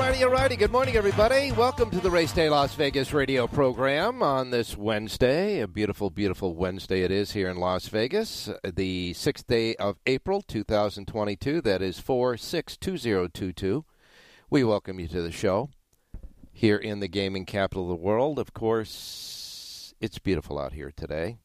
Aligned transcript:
Alrighty, 0.00 0.14
alrighty, 0.14 0.30
alrighty. 0.30 0.58
Good 0.58 0.72
morning, 0.72 0.96
everybody. 0.96 1.52
Welcome 1.52 1.90
to 1.90 2.00
the 2.00 2.10
Race 2.10 2.32
Day 2.32 2.48
Las 2.48 2.74
Vegas 2.74 3.12
radio 3.12 3.46
program 3.46 4.22
on 4.22 4.48
this 4.50 4.74
Wednesday. 4.74 5.60
A 5.60 5.68
beautiful, 5.68 6.08
beautiful 6.08 6.54
Wednesday 6.54 7.02
it 7.02 7.10
is 7.10 7.32
here 7.32 7.50
in 7.50 7.58
Las 7.58 7.88
Vegas. 7.88 8.48
The 8.64 9.12
6th 9.12 9.46
day 9.46 9.74
of 9.76 9.98
April, 10.06 10.40
2022. 10.40 11.60
That 11.60 11.82
is 11.82 12.00
462022. 12.00 13.84
We 14.48 14.64
welcome 14.64 14.98
you 15.00 15.08
to 15.08 15.20
the 15.20 15.30
show 15.30 15.68
here 16.50 16.78
in 16.78 17.00
the 17.00 17.08
gaming 17.08 17.44
capital 17.44 17.82
of 17.82 17.90
the 17.90 18.02
world. 18.02 18.38
Of 18.38 18.54
course, 18.54 19.92
it's 20.00 20.18
beautiful 20.18 20.58
out 20.58 20.72
here 20.72 20.94
today. 20.96 21.36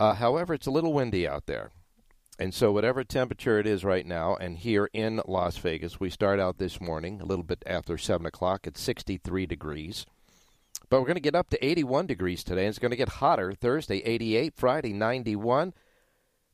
Uh, 0.00 0.14
however, 0.14 0.52
it's 0.52 0.66
a 0.66 0.72
little 0.72 0.92
windy 0.92 1.28
out 1.28 1.46
there. 1.46 1.70
And 2.42 2.52
so, 2.52 2.72
whatever 2.72 3.04
temperature 3.04 3.60
it 3.60 3.68
is 3.68 3.84
right 3.84 4.04
now, 4.04 4.34
and 4.34 4.58
here 4.58 4.90
in 4.92 5.22
Las 5.28 5.58
Vegas, 5.58 6.00
we 6.00 6.10
start 6.10 6.40
out 6.40 6.58
this 6.58 6.80
morning 6.80 7.20
a 7.20 7.24
little 7.24 7.44
bit 7.44 7.62
after 7.66 7.96
7 7.96 8.26
o'clock 8.26 8.66
at 8.66 8.76
63 8.76 9.46
degrees. 9.46 10.06
But 10.90 10.98
we're 10.98 11.06
going 11.06 11.14
to 11.14 11.20
get 11.20 11.36
up 11.36 11.50
to 11.50 11.64
81 11.64 12.08
degrees 12.08 12.42
today, 12.42 12.62
and 12.62 12.70
it's 12.70 12.80
going 12.80 12.90
to 12.90 12.96
get 12.96 13.10
hotter 13.10 13.52
Thursday, 13.52 13.98
88, 13.98 14.54
Friday, 14.56 14.92
91, 14.92 15.72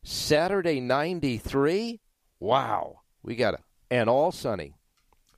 Saturday, 0.03 0.79
93. 0.79 2.03
Wow. 2.39 3.01
We 3.23 3.35
got 3.35 3.55
it. 3.55 3.61
And 3.91 4.11
all 4.11 4.31
sunny. 4.31 4.75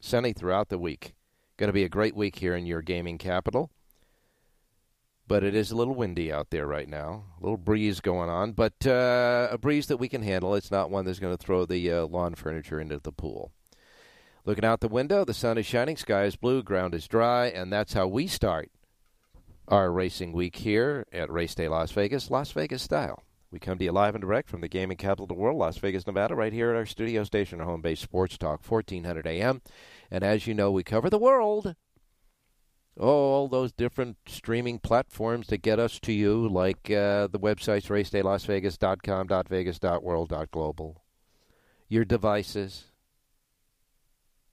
Sunny 0.00 0.33
throughout 0.33 0.69
the 0.69 0.78
week. 0.81 1.15
Going 1.59 1.69
to 1.69 1.72
be 1.72 1.84
a 1.84 1.89
great 1.89 2.16
week 2.16 2.41
here 2.41 2.56
in 2.56 2.66
your 2.66 2.83
gaming 2.83 3.19
capital 3.19 3.71
but 5.31 5.45
it 5.45 5.55
is 5.55 5.71
a 5.71 5.77
little 5.77 5.95
windy 5.95 6.33
out 6.33 6.51
there 6.51 6.67
right 6.67 6.89
now. 6.89 7.23
A 7.39 7.45
little 7.45 7.57
breeze 7.57 8.01
going 8.01 8.29
on, 8.29 8.51
but 8.51 8.85
uh, 8.85 9.47
a 9.49 9.57
breeze 9.57 9.87
that 9.87 9.99
we 9.99 10.09
can 10.09 10.23
handle. 10.23 10.57
It's 10.57 10.73
not 10.73 10.91
one 10.91 11.05
that's 11.05 11.21
going 11.21 11.37
to 11.37 11.41
throw 11.41 11.65
the 11.65 11.89
uh, 11.89 12.07
lawn 12.07 12.35
furniture 12.35 12.81
into 12.81 12.99
the 12.99 13.13
pool. 13.13 13.53
Looking 14.45 14.65
out 14.65 14.81
the 14.81 14.89
window, 14.89 15.25
the 15.25 15.33
sun 15.33 15.57
is 15.57 15.67
shining, 15.67 15.97
sky 15.97 16.25
is 16.25 16.35
blue, 16.35 16.65
ground 16.65 16.97
is 16.97 17.07
dry, 17.07 17.47
and 17.47 17.73
that's 17.73 17.93
how 17.93 18.09
we 18.09 18.27
start 18.27 18.73
our 19.69 19.93
racing 19.93 20.33
week 20.33 20.57
here 20.57 21.07
at 21.13 21.31
Race 21.31 21.55
Day 21.55 21.69
Las 21.69 21.93
Vegas, 21.93 22.29
Las 22.29 22.51
Vegas 22.51 22.83
style. 22.83 23.23
We 23.53 23.61
come 23.61 23.79
to 23.79 23.85
you 23.85 23.93
live 23.93 24.17
and 24.17 24.23
direct 24.23 24.51
from 24.51 24.63
the 24.63 24.69
gaming 24.69 24.97
capital 24.97 25.27
of 25.27 25.29
the 25.29 25.35
world, 25.35 25.59
Las 25.59 25.77
Vegas, 25.77 26.09
Nevada, 26.09 26.35
right 26.35 26.53
here 26.53 26.71
at 26.71 26.77
our 26.77 26.87
studio 26.87 27.23
station, 27.23 27.61
our 27.61 27.67
home 27.67 27.83
base, 27.83 28.01
Sports 28.01 28.37
Talk, 28.37 28.69
1400 28.69 29.29
AM. 29.29 29.63
And 30.11 30.25
as 30.25 30.49
you 30.49 30.55
know, 30.55 30.73
we 30.73 30.83
cover 30.83 31.09
the 31.09 31.19
world 31.19 31.77
all 33.00 33.49
those 33.49 33.72
different 33.72 34.19
streaming 34.27 34.78
platforms 34.78 35.47
that 35.49 35.62
get 35.62 35.78
us 35.78 35.99
to 36.00 36.12
you, 36.12 36.47
like 36.49 36.91
uh, 36.91 37.27
the 37.27 37.41
websites 37.41 37.87
racedaylasvegas.com, 37.88 39.44
.vegas, 39.49 39.81
.world, 40.03 40.33
.global. 40.50 41.03
Your 41.89 42.05
devices. 42.05 42.84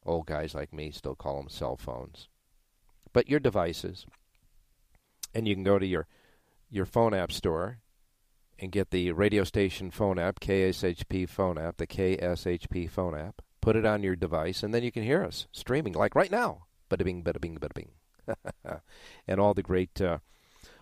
Old 0.06 0.28
guys 0.28 0.56
like 0.56 0.74
me 0.74 0.92
still 0.92 1.16
call 1.16 1.38
them 1.38 1.50
cell 1.50 1.76
phones. 1.76 2.30
But 3.12 3.30
your 3.30 3.40
devices. 3.40 4.06
And 5.36 5.48
you 5.48 5.54
can 5.54 5.64
go 5.64 5.78
to 5.78 5.86
your, 5.86 6.08
your 6.70 6.86
phone 6.86 7.14
app 7.14 7.32
store 7.32 7.80
and 8.58 8.72
get 8.72 8.92
the 8.92 9.12
radio 9.12 9.44
station 9.44 9.92
phone 9.92 10.18
app, 10.18 10.40
KSHP 10.40 11.28
phone 11.30 11.58
app, 11.58 11.78
the 11.78 11.86
KSHP 11.86 12.90
phone 12.90 13.16
app. 13.16 13.42
Put 13.62 13.76
it 13.76 13.86
on 13.86 14.02
your 14.02 14.16
device, 14.16 14.64
and 14.64 14.74
then 14.74 14.84
you 14.84 14.92
can 14.92 15.04
hear 15.04 15.24
us 15.24 15.48
streaming, 15.52 15.94
like 15.94 16.16
right 16.16 16.32
now. 16.32 16.68
Bada 16.90 17.04
bing, 17.04 17.24
bada 17.24 17.42
bing, 17.42 17.58
bada 17.58 17.74
bing. 17.74 17.92
and 19.28 19.40
all 19.40 19.54
the 19.54 19.64
great, 19.64 20.00
uh, 20.02 20.20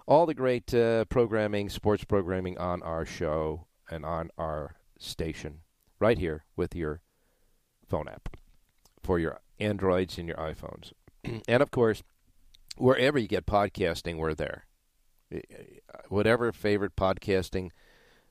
all 0.07 0.25
the 0.25 0.33
great 0.33 0.73
uh, 0.73 1.05
programming, 1.05 1.69
sports 1.69 2.03
programming 2.03 2.57
on 2.57 2.81
our 2.83 3.05
show 3.05 3.67
and 3.89 4.05
on 4.05 4.29
our 4.37 4.75
station, 4.97 5.61
right 5.99 6.17
here 6.17 6.45
with 6.55 6.75
your 6.75 7.01
phone 7.87 8.07
app 8.07 8.35
for 9.03 9.19
your 9.19 9.39
Androids 9.59 10.17
and 10.17 10.27
your 10.27 10.37
iPhones, 10.37 10.91
and 11.47 11.61
of 11.63 11.71
course, 11.71 12.03
wherever 12.77 13.17
you 13.17 13.27
get 13.27 13.45
podcasting, 13.45 14.17
we're 14.17 14.33
there. 14.33 14.65
Whatever 16.09 16.51
favorite 16.51 16.95
podcasting 16.95 17.71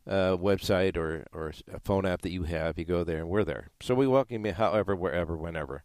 uh, 0.07 0.37
website 0.37 0.97
or 0.97 1.27
or 1.33 1.53
phone 1.83 2.07
app 2.07 2.23
that 2.23 2.31
you 2.31 2.45
have, 2.45 2.79
you 2.79 2.85
go 2.85 3.05
there, 3.05 3.19
and 3.19 3.29
we're 3.29 3.45
there. 3.45 3.71
So 3.81 3.95
we 3.95 4.07
welcome 4.07 4.45
you, 4.47 4.53
however, 4.53 4.95
wherever, 4.95 5.37
whenever, 5.37 5.85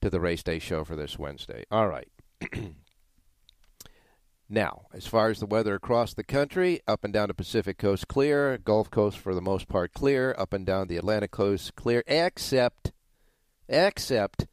to 0.00 0.10
the 0.10 0.20
Race 0.20 0.42
Day 0.42 0.58
show 0.58 0.84
for 0.84 0.96
this 0.96 1.18
Wednesday. 1.18 1.64
All 1.70 1.88
right. 1.88 2.08
now, 4.48 4.86
as 4.92 5.06
far 5.06 5.30
as 5.30 5.40
the 5.40 5.46
weather 5.46 5.74
across 5.74 6.14
the 6.14 6.24
country, 6.24 6.80
up 6.86 7.04
and 7.04 7.12
down 7.12 7.28
the 7.28 7.34
Pacific 7.34 7.78
Coast 7.78 8.08
clear, 8.08 8.58
Gulf 8.58 8.90
Coast 8.90 9.18
for 9.18 9.34
the 9.34 9.42
most 9.42 9.68
part 9.68 9.92
clear, 9.92 10.34
up 10.38 10.52
and 10.52 10.64
down 10.64 10.88
the 10.88 10.96
Atlantic 10.96 11.30
Coast 11.30 11.74
clear, 11.76 12.02
except, 12.06 12.92
except 13.68 14.46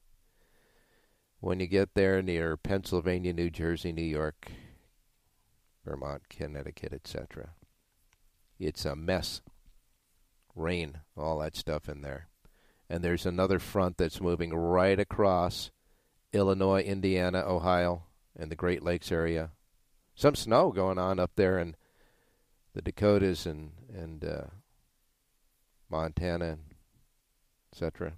when 1.39 1.59
you 1.59 1.67
get 1.67 1.93
there 1.93 2.21
near 2.21 2.57
Pennsylvania, 2.57 3.33
New 3.33 3.49
Jersey, 3.49 3.91
New 3.91 4.01
York, 4.01 4.51
Vermont, 5.85 6.23
Connecticut, 6.29 6.93
etc. 6.93 7.51
It's 8.59 8.85
a 8.85 8.95
mess. 8.95 9.41
Rain, 10.55 10.99
all 11.15 11.39
that 11.39 11.55
stuff 11.55 11.87
in 11.87 12.01
there. 12.01 12.27
And 12.89 13.03
there's 13.03 13.25
another 13.25 13.59
front 13.59 13.97
that's 13.97 14.19
moving 14.19 14.53
right 14.53 14.99
across 14.99 15.71
Illinois, 16.33 16.81
Indiana, 16.81 17.43
Ohio, 17.45 18.03
and 18.37 18.51
the 18.51 18.55
Great 18.55 18.83
Lakes 18.83 19.11
area. 19.11 19.51
Some 20.15 20.35
snow 20.35 20.71
going 20.71 20.97
on 20.97 21.19
up 21.19 21.31
there 21.35 21.59
in 21.59 21.75
the 22.73 22.81
Dakotas 22.81 23.45
and 23.45 23.71
and 23.93 24.23
uh, 24.23 24.45
Montana, 25.89 26.57
etc. 27.71 28.13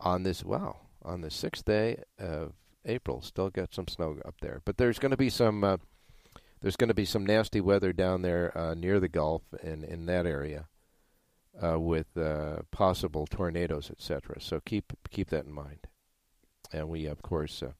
On 0.00 0.22
this 0.22 0.44
wow, 0.44 0.76
on 1.02 1.20
the 1.20 1.30
sixth 1.30 1.64
day 1.64 2.02
of 2.18 2.52
April, 2.84 3.22
still 3.22 3.50
got 3.50 3.74
some 3.74 3.88
snow 3.88 4.18
up 4.24 4.36
there. 4.40 4.60
But 4.64 4.76
there's 4.76 4.98
going 4.98 5.10
to 5.10 5.16
be 5.16 5.30
some 5.30 5.64
uh, 5.64 5.76
there's 6.60 6.76
going 6.76 6.88
to 6.88 6.94
be 6.94 7.04
some 7.04 7.24
nasty 7.24 7.60
weather 7.60 7.92
down 7.92 8.22
there 8.22 8.56
uh, 8.56 8.74
near 8.74 9.00
the 9.00 9.08
Gulf 9.08 9.42
and 9.62 9.84
in 9.84 10.06
that 10.06 10.26
area. 10.26 10.66
Uh, 11.62 11.78
with 11.78 12.16
uh, 12.16 12.62
possible 12.70 13.26
tornadoes, 13.26 13.90
etc. 13.90 14.40
So 14.40 14.60
keep 14.64 14.94
keep 15.10 15.28
that 15.28 15.44
in 15.44 15.52
mind 15.52 15.86
and 16.72 16.88
we 16.88 17.06
of 17.06 17.22
course 17.22 17.62
uh, 17.62 17.72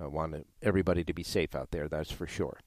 uh, 0.00 0.08
want 0.08 0.46
everybody 0.62 1.04
to 1.04 1.12
be 1.12 1.22
safe 1.22 1.54
out 1.54 1.70
there. 1.70 1.88
That's 1.88 2.10
for 2.10 2.26
sure. 2.26 2.60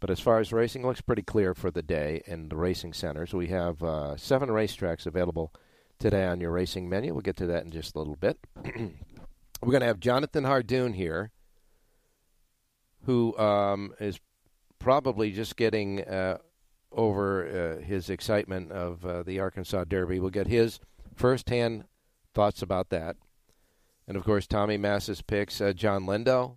But 0.00 0.10
as 0.10 0.20
far 0.20 0.38
as 0.38 0.52
racing, 0.52 0.86
looks 0.86 1.00
pretty 1.00 1.22
clear 1.22 1.54
for 1.54 1.70
the 1.70 1.82
day 1.82 2.22
in 2.26 2.48
the 2.48 2.56
racing 2.56 2.92
centers. 2.92 3.34
We 3.34 3.48
have 3.48 3.82
uh, 3.82 4.16
seven 4.16 4.48
racetracks 4.48 5.06
available 5.06 5.52
today 5.98 6.26
on 6.26 6.40
your 6.40 6.52
racing 6.52 6.88
menu. 6.88 7.12
We'll 7.12 7.22
get 7.22 7.36
to 7.38 7.46
that 7.46 7.64
in 7.64 7.70
just 7.72 7.96
a 7.96 7.98
little 7.98 8.16
bit. 8.16 8.38
We're 8.64 9.72
going 9.72 9.80
to 9.80 9.86
have 9.86 9.98
Jonathan 9.98 10.44
Hardoon 10.44 10.94
here, 10.94 11.32
who 13.06 13.36
um, 13.38 13.92
is 13.98 14.20
probably 14.78 15.32
just 15.32 15.56
getting 15.56 16.04
uh, 16.04 16.38
over 16.92 17.78
uh, 17.80 17.84
his 17.84 18.08
excitement 18.08 18.70
of 18.70 19.04
uh, 19.04 19.24
the 19.24 19.40
Arkansas 19.40 19.84
Derby. 19.84 20.20
We'll 20.20 20.30
get 20.30 20.46
his 20.46 20.78
firsthand 21.16 21.84
thoughts 22.34 22.62
about 22.62 22.90
that. 22.90 23.16
And 24.08 24.16
of 24.16 24.24
course, 24.24 24.46
Tommy 24.46 24.78
Mass's 24.78 25.20
picks. 25.20 25.60
Uh, 25.60 25.74
Jon 25.74 26.06
Lindo 26.06 26.56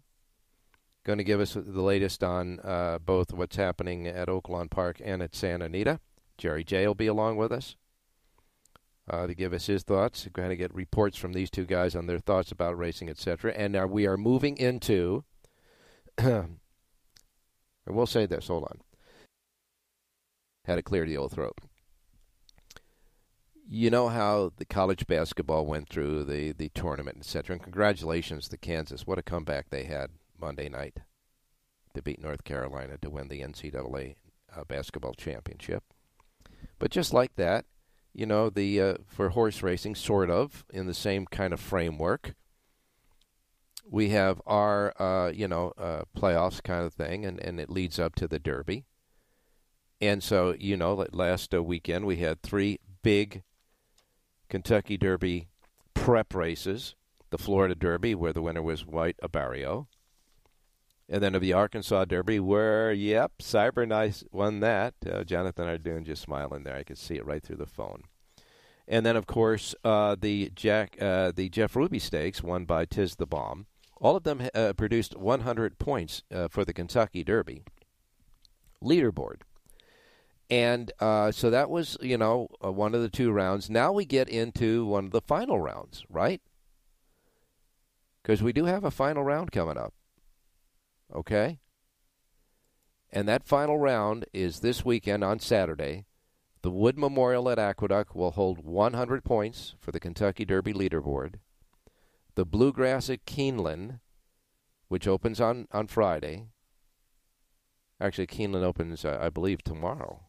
going 1.03 1.17
to 1.17 1.23
give 1.23 1.41
us 1.41 1.53
the 1.53 1.81
latest 1.81 2.23
on 2.23 2.59
uh, 2.61 2.97
both 2.99 3.33
what's 3.33 3.57
happening 3.57 4.07
at 4.07 4.29
Oaklawn 4.29 4.69
Park 4.69 5.01
and 5.03 5.21
at 5.21 5.35
Santa 5.35 5.65
Anita. 5.65 5.99
Jerry 6.37 6.63
J 6.63 6.87
will 6.87 6.95
be 6.95 7.07
along 7.07 7.35
with 7.35 7.51
us 7.51 7.75
uh, 9.09 9.27
to 9.27 9.35
give 9.35 9.51
us 9.51 9.65
his 9.65 9.83
thoughts. 9.83 10.25
We're 10.25 10.31
going 10.41 10.49
to 10.49 10.55
get 10.55 10.73
reports 10.73 11.17
from 11.17 11.33
these 11.33 11.49
two 11.49 11.65
guys 11.65 11.93
on 11.93 12.07
their 12.07 12.19
thoughts 12.19 12.51
about 12.51 12.77
racing, 12.77 13.09
etc. 13.09 13.51
And 13.53 13.73
now 13.73 13.85
we 13.85 14.07
are 14.07 14.17
moving 14.17 14.57
into. 14.57 15.25
I 16.17 16.45
will 17.87 18.05
say 18.05 18.25
this. 18.25 18.47
Hold 18.47 18.63
on. 18.63 18.79
Had 20.65 20.75
to 20.75 20.83
clear 20.83 21.05
the 21.05 21.17
old 21.17 21.33
throat. 21.33 21.57
You 23.73 23.89
know 23.89 24.09
how 24.09 24.51
the 24.57 24.65
college 24.65 25.07
basketball 25.07 25.65
went 25.65 25.87
through 25.87 26.25
the, 26.25 26.51
the 26.51 26.67
tournament, 26.75 27.19
etc. 27.21 27.53
And 27.53 27.63
congratulations 27.63 28.49
to 28.49 28.57
Kansas. 28.57 29.07
What 29.07 29.17
a 29.17 29.23
comeback 29.23 29.69
they 29.69 29.85
had 29.85 30.09
Monday 30.37 30.67
night 30.67 30.97
to 31.93 32.01
beat 32.01 32.21
North 32.21 32.43
Carolina 32.43 32.97
to 33.01 33.09
win 33.09 33.29
the 33.29 33.39
NCAA 33.39 34.15
uh, 34.53 34.65
basketball 34.65 35.13
championship. 35.13 35.85
But 36.79 36.91
just 36.91 37.13
like 37.13 37.37
that, 37.37 37.63
you 38.13 38.25
know, 38.25 38.49
the 38.49 38.81
uh, 38.81 38.93
for 39.07 39.29
horse 39.29 39.63
racing, 39.63 39.95
sort 39.95 40.29
of 40.29 40.65
in 40.69 40.87
the 40.87 40.93
same 40.93 41.25
kind 41.25 41.53
of 41.53 41.61
framework. 41.61 42.35
We 43.89 44.09
have 44.09 44.41
our, 44.45 44.93
uh, 45.01 45.31
you 45.31 45.47
know, 45.47 45.71
uh, 45.77 46.01
playoffs 46.13 46.61
kind 46.61 46.85
of 46.85 46.93
thing, 46.93 47.25
and, 47.25 47.39
and 47.39 47.57
it 47.57 47.69
leads 47.69 47.99
up 47.99 48.15
to 48.15 48.27
the 48.27 48.37
Derby. 48.37 48.83
And 50.01 50.21
so, 50.21 50.57
you 50.59 50.75
know, 50.75 51.05
last 51.13 51.53
uh, 51.53 51.63
weekend 51.63 52.05
we 52.05 52.17
had 52.17 52.41
three 52.41 52.81
big 53.01 53.43
Kentucky 54.51 54.97
Derby 54.97 55.47
prep 55.93 56.35
races. 56.35 56.95
The 57.29 57.37
Florida 57.37 57.73
Derby, 57.73 58.13
where 58.13 58.33
the 58.33 58.41
winner 58.41 58.61
was 58.61 58.85
White 58.85 59.15
Abarrio. 59.23 59.87
And 61.07 61.23
then 61.23 61.35
of 61.35 61.41
the 61.41 61.53
Arkansas 61.53 62.03
Derby, 62.03 62.37
where, 62.41 62.91
yep, 62.91 63.31
Cyberknife 63.41 64.25
won 64.29 64.59
that. 64.59 64.93
Uh, 65.09 65.23
Jonathan 65.23 65.67
Hardoon 65.67 66.03
just 66.03 66.21
smiling 66.21 66.63
there. 66.63 66.75
I 66.75 66.83
could 66.83 66.97
see 66.97 67.15
it 67.15 67.25
right 67.25 67.41
through 67.41 67.55
the 67.55 67.65
phone. 67.65 68.03
And 68.89 69.05
then, 69.05 69.15
of 69.15 69.25
course, 69.25 69.73
uh, 69.85 70.17
the 70.19 70.51
Jack, 70.53 70.97
uh, 71.01 71.31
the 71.33 71.47
Jeff 71.47 71.77
Ruby 71.77 71.99
Stakes, 71.99 72.43
won 72.43 72.65
by 72.65 72.83
Tiz 72.83 73.15
the 73.15 73.25
Bomb. 73.25 73.67
All 74.01 74.17
of 74.17 74.23
them 74.23 74.49
uh, 74.53 74.73
produced 74.73 75.15
100 75.15 75.79
points 75.79 76.23
uh, 76.33 76.49
for 76.49 76.65
the 76.65 76.73
Kentucky 76.73 77.23
Derby 77.23 77.63
leaderboard. 78.83 79.43
And 80.51 80.91
uh, 80.99 81.31
so 81.31 81.49
that 81.49 81.69
was, 81.69 81.97
you 82.01 82.17
know, 82.17 82.49
one 82.59 82.93
of 82.93 83.01
the 83.01 83.09
two 83.09 83.31
rounds. 83.31 83.69
Now 83.69 83.93
we 83.93 84.03
get 84.03 84.27
into 84.27 84.85
one 84.85 85.05
of 85.05 85.11
the 85.11 85.21
final 85.21 85.61
rounds, 85.61 86.03
right? 86.09 86.41
Because 88.21 88.43
we 88.43 88.51
do 88.51 88.65
have 88.65 88.83
a 88.83 88.91
final 88.91 89.23
round 89.23 89.53
coming 89.53 89.77
up. 89.77 89.93
Okay? 91.15 91.59
And 93.09 93.29
that 93.29 93.47
final 93.47 93.77
round 93.77 94.25
is 94.33 94.59
this 94.59 94.83
weekend 94.83 95.23
on 95.23 95.39
Saturday. 95.39 96.03
The 96.63 96.69
Wood 96.69 96.97
Memorial 96.97 97.49
at 97.49 97.57
Aqueduct 97.57 98.13
will 98.13 98.31
hold 98.31 98.59
100 98.59 99.23
points 99.23 99.75
for 99.79 99.93
the 99.93 100.01
Kentucky 100.01 100.43
Derby 100.43 100.73
leaderboard. 100.73 101.35
The 102.35 102.45
Bluegrass 102.45 103.09
at 103.09 103.25
Keeneland, 103.25 104.01
which 104.89 105.07
opens 105.07 105.39
on, 105.39 105.69
on 105.71 105.87
Friday. 105.87 106.47
Actually, 108.01 108.27
Keeneland 108.27 108.63
opens, 108.63 109.05
uh, 109.05 109.17
I 109.21 109.29
believe, 109.29 109.63
tomorrow. 109.63 110.25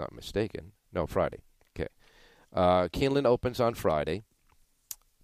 Not 0.00 0.14
mistaken. 0.14 0.72
No, 0.94 1.06
Friday. 1.06 1.40
Okay. 1.76 1.88
Uh, 2.54 2.88
Keeneland 2.88 3.26
opens 3.26 3.60
on 3.60 3.74
Friday. 3.74 4.22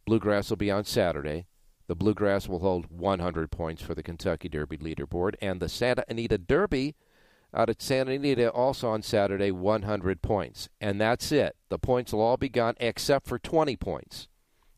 Bluegrass 0.04 0.50
will 0.50 0.58
be 0.58 0.70
on 0.70 0.84
Saturday. 0.84 1.46
The 1.86 1.94
Bluegrass 1.94 2.46
will 2.46 2.58
hold 2.58 2.90
100 2.90 3.50
points 3.50 3.80
for 3.80 3.94
the 3.94 4.02
Kentucky 4.02 4.50
Derby 4.50 4.76
leaderboard, 4.76 5.34
and 5.40 5.60
the 5.60 5.68
Santa 5.70 6.04
Anita 6.10 6.36
Derby 6.36 6.94
out 7.54 7.70
at 7.70 7.80
Santa 7.80 8.12
Anita 8.12 8.50
also 8.50 8.90
on 8.90 9.00
Saturday, 9.00 9.50
100 9.50 10.20
points. 10.20 10.68
And 10.78 11.00
that's 11.00 11.32
it. 11.32 11.56
The 11.70 11.78
points 11.78 12.12
will 12.12 12.20
all 12.20 12.36
be 12.36 12.50
gone 12.50 12.74
except 12.78 13.26
for 13.26 13.38
20 13.38 13.76
points. 13.76 14.28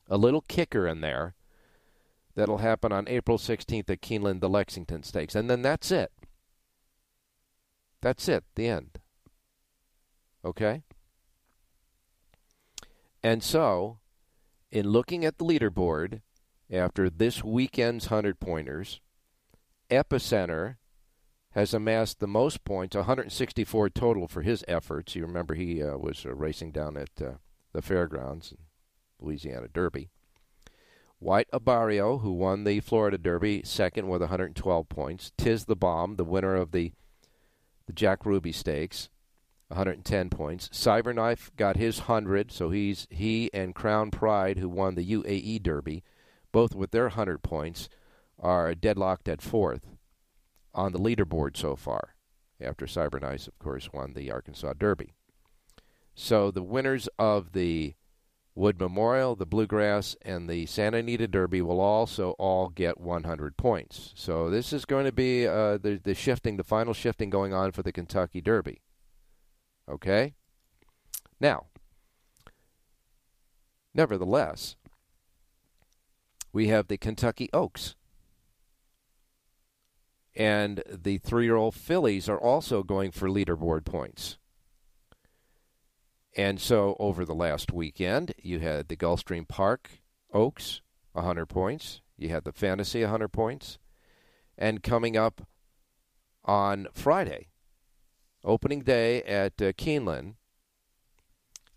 A 0.06 0.16
little 0.16 0.42
kicker 0.42 0.86
in 0.86 1.00
there 1.00 1.34
that'll 2.36 2.58
happen 2.58 2.92
on 2.92 3.08
April 3.08 3.36
16th 3.36 3.90
at 3.90 4.00
Keeneland, 4.00 4.40
the 4.40 4.48
Lexington 4.48 5.02
Stakes. 5.02 5.34
And 5.34 5.50
then 5.50 5.62
that's 5.62 5.90
it. 5.90 6.12
That's 8.00 8.28
it, 8.28 8.44
the 8.54 8.68
end. 8.68 9.00
Okay? 10.44 10.82
And 13.22 13.42
so, 13.42 13.98
in 14.70 14.88
looking 14.88 15.24
at 15.24 15.38
the 15.38 15.44
leaderboard, 15.44 16.22
after 16.70 17.10
this 17.10 17.42
weekend's 17.42 18.10
100 18.10 18.38
pointers, 18.38 19.00
Epicenter 19.90 20.76
has 21.52 21.72
amassed 21.72 22.20
the 22.20 22.26
most 22.26 22.64
points, 22.64 22.94
164 22.94 23.90
total 23.90 24.28
for 24.28 24.42
his 24.42 24.64
efforts. 24.68 25.16
You 25.16 25.26
remember 25.26 25.54
he 25.54 25.82
uh, 25.82 25.96
was 25.96 26.24
uh, 26.24 26.34
racing 26.34 26.72
down 26.72 26.96
at 26.96 27.10
uh, 27.20 27.32
the 27.72 27.82
fairgrounds, 27.82 28.52
in 28.52 28.58
Louisiana 29.18 29.68
Derby. 29.68 30.10
White 31.18 31.48
Abarrio, 31.52 32.20
who 32.20 32.32
won 32.32 32.62
the 32.62 32.78
Florida 32.80 33.18
Derby, 33.18 33.62
second 33.64 34.08
with 34.08 34.20
112 34.20 34.88
points. 34.88 35.32
Tiz 35.36 35.64
the 35.64 35.74
Bomb, 35.74 36.16
the 36.16 36.24
winner 36.24 36.54
of 36.54 36.70
the 36.70 36.92
the 37.86 37.92
Jack 37.94 38.26
Ruby 38.26 38.52
Stakes, 38.52 39.08
110 39.68 40.30
points. 40.30 40.68
Cyberknife 40.68 41.54
got 41.56 41.76
his 41.76 42.00
100, 42.00 42.50
so 42.50 42.70
he's 42.70 43.06
he 43.10 43.50
and 43.52 43.74
Crown 43.74 44.10
Pride, 44.10 44.58
who 44.58 44.68
won 44.68 44.94
the 44.94 45.10
UAE 45.12 45.62
Derby, 45.62 46.02
both 46.52 46.74
with 46.74 46.90
their 46.90 47.04
100 47.04 47.42
points, 47.42 47.88
are 48.38 48.74
deadlocked 48.74 49.28
at 49.28 49.42
fourth 49.42 49.86
on 50.74 50.92
the 50.92 50.98
leaderboard 50.98 51.56
so 51.56 51.76
far, 51.76 52.14
after 52.60 52.86
Cyberknife, 52.86 53.48
of 53.48 53.58
course, 53.58 53.92
won 53.92 54.14
the 54.14 54.30
Arkansas 54.30 54.74
Derby. 54.78 55.12
So 56.14 56.50
the 56.50 56.62
winners 56.62 57.08
of 57.18 57.52
the 57.52 57.94
Wood 58.54 58.80
Memorial, 58.80 59.36
the 59.36 59.46
Bluegrass, 59.46 60.16
and 60.22 60.48
the 60.48 60.66
Santa 60.66 60.98
Anita 60.98 61.28
Derby 61.28 61.62
will 61.62 61.80
also 61.80 62.30
all 62.32 62.68
get 62.68 63.00
100 63.00 63.56
points. 63.56 64.12
So 64.16 64.50
this 64.50 64.72
is 64.72 64.84
going 64.84 65.04
to 65.04 65.12
be 65.12 65.46
uh, 65.46 65.78
the, 65.78 66.00
the 66.02 66.14
shifting, 66.14 66.56
the 66.56 66.64
final 66.64 66.92
shifting 66.92 67.30
going 67.30 67.52
on 67.52 67.70
for 67.70 67.82
the 67.82 67.92
Kentucky 67.92 68.40
Derby. 68.40 68.80
Okay? 69.88 70.34
Now, 71.40 71.66
nevertheless, 73.94 74.76
we 76.52 76.68
have 76.68 76.88
the 76.88 76.98
Kentucky 76.98 77.48
Oaks. 77.52 77.94
And 80.34 80.82
the 80.88 81.18
three 81.18 81.44
year 81.44 81.56
old 81.56 81.74
fillies 81.74 82.28
are 82.28 82.38
also 82.40 82.82
going 82.82 83.10
for 83.10 83.28
leaderboard 83.28 83.84
points. 83.84 84.38
And 86.36 86.60
so 86.60 86.96
over 87.00 87.24
the 87.24 87.34
last 87.34 87.72
weekend, 87.72 88.32
you 88.40 88.60
had 88.60 88.86
the 88.86 88.96
Gulfstream 88.96 89.48
Park 89.48 89.90
Oaks, 90.32 90.82
100 91.12 91.46
points. 91.46 92.00
You 92.16 92.28
had 92.28 92.44
the 92.44 92.52
Fantasy, 92.52 93.02
100 93.02 93.28
points. 93.28 93.78
And 94.56 94.82
coming 94.82 95.16
up 95.16 95.48
on 96.44 96.86
Friday, 96.92 97.48
opening 98.44 98.80
day 98.80 99.22
at 99.22 99.60
uh, 99.60 99.72
Keeneland, 99.72 100.34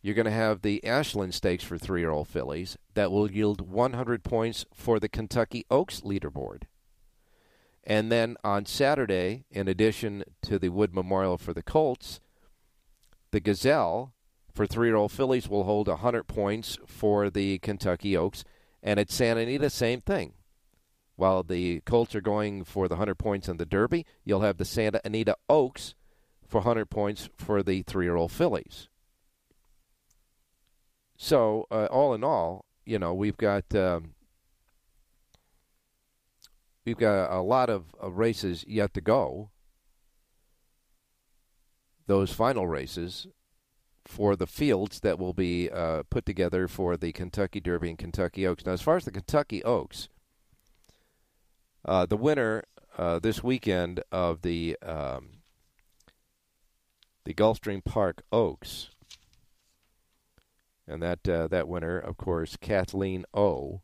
you're 0.01 0.15
going 0.15 0.25
to 0.25 0.32
have 0.32 0.62
the 0.62 0.84
Ashland 0.86 1.34
Stakes 1.34 1.63
for 1.63 1.77
three 1.77 2.01
year 2.01 2.10
old 2.10 2.27
fillies 2.27 2.77
that 2.94 3.12
will 3.12 3.30
yield 3.30 3.62
100 3.62 4.24
points 4.24 4.65
for 4.74 5.00
the 5.00 5.10
Kentucky 5.10 5.65
Oaks 5.70 6.01
leaderboard. 6.01 6.63
And 7.84 8.12
then 8.12 8.38
on 8.44 8.65
Saturday, 8.65 9.46
in 9.50 9.68
addition 9.68 10.24
to 10.44 10.60
the 10.60 10.70
Wood 10.70 10.94
Memorial 10.94 11.38
for 11.38 11.53
the 11.53 11.63
Colts, 11.63 12.20
the 13.32 13.39
Gazelle 13.39 14.13
for 14.53 14.68
three 14.68 14.88
year 14.88 14.96
old 14.96 15.12
fillies 15.12 15.48
will 15.48 15.63
hold 15.63 15.88
100 15.88 16.27
points 16.27 16.77
for 16.86 17.30
the 17.30 17.60
Kentucky 17.60 18.15
Oaks. 18.18 18.44
And 18.84 19.00
at 19.00 19.12
Santa 19.12 19.41
Anita, 19.41 19.70
same 19.70 20.01
thing. 20.01 20.34
While 21.15 21.44
the 21.44 21.82
Colts 21.82 22.15
are 22.15 22.22
going 22.22 22.63
for 22.63 22.88
the 22.88 22.96
100 22.96 23.15
points 23.15 23.48
in 23.48 23.58
the 23.58 23.65
Derby, 23.65 24.06
you'll 24.25 24.41
have 24.41 24.58
the 24.58 24.65
Santa 24.65 25.00
Anita 25.06 25.36
Oaks 25.48 25.94
for 26.51 26.58
100 26.58 26.89
points 26.89 27.29
for 27.38 27.63
the 27.63 27.81
three 27.81 28.05
year 28.05 28.17
old 28.17 28.31
fillies. 28.31 28.89
So, 31.15 31.65
uh, 31.72 31.86
all 31.86 32.13
in 32.13 32.25
all, 32.25 32.65
you 32.86 33.00
know, 33.00 33.13
we've 33.13 33.38
got. 33.38 33.74
Um, 33.74 34.15
we've 36.86 36.98
got 36.98 37.31
a 37.31 37.41
lot 37.41 37.70
of, 37.70 37.96
of 38.00 38.17
races 38.17 38.65
yet 38.67 38.93
to 38.96 39.01
go. 39.01 39.51
Those 42.08 42.34
final 42.34 42.67
races 42.67 43.27
for 44.03 44.36
the 44.36 44.48
fields 44.48 45.00
that 45.01 45.20
will 45.20 45.34
be 45.34 45.70
uh, 45.70 46.03
put 46.10 46.25
together 46.25 46.67
for 46.67 46.98
the 46.98 47.12
Kentucky 47.12 47.62
Derby 47.62 47.89
and 47.89 48.00
Kentucky 48.00 48.46
Oaks. 48.46 48.65
Now, 48.65 48.74
as 48.74 48.81
far 48.81 48.98
as 48.98 49.05
the 49.05 49.12
Kentucky 49.12 49.63
Oaks, 49.63 50.10
uh, 51.86 52.08
the 52.08 52.17
winner 52.17 52.63
uh, 52.98 53.20
this 53.20 53.43
weekend 53.43 54.03
of 54.12 54.41
the 54.41 54.75
um, 54.81 55.40
the 57.24 57.34
Gulfstream 57.34 57.84
Park 57.84 58.24
Oaks, 58.32 58.90
and 60.88 61.01
that 61.01 61.28
uh, 61.28 61.48
that 61.48 61.68
winner, 61.68 61.98
of 61.98 62.18
course, 62.18 62.58
Kathleen 62.58 63.25
O. 63.34 63.82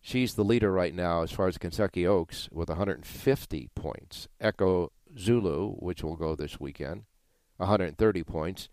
She's 0.00 0.34
the 0.34 0.44
leader 0.44 0.70
right 0.70 0.94
now 0.94 1.22
as 1.22 1.32
far 1.32 1.48
as 1.48 1.56
Kentucky 1.56 2.06
Oaks 2.06 2.48
with 2.52 2.68
150 2.68 3.70
points. 3.74 4.28
Echo 4.38 4.92
Zulu, 5.18 5.76
which 5.76 6.02
will 6.02 6.16
go 6.16 6.34
this 6.34 6.60
weekend, 6.60 7.04
130 7.56 8.22
points. 8.24 8.68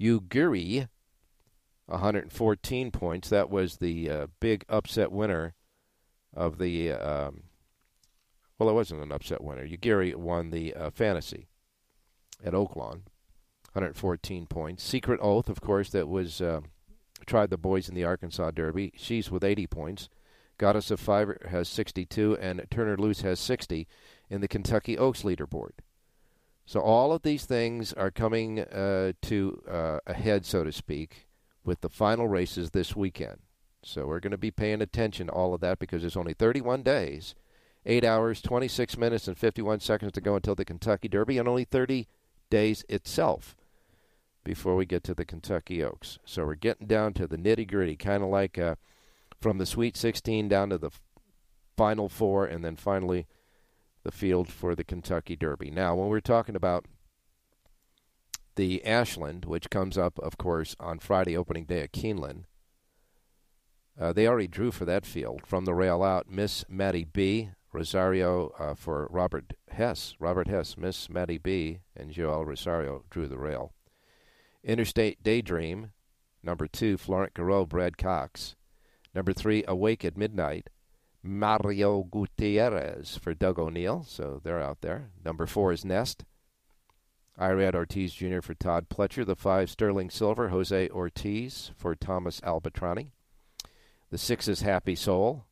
Ugiri, 0.00 0.88
114 1.86 2.90
points. 2.92 3.28
That 3.30 3.50
was 3.50 3.78
the 3.78 4.10
uh, 4.10 4.26
big 4.40 4.64
upset 4.68 5.10
winner 5.10 5.54
of 6.32 6.58
the. 6.58 6.92
Um, 6.92 7.44
well, 8.58 8.68
it 8.68 8.74
wasn't 8.74 9.02
an 9.02 9.10
upset 9.10 9.42
winner. 9.42 9.66
Ugiri 9.66 10.14
won 10.14 10.50
the 10.50 10.74
uh, 10.74 10.90
fantasy 10.90 11.48
at 12.44 12.52
Oaklawn, 12.52 13.02
114 13.72 14.46
points. 14.46 14.84
Secret 14.84 15.18
Oath, 15.20 15.48
of 15.48 15.60
course, 15.60 15.90
that 15.90 16.08
was 16.08 16.40
uh, 16.40 16.60
tried 17.26 17.50
the 17.50 17.56
boys 17.56 17.88
in 17.88 17.94
the 17.94 18.04
Arkansas 18.04 18.50
Derby. 18.50 18.92
She's 18.96 19.30
with 19.30 19.42
80 19.42 19.66
points. 19.66 20.08
Goddess 20.58 20.90
of 20.90 21.00
Fire 21.00 21.38
has 21.50 21.68
62, 21.68 22.36
and 22.40 22.60
Turnerloose 22.70 23.22
has 23.22 23.40
60 23.40 23.88
in 24.30 24.40
the 24.40 24.48
Kentucky 24.48 24.96
Oaks 24.96 25.22
leaderboard. 25.22 25.72
So 26.66 26.80
all 26.80 27.12
of 27.12 27.22
these 27.22 27.44
things 27.44 27.92
are 27.92 28.10
coming 28.10 28.60
uh, 28.60 29.12
to 29.22 29.62
uh, 29.68 29.98
a 30.06 30.14
head, 30.14 30.46
so 30.46 30.64
to 30.64 30.72
speak, 30.72 31.26
with 31.64 31.80
the 31.80 31.88
final 31.88 32.28
races 32.28 32.70
this 32.70 32.94
weekend. 32.94 33.38
So 33.82 34.06
we're 34.06 34.20
going 34.20 34.30
to 34.30 34.38
be 34.38 34.50
paying 34.50 34.80
attention 34.80 35.26
to 35.26 35.32
all 35.32 35.52
of 35.52 35.60
that 35.60 35.78
because 35.78 36.02
there's 36.02 36.16
only 36.16 36.32
31 36.32 36.82
days, 36.82 37.34
8 37.84 38.04
hours, 38.04 38.40
26 38.40 38.96
minutes, 38.96 39.28
and 39.28 39.36
51 39.36 39.80
seconds 39.80 40.12
to 40.12 40.22
go 40.22 40.36
until 40.36 40.54
the 40.54 40.64
Kentucky 40.64 41.08
Derby, 41.08 41.36
and 41.36 41.48
only 41.48 41.64
30 41.64 42.06
days 42.50 42.84
itself 42.88 43.56
before 44.44 44.76
we 44.76 44.86
get 44.86 45.02
to 45.04 45.14
the 45.14 45.24
Kentucky 45.24 45.82
Oaks. 45.82 46.18
So 46.24 46.44
we're 46.44 46.54
getting 46.54 46.86
down 46.86 47.14
to 47.14 47.26
the 47.26 47.38
nitty 47.38 47.68
gritty, 47.68 47.96
kind 47.96 48.22
of 48.22 48.28
like 48.28 48.58
uh, 48.58 48.76
from 49.40 49.58
the 49.58 49.66
Sweet 49.66 49.96
16 49.96 50.48
down 50.48 50.70
to 50.70 50.78
the 50.78 50.90
Final 51.76 52.08
Four, 52.08 52.46
and 52.46 52.64
then 52.64 52.76
finally 52.76 53.26
the 54.04 54.12
field 54.12 54.48
for 54.48 54.74
the 54.74 54.84
Kentucky 54.84 55.34
Derby. 55.34 55.70
Now, 55.70 55.94
when 55.94 56.08
we're 56.08 56.20
talking 56.20 56.54
about 56.54 56.84
the 58.56 58.84
Ashland, 58.84 59.46
which 59.46 59.70
comes 59.70 59.98
up, 59.98 60.18
of 60.18 60.38
course, 60.38 60.76
on 60.78 60.98
Friday, 60.98 61.36
opening 61.36 61.64
day 61.64 61.80
at 61.80 61.92
Keeneland, 61.92 62.44
uh, 63.98 64.12
they 64.12 64.26
already 64.26 64.46
drew 64.46 64.70
for 64.70 64.84
that 64.84 65.06
field 65.06 65.42
from 65.46 65.64
the 65.64 65.74
rail 65.74 66.02
out. 66.02 66.30
Miss 66.30 66.64
Maddie 66.68 67.04
B. 67.04 67.50
Rosario 67.74 68.52
uh, 68.58 68.74
for 68.74 69.08
Robert 69.10 69.52
Hess. 69.68 70.14
Robert 70.20 70.46
Hess, 70.46 70.76
Miss 70.78 71.10
Maddie 71.10 71.38
B. 71.38 71.80
and 71.96 72.12
Joel 72.12 72.44
Rosario 72.44 73.04
drew 73.10 73.26
the 73.26 73.38
rail. 73.38 73.72
Interstate 74.62 75.22
Daydream, 75.22 75.90
number 76.42 76.68
two, 76.68 76.96
Florent 76.96 77.34
Geroux, 77.34 77.68
Brad 77.68 77.98
Cox. 77.98 78.54
Number 79.14 79.32
three, 79.32 79.64
Awake 79.66 80.04
at 80.04 80.16
Midnight, 80.16 80.70
Mario 81.22 82.04
Gutierrez 82.04 83.16
for 83.16 83.34
Doug 83.34 83.58
O'Neill, 83.58 84.04
so 84.06 84.40
they're 84.44 84.60
out 84.60 84.80
there. 84.80 85.10
Number 85.24 85.46
four 85.46 85.72
is 85.72 85.84
Nest. 85.84 86.24
Irad 87.38 87.74
Ortiz 87.74 88.14
Jr. 88.14 88.40
for 88.40 88.54
Todd 88.54 88.88
Pletcher. 88.88 89.26
The 89.26 89.34
five, 89.34 89.68
Sterling 89.68 90.10
Silver, 90.10 90.50
Jose 90.50 90.88
Ortiz 90.90 91.72
for 91.76 91.96
Thomas 91.96 92.40
Albertrani. 92.42 93.08
The 94.10 94.18
six 94.18 94.46
is 94.46 94.60
Happy 94.60 94.94
Soul. 94.94 95.46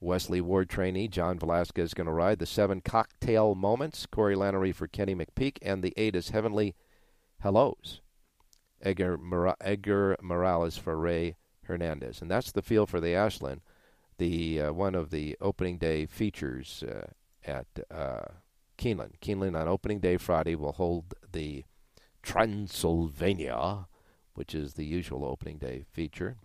Wesley 0.00 0.40
Ward 0.40 0.68
trainee 0.68 1.08
John 1.08 1.38
Velazquez 1.38 1.86
is 1.86 1.94
going 1.94 2.06
to 2.06 2.12
ride. 2.12 2.38
The 2.38 2.46
seven, 2.46 2.80
Cocktail 2.80 3.54
Moments, 3.54 4.06
Corey 4.06 4.36
Lanerie 4.36 4.74
for 4.74 4.86
Kenny 4.86 5.14
McPeek. 5.14 5.58
And 5.62 5.82
the 5.82 5.94
eight 5.96 6.14
is 6.14 6.30
Heavenly 6.30 6.74
Hellos, 7.40 8.00
Edgar, 8.80 9.16
Mora- 9.18 9.56
Edgar 9.60 10.16
Morales 10.22 10.76
for 10.76 10.96
Ray 10.96 11.36
Hernandez. 11.64 12.22
And 12.22 12.30
that's 12.30 12.52
the 12.52 12.62
field 12.62 12.88
for 12.88 13.00
the 13.00 13.14
Ashland 13.14 13.62
the 14.18 14.60
uh, 14.60 14.72
one 14.72 14.94
of 14.94 15.10
the 15.10 15.36
opening 15.40 15.78
day 15.78 16.04
features 16.04 16.84
uh, 16.86 17.06
at 17.44 17.66
uh, 17.90 18.32
Keeneland. 18.76 19.18
Keeneland 19.20 19.58
on 19.58 19.66
opening 19.66 20.00
day 20.00 20.16
Friday 20.16 20.54
will 20.54 20.72
hold 20.72 21.14
the 21.32 21.64
Transylvania, 22.22 23.86
which 24.34 24.54
is 24.54 24.74
the 24.74 24.84
usual 24.84 25.24
opening 25.24 25.58
day 25.58 25.84
feature, 25.90 26.36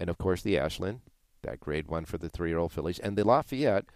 and 0.00 0.08
of 0.08 0.18
course 0.18 0.42
the 0.42 0.58
Ashland, 0.58 1.00
that 1.42 1.60
grade 1.60 1.88
one 1.88 2.04
for 2.04 2.18
the 2.18 2.28
three-year-old 2.28 2.72
fillies, 2.72 2.98
and 2.98 3.16
the 3.16 3.26
Lafayette, 3.26 3.86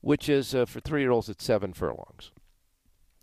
which 0.00 0.28
is 0.28 0.54
uh, 0.54 0.64
for 0.64 0.80
three-year-olds 0.80 1.28
at 1.28 1.40
seven 1.40 1.72
furlongs. 1.72 2.30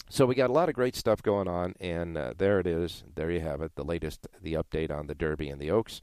So 0.09 0.25
we 0.25 0.36
got 0.36 0.50
a 0.50 0.53
lot 0.53 0.69
of 0.69 0.75
great 0.75 0.95
stuff 0.95 1.21
going 1.21 1.47
on, 1.47 1.74
and 1.79 2.17
uh, 2.17 2.33
there 2.38 2.59
it 2.59 2.67
is. 2.67 3.03
There 3.15 3.29
you 3.29 3.41
have 3.41 3.62
it. 3.62 3.75
The 3.75 3.83
latest, 3.83 4.27
the 4.41 4.53
update 4.53 4.91
on 4.91 5.07
the 5.07 5.15
Derby 5.15 5.50
and 5.50 5.59
the 5.59 5.71
Oaks 5.71 6.01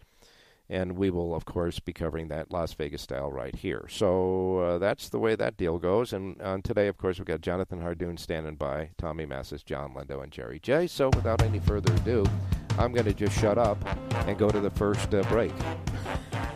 and 0.68 0.97
we 0.97 1.11
will, 1.11 1.35
of 1.35 1.44
course, 1.44 1.78
be 1.78 1.92
covering 1.92 2.28
that 2.28 2.50
Las 2.50 2.73
Vegas 2.73 3.02
style 3.02 3.30
right 3.30 3.54
here. 3.54 3.87
So 3.90 4.59
uh, 4.59 4.78
that's 4.78 5.09
the 5.09 5.18
way 5.18 5.35
that 5.37 5.56
deal 5.56 5.78
goes. 5.78 6.12
And 6.12 6.40
on 6.40 6.62
today, 6.62 6.88
of 6.88 6.97
course, 6.97 7.18
we've 7.18 7.26
got 7.26 7.42
Jonathan 7.42 7.83
Hardoon 7.83 8.18
standing 8.18 8.56
by, 8.56 8.90
Tommy 8.97 9.26
Massis, 9.26 9.64
John 9.64 9.94
Lindo, 9.94 10.23
and 10.23 10.33
Jerry 10.33 10.59
J. 10.59 10.87
So 10.87 11.11
without 11.11 11.42
any 11.42 11.61
further 11.61 11.92
ado, 11.92 12.25
I'm 12.78 12.92
going 12.92 13.04
to 13.04 13.14
just 13.14 13.38
shut 13.38 13.59
up 13.59 13.78
and 14.26 14.38
go 14.38 14.49
to 14.49 14.61
the 14.61 14.71
first 14.71 15.14
uh, 15.14 15.23
break. 15.25 15.52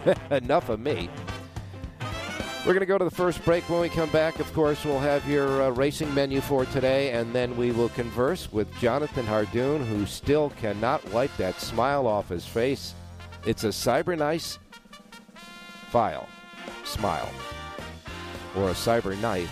Enough 0.31 0.69
of 0.69 0.81
me. 0.81 1.09
We're 2.67 2.75
going 2.75 2.81
to 2.81 2.87
go 2.87 2.99
to 2.99 3.05
the 3.05 3.11
first 3.11 3.45
break. 3.45 3.69
When 3.69 3.81
we 3.81 3.89
come 3.89 4.11
back, 4.11 4.41
of 4.41 4.53
course, 4.53 4.85
we'll 4.85 4.99
have 4.99 5.27
your 5.29 5.63
uh, 5.63 5.71
racing 5.71 6.13
menu 6.15 6.41
for 6.41 6.67
today, 6.67 7.13
and 7.13 7.33
then 7.35 7.57
we 7.57 7.71
will 7.71 7.89
converse 7.91 8.53
with 8.53 8.73
Jonathan 8.79 9.25
Hardoon, 9.27 9.87
who 9.87 10.05
still 10.07 10.51
cannot 10.51 11.07
wipe 11.11 11.35
that 11.39 11.61
smile 11.61 12.07
off 12.07 12.29
his 12.29 12.45
face 12.45 12.95
it's 13.49 13.65
a 13.65 13.69
CyberKnife 13.69 14.59
file, 15.91 16.29
smile, 16.85 17.31
or 18.57 18.69
a 18.71 18.75
cyber 18.75 19.19
knife 19.21 19.51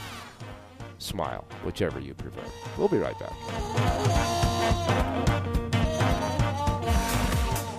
smile, 0.98 1.46
whichever 1.64 2.00
you 2.00 2.12
prefer. 2.14 2.44
We'll 2.76 2.88
be 2.88 2.98
right 2.98 3.18
back. 3.18 3.32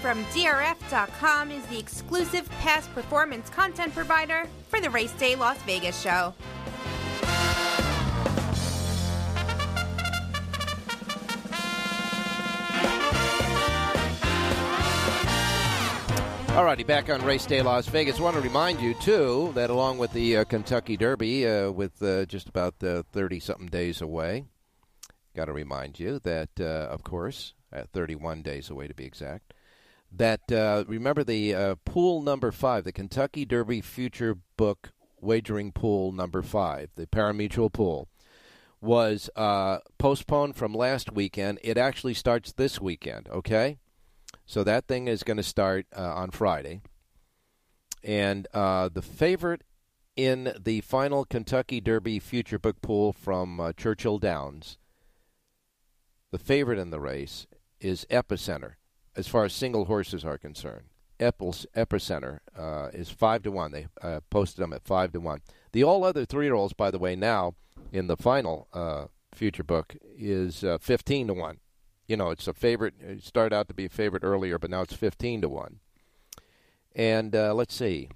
From 0.00 0.24
DRF.com 0.26 1.50
is 1.50 1.64
the 1.66 1.78
exclusive 1.78 2.48
past 2.60 2.92
performance 2.94 3.48
content 3.48 3.94
provider 3.94 4.46
for 4.68 4.80
the 4.80 4.90
Race 4.90 5.12
Day 5.12 5.34
Las 5.36 5.60
Vegas 5.62 6.00
show. 6.00 6.34
Alrighty, 16.50 16.86
back 16.86 17.08
on 17.08 17.24
Race 17.24 17.46
Day 17.46 17.62
Las 17.62 17.86
Vegas. 17.86 18.18
I 18.18 18.22
want 18.22 18.36
to 18.36 18.42
remind 18.42 18.80
you, 18.80 18.92
too, 18.94 19.50
that 19.54 19.70
along 19.70 19.96
with 19.96 20.12
the 20.12 20.36
uh, 20.36 20.44
Kentucky 20.44 20.96
Derby, 20.96 21.48
uh, 21.48 21.70
with 21.70 22.02
uh, 22.02 22.26
just 22.26 22.50
about 22.50 22.74
30 22.80 23.40
something 23.40 23.68
days 23.68 24.02
away, 24.02 24.44
got 25.34 25.46
to 25.46 25.54
remind 25.54 25.98
you 25.98 26.18
that, 26.18 26.50
uh, 26.60 26.88
of 26.90 27.02
course, 27.02 27.54
at 27.72 27.88
31 27.92 28.42
days 28.42 28.68
away 28.68 28.88
to 28.88 28.94
be 28.94 29.06
exact, 29.06 29.54
that 30.12 30.50
uh, 30.50 30.84
remember 30.86 31.24
the 31.24 31.54
uh, 31.54 31.74
pool 31.84 32.22
number 32.22 32.50
five, 32.52 32.84
the 32.84 32.92
Kentucky 32.92 33.44
Derby 33.44 33.80
Future 33.80 34.36
Book 34.56 34.92
Wagering 35.20 35.72
Pool 35.72 36.12
number 36.12 36.42
five, 36.42 36.90
the 36.96 37.06
parimutuel 37.06 37.72
pool, 37.72 38.08
was 38.80 39.28
postponed 39.98 40.56
from 40.56 40.74
last 40.74 41.12
weekend. 41.12 41.58
It 41.62 41.76
actually 41.76 42.14
starts 42.14 42.52
this 42.52 42.80
weekend, 42.80 43.28
okay? 43.28 43.78
So 44.46 44.64
that 44.64 44.86
thing 44.88 45.06
is 45.06 45.22
going 45.22 45.36
to 45.36 45.42
start 45.42 45.86
uh, 45.96 46.14
on 46.14 46.30
Friday. 46.30 46.80
And 48.02 48.48
uh, 48.52 48.88
the 48.88 49.02
favorite 49.02 49.62
in 50.16 50.52
the 50.58 50.80
final 50.80 51.24
Kentucky 51.24 51.80
Derby 51.80 52.18
future 52.18 52.58
book 52.58 52.80
pool 52.82 53.12
from 53.12 53.60
uh, 53.60 53.72
Churchill 53.72 54.18
Downs, 54.18 54.78
the 56.32 56.38
favorite 56.38 56.78
in 56.78 56.90
the 56.90 57.00
race 57.00 57.46
is 57.80 58.06
Epicenter, 58.10 58.72
as 59.20 59.28
far 59.28 59.44
as 59.44 59.52
single 59.52 59.84
horses 59.84 60.24
are 60.24 60.38
concerned. 60.38 60.86
Epicenter 61.20 62.40
uh, 62.58 62.88
is 62.92 63.10
five 63.10 63.42
to 63.42 63.50
one. 63.50 63.72
They 63.72 63.86
uh, 64.02 64.20
posted 64.30 64.62
them 64.62 64.72
at 64.72 64.82
five 64.82 65.12
to 65.12 65.20
one. 65.20 65.42
The 65.72 65.84
all 65.84 66.02
other 66.02 66.24
three 66.24 66.46
year 66.46 66.54
olds, 66.54 66.72
by 66.72 66.90
the 66.90 66.98
way, 66.98 67.14
now 67.14 67.54
in 67.92 68.06
the 68.06 68.16
final 68.16 68.68
uh, 68.72 69.06
future 69.32 69.62
book 69.62 69.96
is 70.16 70.64
fifteen 70.80 71.26
to 71.28 71.34
one 71.34 71.58
you 72.10 72.16
know, 72.16 72.30
it's 72.30 72.48
a 72.48 72.52
favorite. 72.52 72.94
It 72.98 73.22
started 73.22 73.54
out 73.54 73.68
to 73.68 73.74
be 73.74 73.84
a 73.84 73.88
favorite 73.88 74.24
earlier, 74.24 74.58
but 74.58 74.68
now 74.68 74.80
it's 74.80 74.92
15 74.92 75.42
to 75.42 75.48
1. 75.48 75.78
And 76.96 77.36
uh, 77.36 77.54
let's 77.54 77.72
see. 77.72 78.08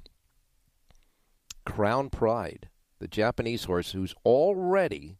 Crown 1.64 2.11
Pride, 2.11 2.70
the 2.99 3.06
Japanese 3.06 3.64
horse 3.64 3.92
who's 3.92 4.12
already 4.25 5.18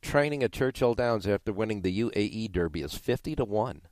training 0.00 0.44
at 0.44 0.52
Churchill 0.52 0.94
Downs 0.94 1.26
after 1.26 1.52
winning 1.52 1.82
the 1.82 2.02
UAE 2.02 2.52
Derby, 2.52 2.82
is 2.82 2.94
50 2.94 3.34
to 3.34 3.44
1. 3.44 3.82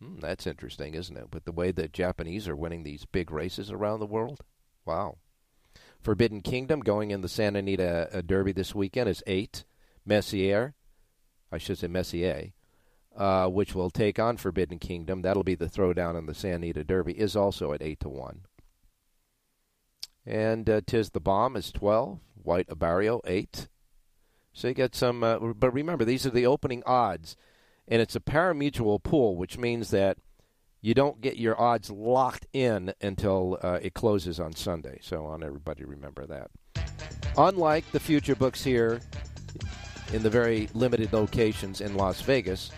Hmm, 0.00 0.18
that's 0.20 0.46
interesting, 0.46 0.94
isn't 0.94 1.16
it? 1.16 1.32
With 1.32 1.44
the 1.44 1.52
way 1.52 1.70
the 1.70 1.88
Japanese 1.88 2.48
are 2.48 2.56
winning 2.56 2.82
these 2.82 3.04
big 3.04 3.30
races 3.30 3.70
around 3.70 4.00
the 4.00 4.06
world. 4.06 4.40
Wow. 4.84 5.18
Forbidden 6.00 6.42
Kingdom 6.42 6.80
going 6.80 7.10
in 7.10 7.22
the 7.22 7.28
Santa 7.28 7.60
Anita 7.60 8.08
uh, 8.12 8.20
Derby 8.20 8.52
this 8.52 8.74
weekend 8.74 9.08
is 9.08 9.22
8. 9.26 9.64
Messier, 10.06 10.74
I 11.50 11.58
should 11.58 11.78
say 11.78 11.86
Messier, 11.86 12.52
uh, 13.16 13.48
which 13.48 13.74
will 13.74 13.90
take 13.90 14.18
on 14.18 14.36
Forbidden 14.36 14.78
Kingdom. 14.78 15.22
That'll 15.22 15.44
be 15.44 15.54
the 15.54 15.68
throwdown 15.68 16.18
in 16.18 16.26
the 16.26 16.34
Santa 16.34 16.56
Anita 16.56 16.84
Derby. 16.84 17.18
Is 17.18 17.36
also 17.36 17.72
at 17.72 17.82
eight 17.82 18.00
to 18.00 18.08
one. 18.08 18.42
And 20.26 20.68
uh, 20.68 20.80
Tiz 20.86 21.10
the 21.10 21.20
Bomb 21.20 21.56
is 21.56 21.72
twelve. 21.72 22.20
White 22.34 22.68
Abarrio 22.68 23.20
eight. 23.26 23.68
So 24.52 24.68
you 24.68 24.74
get 24.74 24.94
some. 24.94 25.24
Uh, 25.24 25.38
but 25.38 25.72
remember, 25.72 26.04
these 26.04 26.26
are 26.26 26.30
the 26.30 26.46
opening 26.46 26.82
odds, 26.84 27.36
and 27.88 28.00
it's 28.00 28.16
a 28.16 28.20
parimutuel 28.20 29.02
pool, 29.02 29.36
which 29.36 29.58
means 29.58 29.90
that 29.90 30.18
you 30.80 30.94
don't 30.94 31.20
get 31.20 31.38
your 31.38 31.60
odds 31.60 31.90
locked 31.90 32.46
in 32.52 32.92
until 33.00 33.58
uh, 33.62 33.78
it 33.80 33.94
closes 33.94 34.38
on 34.38 34.54
Sunday. 34.54 34.98
So 35.02 35.16
I 35.16 35.30
want 35.30 35.42
everybody 35.42 35.82
to 35.82 35.86
remember 35.86 36.26
that. 36.26 36.50
Unlike 37.38 37.90
the 37.90 38.00
future 38.00 38.34
books 38.36 38.62
here 38.62 39.00
in 40.12 40.22
the 40.22 40.30
very 40.30 40.68
limited 40.74 41.12
locations 41.12 41.80
in 41.80 41.96
Las 41.96 42.20
Vegas, 42.20 42.70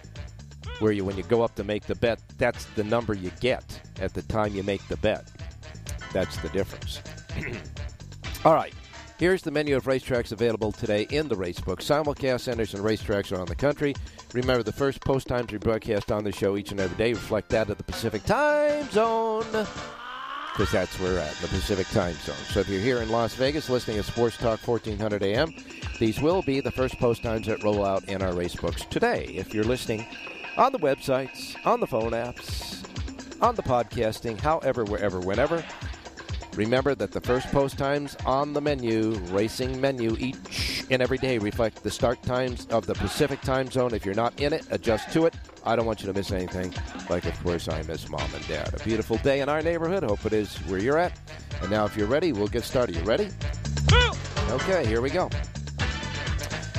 where 0.78 0.92
you 0.92 1.04
when 1.04 1.16
you 1.16 1.22
go 1.24 1.42
up 1.42 1.54
to 1.56 1.64
make 1.64 1.84
the 1.86 1.94
bet, 1.96 2.20
that's 2.38 2.64
the 2.76 2.84
number 2.84 3.14
you 3.14 3.30
get 3.40 3.80
at 4.00 4.14
the 4.14 4.22
time 4.22 4.54
you 4.54 4.62
make 4.62 4.86
the 4.88 4.96
bet. 4.98 5.30
That's 6.12 6.36
the 6.38 6.48
difference. 6.50 7.02
All 8.44 8.54
right. 8.54 8.72
Here's 9.18 9.40
the 9.40 9.50
menu 9.50 9.76
of 9.76 9.84
racetracks 9.84 10.32
available 10.32 10.72
today 10.72 11.06
in 11.10 11.28
the 11.28 11.36
racebook. 11.36 11.78
Simulcast 11.78 12.40
centers 12.40 12.74
and 12.74 12.84
racetracks 12.84 13.32
around 13.32 13.48
the 13.48 13.56
country. 13.56 13.94
Remember, 14.34 14.62
the 14.62 14.72
first 14.72 15.00
post 15.00 15.26
times 15.26 15.50
we 15.50 15.56
broadcast 15.56 16.12
on 16.12 16.22
the 16.22 16.32
show 16.32 16.58
each 16.58 16.70
and 16.70 16.80
every 16.80 16.96
day 16.98 17.14
reflect 17.14 17.48
that 17.48 17.70
of 17.70 17.78
the 17.78 17.84
Pacific 17.84 18.22
time 18.24 18.86
zone 18.90 19.46
because 20.52 20.72
that's 20.72 20.98
where 21.00 21.14
we're 21.14 21.18
at, 21.18 21.34
the 21.36 21.48
Pacific 21.48 21.86
time 21.88 22.14
zone. 22.14 22.36
So 22.50 22.60
if 22.60 22.68
you're 22.68 22.80
here 22.80 23.02
in 23.02 23.10
Las 23.10 23.34
Vegas 23.34 23.68
listening 23.70 23.98
to 23.98 24.02
Sports 24.02 24.38
Talk 24.38 24.66
1400 24.66 25.22
AM, 25.22 25.54
these 25.98 26.20
will 26.20 26.42
be 26.42 26.60
the 26.60 26.70
first 26.70 26.98
post 26.98 27.22
times 27.22 27.46
that 27.46 27.62
roll 27.62 27.84
out 27.84 28.04
in 28.04 28.22
our 28.22 28.32
racebooks 28.32 28.88
today. 28.88 29.24
If 29.34 29.52
you're 29.54 29.64
listening 29.64 30.06
on 30.56 30.72
the 30.72 30.78
websites, 30.78 31.56
on 31.66 31.80
the 31.80 31.86
phone 31.86 32.12
apps, 32.12 32.84
on 33.42 33.54
the 33.54 33.62
podcasting, 33.62 34.40
however, 34.40 34.84
wherever, 34.84 35.20
whenever. 35.20 35.62
Remember 36.56 36.94
that 36.94 37.12
the 37.12 37.20
first 37.20 37.48
post 37.48 37.76
times 37.76 38.16
on 38.24 38.54
the 38.54 38.60
menu, 38.62 39.10
racing 39.30 39.78
menu, 39.78 40.16
each 40.18 40.84
and 40.90 41.02
every 41.02 41.18
day 41.18 41.36
reflect 41.36 41.82
the 41.82 41.90
start 41.90 42.22
times 42.22 42.66
of 42.70 42.86
the 42.86 42.94
Pacific 42.94 43.42
time 43.42 43.70
zone. 43.70 43.92
If 43.92 44.06
you're 44.06 44.14
not 44.14 44.40
in 44.40 44.54
it, 44.54 44.66
adjust 44.70 45.12
to 45.12 45.26
it. 45.26 45.34
I 45.64 45.76
don't 45.76 45.84
want 45.84 46.00
you 46.00 46.06
to 46.06 46.14
miss 46.14 46.32
anything. 46.32 46.72
Like, 47.10 47.26
of 47.26 47.38
course, 47.42 47.68
I 47.68 47.82
miss 47.82 48.08
mom 48.08 48.28
and 48.34 48.48
dad. 48.48 48.72
A 48.72 48.82
beautiful 48.82 49.18
day 49.18 49.40
in 49.40 49.50
our 49.50 49.60
neighborhood. 49.60 50.02
Hope 50.02 50.24
it 50.24 50.32
is 50.32 50.56
where 50.68 50.78
you're 50.78 50.96
at. 50.96 51.12
And 51.60 51.70
now, 51.70 51.84
if 51.84 51.94
you're 51.94 52.06
ready, 52.06 52.32
we'll 52.32 52.48
get 52.48 52.64
started. 52.64 52.96
You 52.96 53.02
ready? 53.02 53.28
Okay, 54.48 54.86
here 54.86 55.02
we 55.02 55.10
go. 55.10 55.28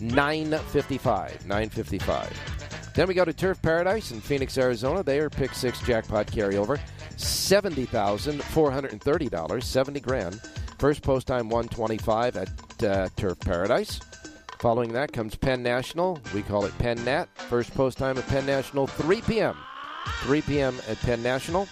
955. 0.00 1.46
955. 1.46 2.92
Then 2.94 3.08
we 3.08 3.14
go 3.14 3.26
to 3.26 3.34
Turf 3.34 3.60
Paradise 3.60 4.12
in 4.12 4.20
Phoenix, 4.20 4.56
Arizona. 4.56 5.02
They 5.02 5.18
are 5.20 5.28
pick 5.28 5.52
six 5.54 5.82
jackpot 5.82 6.28
carryover, 6.28 6.80
seventy 7.16 7.84
thousand 7.84 8.42
four 8.42 8.70
hundred 8.70 8.92
and 8.92 9.02
thirty 9.02 9.28
dollars, 9.28 9.64
seventy 9.64 10.00
grand. 10.00 10.40
First 10.78 11.02
post 11.02 11.28
time 11.28 11.48
one 11.48 11.68
twenty 11.68 11.98
five 11.98 12.36
at 12.36 12.50
uh, 12.82 13.08
Turf 13.16 13.38
Paradise. 13.40 14.00
Following 14.60 14.92
that 14.92 15.12
comes 15.12 15.34
Penn 15.36 15.62
National. 15.62 16.20
We 16.34 16.42
call 16.42 16.66
it 16.66 16.76
Penn 16.76 17.02
Nat. 17.02 17.30
First 17.34 17.74
post 17.74 17.96
time 17.96 18.18
at 18.18 18.28
Penn 18.28 18.44
National, 18.44 18.86
3 18.86 19.22
p.m. 19.22 19.56
3 20.20 20.42
p.m. 20.42 20.76
at 20.86 21.00
Penn 21.00 21.22
National. 21.22 21.66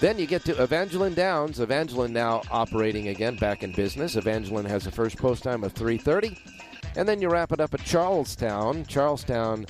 Then 0.00 0.16
you 0.16 0.28
get 0.28 0.44
to 0.44 0.62
Evangeline 0.62 1.14
Downs. 1.14 1.58
Evangeline 1.58 2.12
now 2.12 2.42
operating 2.52 3.08
again, 3.08 3.36
back 3.38 3.64
in 3.64 3.72
business. 3.72 4.14
Evangeline 4.14 4.66
has 4.66 4.86
a 4.86 4.92
first 4.92 5.16
post 5.16 5.42
time 5.42 5.64
of 5.64 5.74
3:30, 5.74 6.38
and 6.94 7.08
then 7.08 7.20
you 7.20 7.28
wrap 7.28 7.50
it 7.50 7.58
up 7.58 7.74
at 7.74 7.82
Charlestown. 7.82 8.86
Charlestown 8.86 9.66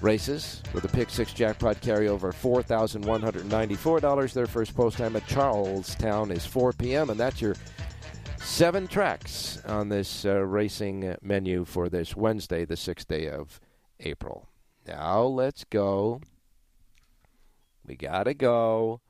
races 0.00 0.62
with 0.72 0.84
a 0.84 0.88
pick 0.88 1.10
six 1.10 1.34
jackpot 1.34 1.78
carryover 1.82 2.32
$4,194. 2.32 4.32
Their 4.32 4.46
first 4.46 4.74
post 4.74 4.96
time 4.96 5.14
at 5.14 5.26
Charlestown 5.26 6.30
is 6.30 6.46
4 6.46 6.72
p.m., 6.72 7.10
and 7.10 7.20
that's 7.20 7.42
your 7.42 7.54
seven 8.48 8.88
tracks 8.88 9.60
on 9.66 9.88
this 9.90 10.24
uh, 10.24 10.34
racing 10.40 11.14
menu 11.22 11.64
for 11.64 11.88
this 11.88 12.16
Wednesday, 12.16 12.64
the 12.64 12.74
6th 12.74 13.06
day 13.06 13.28
of 13.28 13.60
April. 14.00 14.48
Now 14.86 15.22
let's 15.22 15.64
go. 15.64 16.22
We 17.86 17.94
got 17.94 18.24
to 18.24 18.34
go 18.34 19.00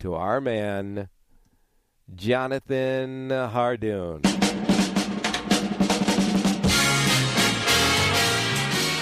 to 0.00 0.14
our 0.14 0.40
man, 0.40 1.08
Jonathan 2.14 3.30
Hardoon. 3.30 4.26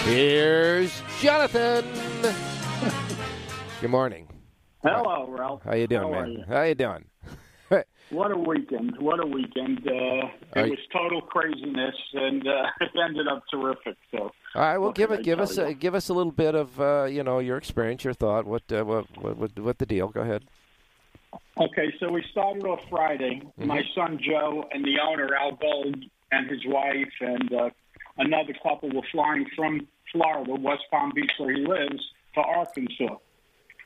Here's 0.04 1.02
Jonathan. 1.20 1.84
Good 3.80 3.90
morning. 3.90 4.28
Hello, 4.82 5.26
Ralph. 5.28 5.62
How 5.64 5.74
you 5.74 5.86
doing, 5.86 6.02
How 6.12 6.20
man? 6.20 6.30
you? 6.32 6.44
How 6.46 6.62
you 6.62 6.74
doing? 6.74 7.04
What 8.10 8.32
a 8.32 8.38
weekend! 8.38 8.96
What 8.98 9.22
a 9.22 9.26
weekend! 9.26 9.86
Uh, 9.86 10.28
it 10.56 10.70
was 10.70 10.78
total 10.90 11.20
craziness, 11.20 11.94
and 12.14 12.46
uh, 12.46 12.64
it 12.80 12.90
ended 12.98 13.28
up 13.28 13.42
terrific. 13.50 13.98
So, 14.10 14.32
All 14.54 14.62
right, 14.62 14.78
well, 14.78 14.92
give 14.92 15.10
it, 15.10 15.20
I 15.20 15.22
give 15.22 15.40
us, 15.40 15.58
a, 15.58 15.74
give 15.74 15.94
us 15.94 16.08
a 16.08 16.14
little 16.14 16.32
bit 16.32 16.54
of, 16.54 16.80
uh, 16.80 17.04
you 17.04 17.22
know, 17.22 17.38
your 17.38 17.58
experience, 17.58 18.04
your 18.04 18.14
thought. 18.14 18.46
What, 18.46 18.62
uh, 18.72 18.82
what, 18.84 19.04
what, 19.18 19.36
what, 19.36 19.58
what 19.58 19.78
the 19.78 19.84
deal? 19.84 20.08
Go 20.08 20.22
ahead. 20.22 20.44
okay, 21.60 21.92
so 22.00 22.10
we 22.10 22.24
started 22.30 22.64
off 22.64 22.80
Friday. 22.88 23.42
Mm-hmm. 23.44 23.66
My 23.66 23.82
son 23.94 24.18
Joe 24.22 24.64
and 24.72 24.82
the 24.84 24.96
owner 25.06 25.34
Al 25.34 25.56
Gold 25.56 26.02
and 26.32 26.50
his 26.50 26.64
wife 26.64 27.12
and 27.20 27.52
uh, 27.52 27.70
another 28.16 28.54
couple 28.62 28.90
were 28.90 29.02
flying 29.12 29.44
from 29.54 29.86
Florida, 30.12 30.54
West 30.54 30.84
Palm 30.90 31.12
Beach, 31.14 31.30
where 31.36 31.54
he 31.54 31.66
lives, 31.66 32.02
to 32.34 32.40
Arkansas. 32.40 33.16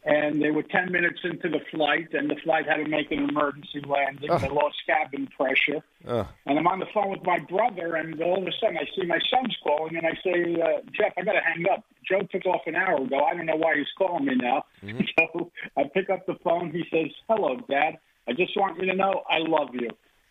And 0.04 0.42
they 0.42 0.50
were 0.50 0.64
10 0.64 0.90
minutes 0.90 1.20
into 1.22 1.48
the 1.48 1.60
flight, 1.70 2.08
and 2.12 2.28
the 2.28 2.34
flight 2.42 2.66
had 2.66 2.78
to 2.78 2.88
make 2.88 3.12
an 3.12 3.28
emergency 3.28 3.80
landing. 3.86 4.30
They 4.40 4.48
lost 4.48 4.76
cabin 4.84 5.28
pressure. 5.28 5.80
Uh, 6.06 6.24
And 6.44 6.58
I'm 6.58 6.66
on 6.66 6.80
the 6.80 6.86
phone 6.92 7.10
with 7.10 7.22
my 7.22 7.38
brother, 7.38 7.94
and 7.94 8.20
all 8.20 8.38
of 8.42 8.46
a 8.48 8.52
sudden 8.60 8.78
I 8.78 8.86
see 8.96 9.06
my 9.06 9.20
son's 9.30 9.56
calling, 9.62 9.96
and 9.96 10.04
I 10.04 10.14
say, 10.24 10.60
uh, 10.60 10.80
Jeff, 10.92 11.12
I 11.16 11.22
got 11.22 11.34
to 11.34 11.40
hang 11.40 11.64
up. 11.72 11.84
Joe 12.08 12.22
took 12.32 12.44
off 12.46 12.62
an 12.66 12.74
hour 12.74 12.96
ago. 12.96 13.20
I 13.22 13.34
don't 13.34 13.46
know 13.46 13.54
why 13.54 13.76
he's 13.76 13.86
calling 13.96 14.24
me 14.24 14.34
now. 14.34 14.64
So 15.18 15.52
I 15.76 15.84
pick 15.84 16.10
up 16.10 16.26
the 16.26 16.34
phone. 16.42 16.72
He 16.72 16.84
says, 16.90 17.12
Hello, 17.28 17.56
Dad. 17.70 17.98
I 18.28 18.32
just 18.32 18.56
want 18.56 18.80
you 18.80 18.86
to 18.86 18.94
know 18.96 19.22
I 19.30 19.38
love 19.38 19.68
you. 19.72 19.90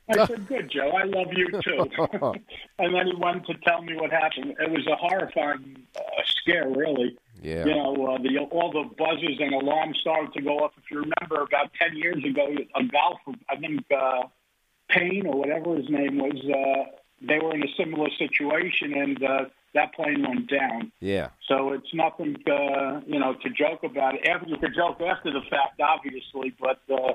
I 0.09 0.25
said, 0.25 0.47
Good, 0.47 0.69
Joe. 0.69 0.89
I 0.91 1.03
love 1.03 1.27
you 1.31 1.47
too. 1.61 1.85
and 2.79 2.93
then 2.93 3.07
he 3.07 3.13
went 3.17 3.45
to 3.45 3.53
tell 3.65 3.81
me 3.81 3.95
what 3.95 4.11
happened. 4.11 4.55
It 4.59 4.69
was 4.69 4.85
a 4.87 4.95
horrifying 4.97 5.83
uh, 5.95 6.01
scare, 6.25 6.67
really. 6.69 7.17
Yeah. 7.41 7.65
You 7.65 7.75
know, 7.75 7.93
uh, 8.05 8.17
the 8.21 8.37
all 8.51 8.71
the 8.71 8.83
buzzers 8.95 9.37
and 9.39 9.53
alarms 9.53 9.97
started 10.01 10.31
to 10.33 10.41
go 10.41 10.59
off. 10.59 10.71
If 10.77 10.89
you 10.91 10.97
remember, 10.97 11.41
about 11.41 11.71
ten 11.79 11.97
years 11.97 12.23
ago, 12.23 12.47
a 12.75 12.83
golfer, 12.83 13.39
I 13.49 13.55
think 13.57 13.81
uh, 13.91 14.27
Payne 14.89 15.25
or 15.25 15.39
whatever 15.39 15.75
his 15.75 15.89
name 15.89 16.17
was, 16.17 16.37
uh, 16.45 16.91
they 17.27 17.39
were 17.39 17.55
in 17.55 17.63
a 17.63 17.73
similar 17.77 18.09
situation, 18.17 18.93
and 18.93 19.23
uh, 19.23 19.45
that 19.73 19.93
plane 19.95 20.21
went 20.27 20.49
down. 20.49 20.91
Yeah. 20.99 21.29
So 21.47 21.73
it's 21.73 21.93
nothing, 21.93 22.35
uh, 22.45 23.01
you 23.07 23.19
know, 23.19 23.33
to 23.33 23.49
joke 23.49 23.83
about. 23.83 24.15
After 24.27 24.47
you 24.47 24.57
could 24.57 24.75
joke 24.75 25.01
after 25.01 25.31
the 25.31 25.41
fact, 25.49 25.79
obviously, 25.81 26.53
but 26.59 26.81
uh, 26.93 27.13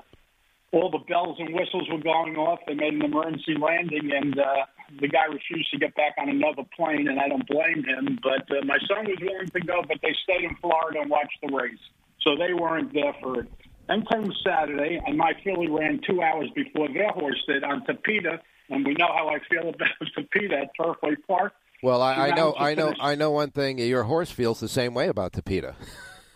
all 0.73 0.91
the 0.91 1.05
bells 1.07 1.37
and 1.39 1.55
whistles 1.55 1.89
were 1.91 2.03
going 2.03 2.37
off. 2.37 2.61
They 2.67 2.75
made 2.75 2.95
an 2.95 3.03
emergency 3.03 3.55
landing, 3.61 4.11
and 4.13 4.39
uh, 4.39 4.67
the 5.01 5.09
guy 5.09 5.25
refused 5.27 5.71
to 5.73 5.79
get 5.79 5.95
back 5.95 6.15
on 6.19 6.29
another 6.29 6.63
plane, 6.77 7.09
and 7.09 7.19
I 7.21 7.29
don't 7.29 7.47
blame 7.47 7.85
him. 7.85 8.19
But 8.23 8.51
uh, 8.51 8.65
my 8.65 8.79
son 8.89 9.07
was 9.07 9.19
willing 9.21 9.49
to 9.49 9.61
go, 9.61 9.83
but 9.87 9.99
they 10.03 10.15
stayed 10.23 10.45
in 10.45 10.57
Florida 10.57 11.01
and 11.01 11.11
watched 11.11 11.39
the 11.43 11.55
race, 11.55 11.79
so 12.23 12.37
they 12.37 12.55
weren't 12.55 12.93
there 12.95 13.15
for 13.23 13.41
it. 13.41 13.49
Then 13.89 14.05
came 14.11 14.33
Saturday, 14.45 15.01
and 15.07 15.17
my 15.17 15.33
filly 15.45 15.69
ran 15.71 16.01
two 16.09 16.23
hours 16.23 16.49
before 16.55 16.89
their 16.93 17.11
horse 17.11 17.41
did 17.47 17.63
on 17.65 17.83
Tapeta, 17.87 18.41
and 18.71 18.85
we 18.85 18.95
know 18.95 19.07
how 19.07 19.29
I 19.29 19.39
feel 19.49 19.69
about 19.75 19.89
Tapeta 20.17 20.63
at 20.63 20.71
Turfway 20.79 21.17
Park. 21.29 21.53
Well, 21.83 22.03
I, 22.03 22.29
I 22.29 22.35
know, 22.35 22.55
I 22.59 22.75
know, 22.75 22.87
finish- 22.87 22.99
I 23.03 23.15
know 23.15 23.31
one 23.33 23.51
thing. 23.51 23.79
Your 23.79 24.03
horse 24.03 24.31
feels 24.31 24.59
the 24.61 24.69
same 24.69 24.95
way 24.95 25.09
about 25.09 25.33
Tapeta. 25.35 25.75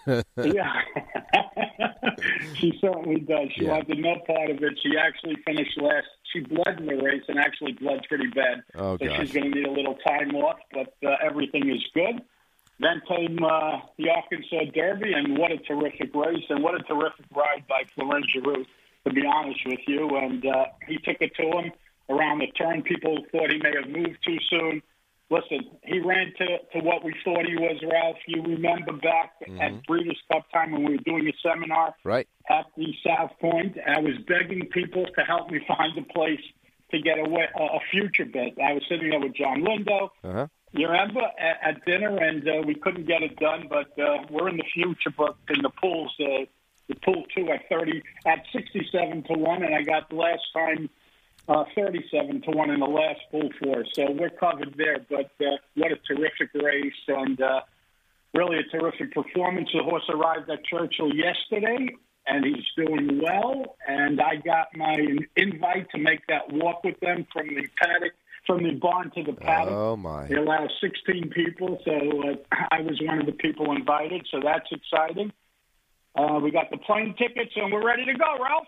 yeah. 0.36 0.72
she 2.54 2.72
certainly 2.80 3.20
does. 3.20 3.48
She 3.56 3.64
Yeah. 3.64 3.72
wanted 3.72 3.98
no 3.98 4.16
part 4.26 4.50
of 4.50 4.62
it. 4.62 4.78
She 4.82 4.96
actually 4.96 5.36
finished 5.46 5.80
last. 5.80 6.06
She 6.32 6.40
bled 6.40 6.78
in 6.78 6.86
the 6.86 6.96
race 6.96 7.22
and 7.28 7.38
actually 7.38 7.72
bled 7.72 8.04
pretty 8.08 8.28
bad. 8.28 8.62
Oh, 8.74 8.96
so 8.98 9.06
gosh. 9.06 9.20
she's 9.20 9.32
going 9.32 9.50
to 9.52 9.58
need 9.58 9.66
a 9.66 9.70
little 9.70 9.96
time 10.06 10.34
off, 10.36 10.58
but 10.72 10.94
uh, 11.04 11.16
everything 11.22 11.68
is 11.68 11.82
good. 11.92 12.22
Then 12.78 13.02
came 13.06 13.38
uh, 13.44 13.80
the 13.98 14.08
Arkansas 14.08 14.70
Derby, 14.74 15.12
and 15.12 15.36
what 15.36 15.52
a 15.52 15.58
terrific 15.58 16.14
race, 16.14 16.44
and 16.48 16.62
what 16.62 16.74
a 16.74 16.82
terrific 16.84 17.26
ride 17.34 17.66
by 17.68 17.82
Florent 17.94 18.26
Geroux, 18.34 18.64
to 19.06 19.12
be 19.12 19.22
honest 19.26 19.60
with 19.66 19.80
you. 19.86 20.08
And 20.16 20.46
uh, 20.46 20.66
he 20.88 20.96
took 20.96 21.16
it 21.20 21.34
to 21.36 21.42
him 21.42 21.72
around 22.08 22.38
the 22.38 22.46
turn. 22.52 22.82
People 22.82 23.18
thought 23.32 23.50
he 23.50 23.58
may 23.58 23.74
have 23.74 23.90
moved 23.90 24.18
too 24.24 24.38
soon. 24.48 24.82
Listen, 25.30 25.60
he 25.84 26.00
ran 26.00 26.32
to, 26.38 26.46
to 26.72 26.78
what 26.84 27.04
we 27.04 27.14
thought 27.24 27.46
he 27.46 27.54
was, 27.54 27.80
Ralph. 27.90 28.16
You 28.26 28.42
remember 28.42 28.92
back 28.94 29.32
at 29.60 29.86
Breeders' 29.86 30.18
Cup 30.32 30.44
time 30.52 30.72
when 30.72 30.84
we 30.84 30.92
were 30.96 31.02
doing 31.04 31.28
a 31.28 31.32
seminar 31.48 31.94
Right. 32.04 32.28
at 32.50 32.66
the 32.76 32.92
South 33.06 33.30
Point. 33.40 33.76
I 33.86 34.00
was 34.00 34.14
begging 34.26 34.66
people 34.72 35.06
to 35.16 35.20
help 35.24 35.50
me 35.50 35.60
find 35.68 35.96
a 35.96 36.02
place 36.12 36.40
to 36.90 37.00
get 37.00 37.18
a, 37.18 37.22
wa- 37.28 37.46
a 37.56 37.62
a 37.62 37.80
future 37.92 38.24
bet. 38.24 38.54
I 38.60 38.72
was 38.72 38.82
sitting 38.88 39.10
there 39.10 39.20
with 39.20 39.34
John 39.36 39.62
Lindo. 39.62 40.08
Uh 40.24 40.32
huh. 40.32 40.46
You 40.72 40.86
remember 40.88 41.20
at, 41.38 41.58
at 41.76 41.84
dinner, 41.84 42.16
and 42.16 42.48
uh, 42.48 42.62
we 42.66 42.74
couldn't 42.74 43.06
get 43.06 43.22
it 43.22 43.36
done. 43.38 43.66
But 43.68 43.96
uh, 44.02 44.24
we're 44.30 44.48
in 44.48 44.56
the 44.56 44.64
future 44.74 45.10
book 45.16 45.36
in 45.48 45.62
the 45.62 45.70
pools. 45.70 46.12
Uh, 46.18 46.46
the 46.88 46.96
pool 47.04 47.22
two 47.36 47.48
at 47.50 47.68
thirty 47.68 48.02
at 48.26 48.40
sixty-seven 48.52 49.22
to 49.24 49.34
one, 49.34 49.62
and 49.62 49.72
I 49.76 49.82
got 49.82 50.08
the 50.10 50.16
last 50.16 50.42
time 50.52 50.90
uh, 51.50 51.64
thirty-seven 51.74 52.42
to 52.42 52.50
one 52.52 52.70
in 52.70 52.80
the 52.80 52.86
last 52.86 53.20
pool 53.30 53.48
four. 53.62 53.84
So 53.94 54.10
we're 54.12 54.30
covered 54.30 54.74
there. 54.76 55.04
But 55.08 55.32
uh, 55.44 55.56
what 55.74 55.90
a 55.92 55.96
terrific 55.96 56.50
race, 56.54 56.92
and 57.08 57.40
uh, 57.40 57.60
really 58.34 58.58
a 58.58 58.78
terrific 58.78 59.12
performance. 59.12 59.68
The 59.74 59.82
horse 59.82 60.08
arrived 60.08 60.48
at 60.48 60.64
Churchill 60.64 61.12
yesterday, 61.14 61.88
and 62.26 62.44
he's 62.44 62.64
doing 62.76 63.20
well. 63.22 63.76
And 63.86 64.20
I 64.20 64.36
got 64.36 64.68
my 64.76 64.96
invite 65.36 65.90
to 65.90 65.98
make 65.98 66.26
that 66.28 66.52
walk 66.52 66.84
with 66.84 67.00
them 67.00 67.26
from 67.32 67.48
the 67.48 67.66
paddock, 67.82 68.12
from 68.46 68.62
the 68.62 68.72
barn 68.72 69.10
to 69.16 69.24
the 69.24 69.32
paddock. 69.32 69.72
Oh 69.72 69.96
my. 69.96 70.26
They 70.26 70.36
allow 70.36 70.68
16 70.80 71.30
people, 71.30 71.80
so 71.84 71.92
uh, 71.92 72.36
I 72.70 72.80
was 72.82 73.00
one 73.02 73.18
of 73.18 73.26
the 73.26 73.32
people 73.32 73.74
invited, 73.74 74.26
so 74.30 74.38
that's 74.42 74.68
exciting. 74.70 75.32
Uh, 76.14 76.40
we 76.42 76.50
got 76.50 76.70
the 76.70 76.78
plane 76.78 77.14
tickets, 77.18 77.52
and 77.56 77.72
we're 77.72 77.86
ready 77.86 78.04
to 78.04 78.14
go, 78.14 78.36
Ralph. 78.40 78.66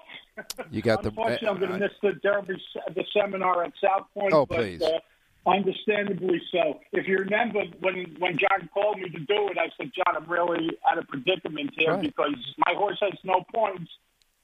You 0.70 0.82
got 0.82 1.02
the. 1.02 1.08
Unfortunately, 1.10 1.48
I'm 1.48 1.58
going 1.58 1.72
to 1.72 1.78
miss 1.78 1.92
the 2.02 2.12
Derby, 2.12 2.54
the 2.94 3.04
seminar 3.12 3.64
at 3.64 3.72
South 3.82 4.06
Point. 4.14 4.32
Oh, 4.32 4.46
but, 4.46 4.58
please. 4.58 4.82
Uh, 4.82 4.98
understandably 5.46 6.40
so. 6.52 6.80
If 6.92 7.06
you 7.06 7.18
remember 7.18 7.64
when 7.80 8.14
when 8.18 8.38
John 8.38 8.68
called 8.72 8.98
me 8.98 9.08
to 9.10 9.18
do 9.18 9.48
it, 9.48 9.58
I 9.58 9.70
said, 9.76 9.90
John, 9.94 10.16
I'm 10.16 10.30
really 10.30 10.70
at 10.90 10.98
a 10.98 11.02
predicament 11.02 11.70
here 11.76 11.92
Right. 11.92 12.02
because 12.02 12.34
my 12.66 12.74
horse 12.74 12.98
has 13.00 13.12
no 13.24 13.44
points, 13.54 13.90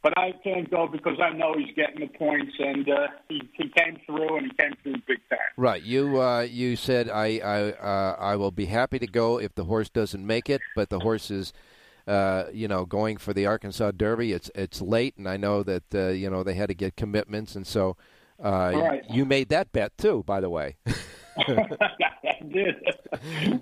but 0.02 0.12
I 0.18 0.32
can't 0.44 0.68
go 0.70 0.86
because 0.88 1.18
I 1.22 1.30
know 1.30 1.54
he's 1.56 1.74
getting 1.76 2.00
the 2.00 2.08
points, 2.18 2.52
and 2.58 2.88
uh, 2.88 3.06
he 3.28 3.42
he 3.54 3.68
came 3.68 3.98
through, 4.06 4.38
and 4.38 4.46
he 4.46 4.52
came 4.58 4.74
through 4.82 4.94
big 5.06 5.20
time. 5.30 5.38
Right. 5.56 5.82
You 5.82 6.20
uh, 6.20 6.40
you 6.42 6.76
said 6.76 7.08
I 7.08 7.38
I 7.38 7.70
uh, 7.72 8.16
I 8.18 8.36
will 8.36 8.50
be 8.52 8.66
happy 8.66 8.98
to 8.98 9.06
go 9.06 9.38
if 9.38 9.54
the 9.54 9.64
horse 9.64 9.88
doesn't 9.88 10.26
make 10.26 10.50
it, 10.50 10.60
but 10.74 10.90
the 10.90 11.00
horse 11.00 11.30
is. 11.30 11.52
Uh, 12.08 12.48
you 12.54 12.66
know, 12.68 12.86
going 12.86 13.18
for 13.18 13.34
the 13.34 13.44
Arkansas 13.44 13.90
Derby, 13.92 14.32
it's 14.32 14.50
it's 14.54 14.80
late, 14.80 15.14
and 15.18 15.28
I 15.28 15.36
know 15.36 15.62
that 15.62 15.82
uh, 15.94 16.08
you 16.08 16.30
know 16.30 16.42
they 16.42 16.54
had 16.54 16.68
to 16.70 16.74
get 16.74 16.96
commitments, 16.96 17.54
and 17.54 17.66
so 17.66 17.96
uh, 18.42 18.72
Right. 18.74 19.02
you 19.10 19.24
made 19.26 19.50
that 19.50 19.72
bet 19.72 19.98
too, 19.98 20.22
by 20.26 20.40
the 20.40 20.48
way. 20.48 20.76
I 21.38 22.40
did. 22.50 22.74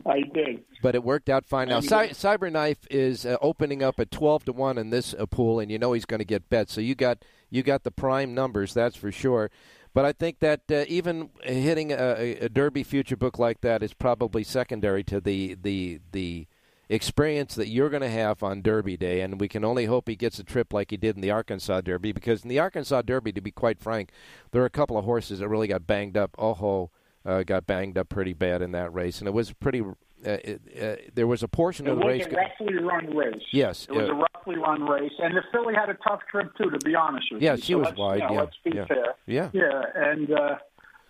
I 0.06 0.20
did. 0.32 0.64
but 0.82 0.94
it 0.94 1.02
worked 1.02 1.28
out 1.28 1.44
fine. 1.46 1.68
Now, 1.68 1.80
Cy- 1.80 2.10
Cyberknife 2.10 2.86
is 2.90 3.26
uh, 3.26 3.36
opening 3.42 3.82
up 3.82 3.98
at 4.00 4.10
twelve 4.10 4.44
to 4.44 4.52
one 4.52 4.78
in 4.78 4.90
this 4.90 5.14
uh, 5.14 5.26
pool, 5.26 5.60
and 5.60 5.70
you 5.70 5.78
know 5.78 5.92
he's 5.92 6.04
going 6.06 6.20
to 6.20 6.24
get 6.24 6.48
bet. 6.48 6.70
So 6.70 6.80
you 6.80 6.94
got 6.94 7.24
you 7.50 7.62
got 7.62 7.82
the 7.84 7.90
prime 7.90 8.34
numbers, 8.34 8.72
that's 8.74 8.96
for 8.96 9.10
sure. 9.12 9.50
But 9.92 10.04
I 10.04 10.12
think 10.12 10.40
that 10.40 10.60
uh, 10.70 10.84
even 10.88 11.30
hitting 11.42 11.90
a, 11.92 11.96
a- 11.96 12.36
a 12.44 12.48
Derby 12.48 12.82
future 12.82 13.16
book 13.16 13.38
like 13.38 13.60
that 13.62 13.82
is 13.82 13.92
probably 13.92 14.44
secondary 14.44 15.02
to 15.04 15.20
the 15.20 15.54
the 15.60 16.00
the 16.12 16.46
experience 16.88 17.54
that 17.56 17.68
you're 17.68 17.90
going 17.90 18.02
to 18.02 18.08
have 18.10 18.42
on 18.42 18.62
Derby 18.62 18.96
Day, 18.96 19.20
and 19.20 19.40
we 19.40 19.48
can 19.48 19.64
only 19.64 19.86
hope 19.86 20.08
he 20.08 20.16
gets 20.16 20.38
a 20.38 20.44
trip 20.44 20.72
like 20.72 20.90
he 20.90 20.96
did 20.96 21.16
in 21.16 21.22
the 21.22 21.30
Arkansas 21.30 21.80
Derby. 21.80 22.12
Because 22.12 22.42
in 22.42 22.48
the 22.48 22.58
Arkansas 22.58 23.02
Derby, 23.02 23.32
to 23.32 23.40
be 23.40 23.50
quite 23.50 23.80
frank, 23.80 24.10
there 24.52 24.62
are 24.62 24.66
a 24.66 24.70
couple 24.70 24.96
of 24.96 25.04
horses 25.04 25.40
that 25.40 25.48
really 25.48 25.68
got 25.68 25.86
banged 25.86 26.16
up. 26.16 26.34
Oho 26.38 26.90
uh, 27.24 27.42
got 27.42 27.66
banged 27.66 27.98
up 27.98 28.08
pretty 28.08 28.32
bad 28.34 28.62
in 28.62 28.72
that 28.72 28.92
race, 28.94 29.18
and 29.18 29.28
it 29.28 29.32
was 29.32 29.52
pretty. 29.52 29.82
Uh, 30.24 30.30
it, 30.42 30.60
uh, 30.82 31.10
there 31.14 31.26
was 31.26 31.42
a 31.42 31.48
portion 31.48 31.86
It 31.86 31.90
of 31.90 31.98
the 31.98 32.06
was 32.06 32.18
race. 32.18 32.26
a 32.26 32.30
roughly 32.34 32.74
run 32.82 33.14
race. 33.14 33.42
Yes, 33.52 33.86
It 33.88 33.92
was 33.92 34.08
a 34.08 34.14
roughly 34.14 34.56
run 34.56 34.82
race, 34.84 35.12
and 35.18 35.36
the 35.36 35.42
filly 35.52 35.74
had 35.74 35.90
a 35.90 35.94
tough 36.08 36.20
trip 36.30 36.56
too. 36.56 36.70
To 36.70 36.78
be 36.78 36.94
honest 36.94 37.26
with 37.30 37.42
Yeah, 37.42 37.54
you, 37.54 37.60
she 37.62 37.72
So 37.74 37.78
was 37.80 37.94
wide, 37.96 38.20
You 38.22 38.26
know, 38.28 38.32
yeah, 38.32 38.40
let's 38.40 38.56
be 38.64 38.70
yeah. 38.74 38.84
fair. 38.86 39.14
Yeah. 39.26 39.50
yeah, 39.52 39.82
and 39.94 40.32
uh, 40.32 40.56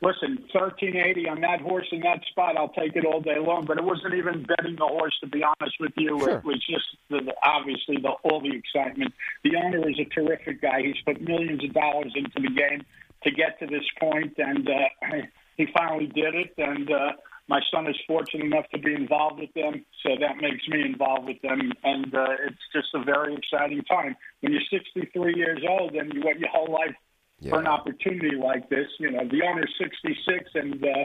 listen, 0.02 0.44
thirteen 0.52 0.96
eighty 0.96 1.28
on 1.28 1.40
that 1.40 1.61
horse 1.61 1.87
in 1.92 2.00
that 2.00 2.20
spot, 2.30 2.56
I'll 2.56 2.72
take 2.72 2.96
it 2.96 3.04
all 3.04 3.20
day 3.20 3.38
long. 3.38 3.64
But 3.66 3.78
it 3.78 3.85
wasn't 3.85 4.14
even 4.14 4.44
betting 4.44 4.76
the 4.76 4.87
horse, 4.87 5.14
to 5.22 5.28
be 5.28 5.42
honest 5.42 5.76
with 5.80 5.92
you. 5.96 6.18
Sure. 6.18 6.38
It 6.38 6.44
was 6.44 6.64
just 6.68 6.87
the, 7.11 7.20
the, 7.20 7.35
obviously 7.42 7.96
the, 8.00 8.11
all 8.24 8.40
the 8.40 8.54
excitement. 8.54 9.12
The 9.44 9.56
owner 9.56 9.88
is 9.88 9.98
a 9.98 10.04
terrific 10.04 10.61
guy. 10.62 10.82
He's 10.82 11.00
put 11.04 11.20
millions 11.20 11.64
of 11.64 11.72
dollars 11.72 12.12
into 12.14 12.40
the 12.40 12.54
game 12.54 12.85
to 13.24 13.30
get 13.30 13.59
to 13.61 13.66
this 13.66 13.85
point, 14.00 14.35
and 14.38 14.68
uh, 14.68 15.16
he 15.56 15.66
finally 15.76 16.06
did 16.06 16.35
it. 16.35 16.54
And 16.59 16.90
uh, 16.90 17.12
my 17.48 17.61
son 17.72 17.87
is 17.87 17.96
fortunate 18.06 18.44
enough 18.44 18.68
to 18.74 18.78
be 18.78 18.92
involved 18.94 19.40
with 19.40 19.52
them, 19.54 19.85
so 20.02 20.11
that 20.20 20.37
makes 20.38 20.66
me 20.68 20.82
involved 20.82 21.26
with 21.26 21.40
them, 21.42 21.72
and 21.85 22.14
uh, 22.14 22.26
it's 22.46 22.66
just 22.72 22.88
a 22.94 23.04
very 23.04 23.35
exciting 23.35 23.82
time. 23.82 24.16
When 24.40 24.52
you're 24.52 24.62
63 24.68 25.35
years 25.35 25.62
old 25.68 25.94
and 25.94 26.12
you 26.12 26.22
wait 26.24 26.38
your 26.38 26.48
whole 26.50 26.72
life 26.72 26.94
for 27.42 27.61
an 27.61 27.66
opportunity 27.66 28.37
like 28.37 28.68
this, 28.70 28.87
you 28.99 29.11
know, 29.11 29.27
the 29.29 29.42
owner's 29.42 29.72
66, 29.79 30.51
and 30.55 30.83
uh, 30.85 31.05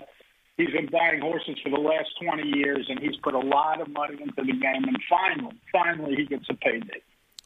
he's 0.58 0.70
been 0.70 0.90
buying 0.92 1.22
horses 1.22 1.58
for 1.64 1.70
the 1.70 1.82
last 1.82 2.10
20 2.24 2.58
years, 2.58 2.86
and 2.90 3.00
he's 3.00 3.16
put 3.24 3.34
a 3.34 3.40
lot 3.40 3.82
of 3.82 3.90
money 3.90 4.18
into 4.22 4.34
the 4.38 4.54
game. 4.54 4.84
And 4.84 4.98
finally, 5.10 5.56
finally, 5.72 6.16
he 6.16 6.26
gets 6.26 6.46
a 6.50 6.54
payday. 6.54 7.02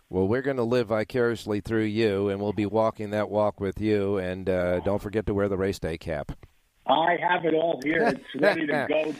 Well, 0.10 0.28
we're 0.28 0.44
going 0.44 0.58
to 0.58 0.64
live 0.64 0.88
vicariously 0.88 1.62
through 1.62 1.86
you, 1.86 2.30
and 2.30 2.40
we'll 2.40 2.54
be 2.54 2.68
walking 2.68 3.10
that 3.12 3.30
walk 3.30 3.60
with 3.60 3.82
you. 3.82 4.18
And 4.18 4.48
uh, 4.48 4.80
don't 4.82 5.02
forget 5.02 5.26
to 5.26 5.34
wear 5.34 5.50
the 5.50 5.58
race 5.58 5.80
day 5.80 5.98
cap. 5.98 6.32
I 6.88 7.18
have 7.20 7.46
it 7.46 7.56
all 7.56 7.80
here. 7.84 8.04
It's 8.04 8.42
ready 8.42 8.68
to 8.68 8.86
go. 8.90 9.16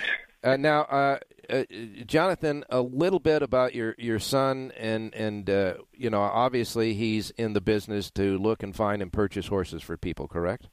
Uh, 0.46 0.58
now, 0.58 0.82
uh, 0.84 1.18
uh, 1.50 1.64
Jonathan, 2.06 2.64
a 2.70 2.80
little 2.80 3.20
bit 3.20 3.42
about 3.42 3.74
your, 3.74 3.96
your 3.98 4.20
son, 4.20 4.72
and 4.78 5.14
and 5.16 5.50
uh, 5.50 5.74
you 5.92 6.12
know, 6.12 6.22
obviously 6.22 6.94
he's 6.94 7.32
in 7.32 7.54
the 7.54 7.62
business 7.62 8.12
to 8.12 8.38
look 8.38 8.62
and 8.62 8.76
find 8.76 9.02
and 9.02 9.12
purchase 9.12 9.48
horses 9.48 9.82
for 9.82 9.98
people. 9.98 10.28
Correct? 10.28 10.70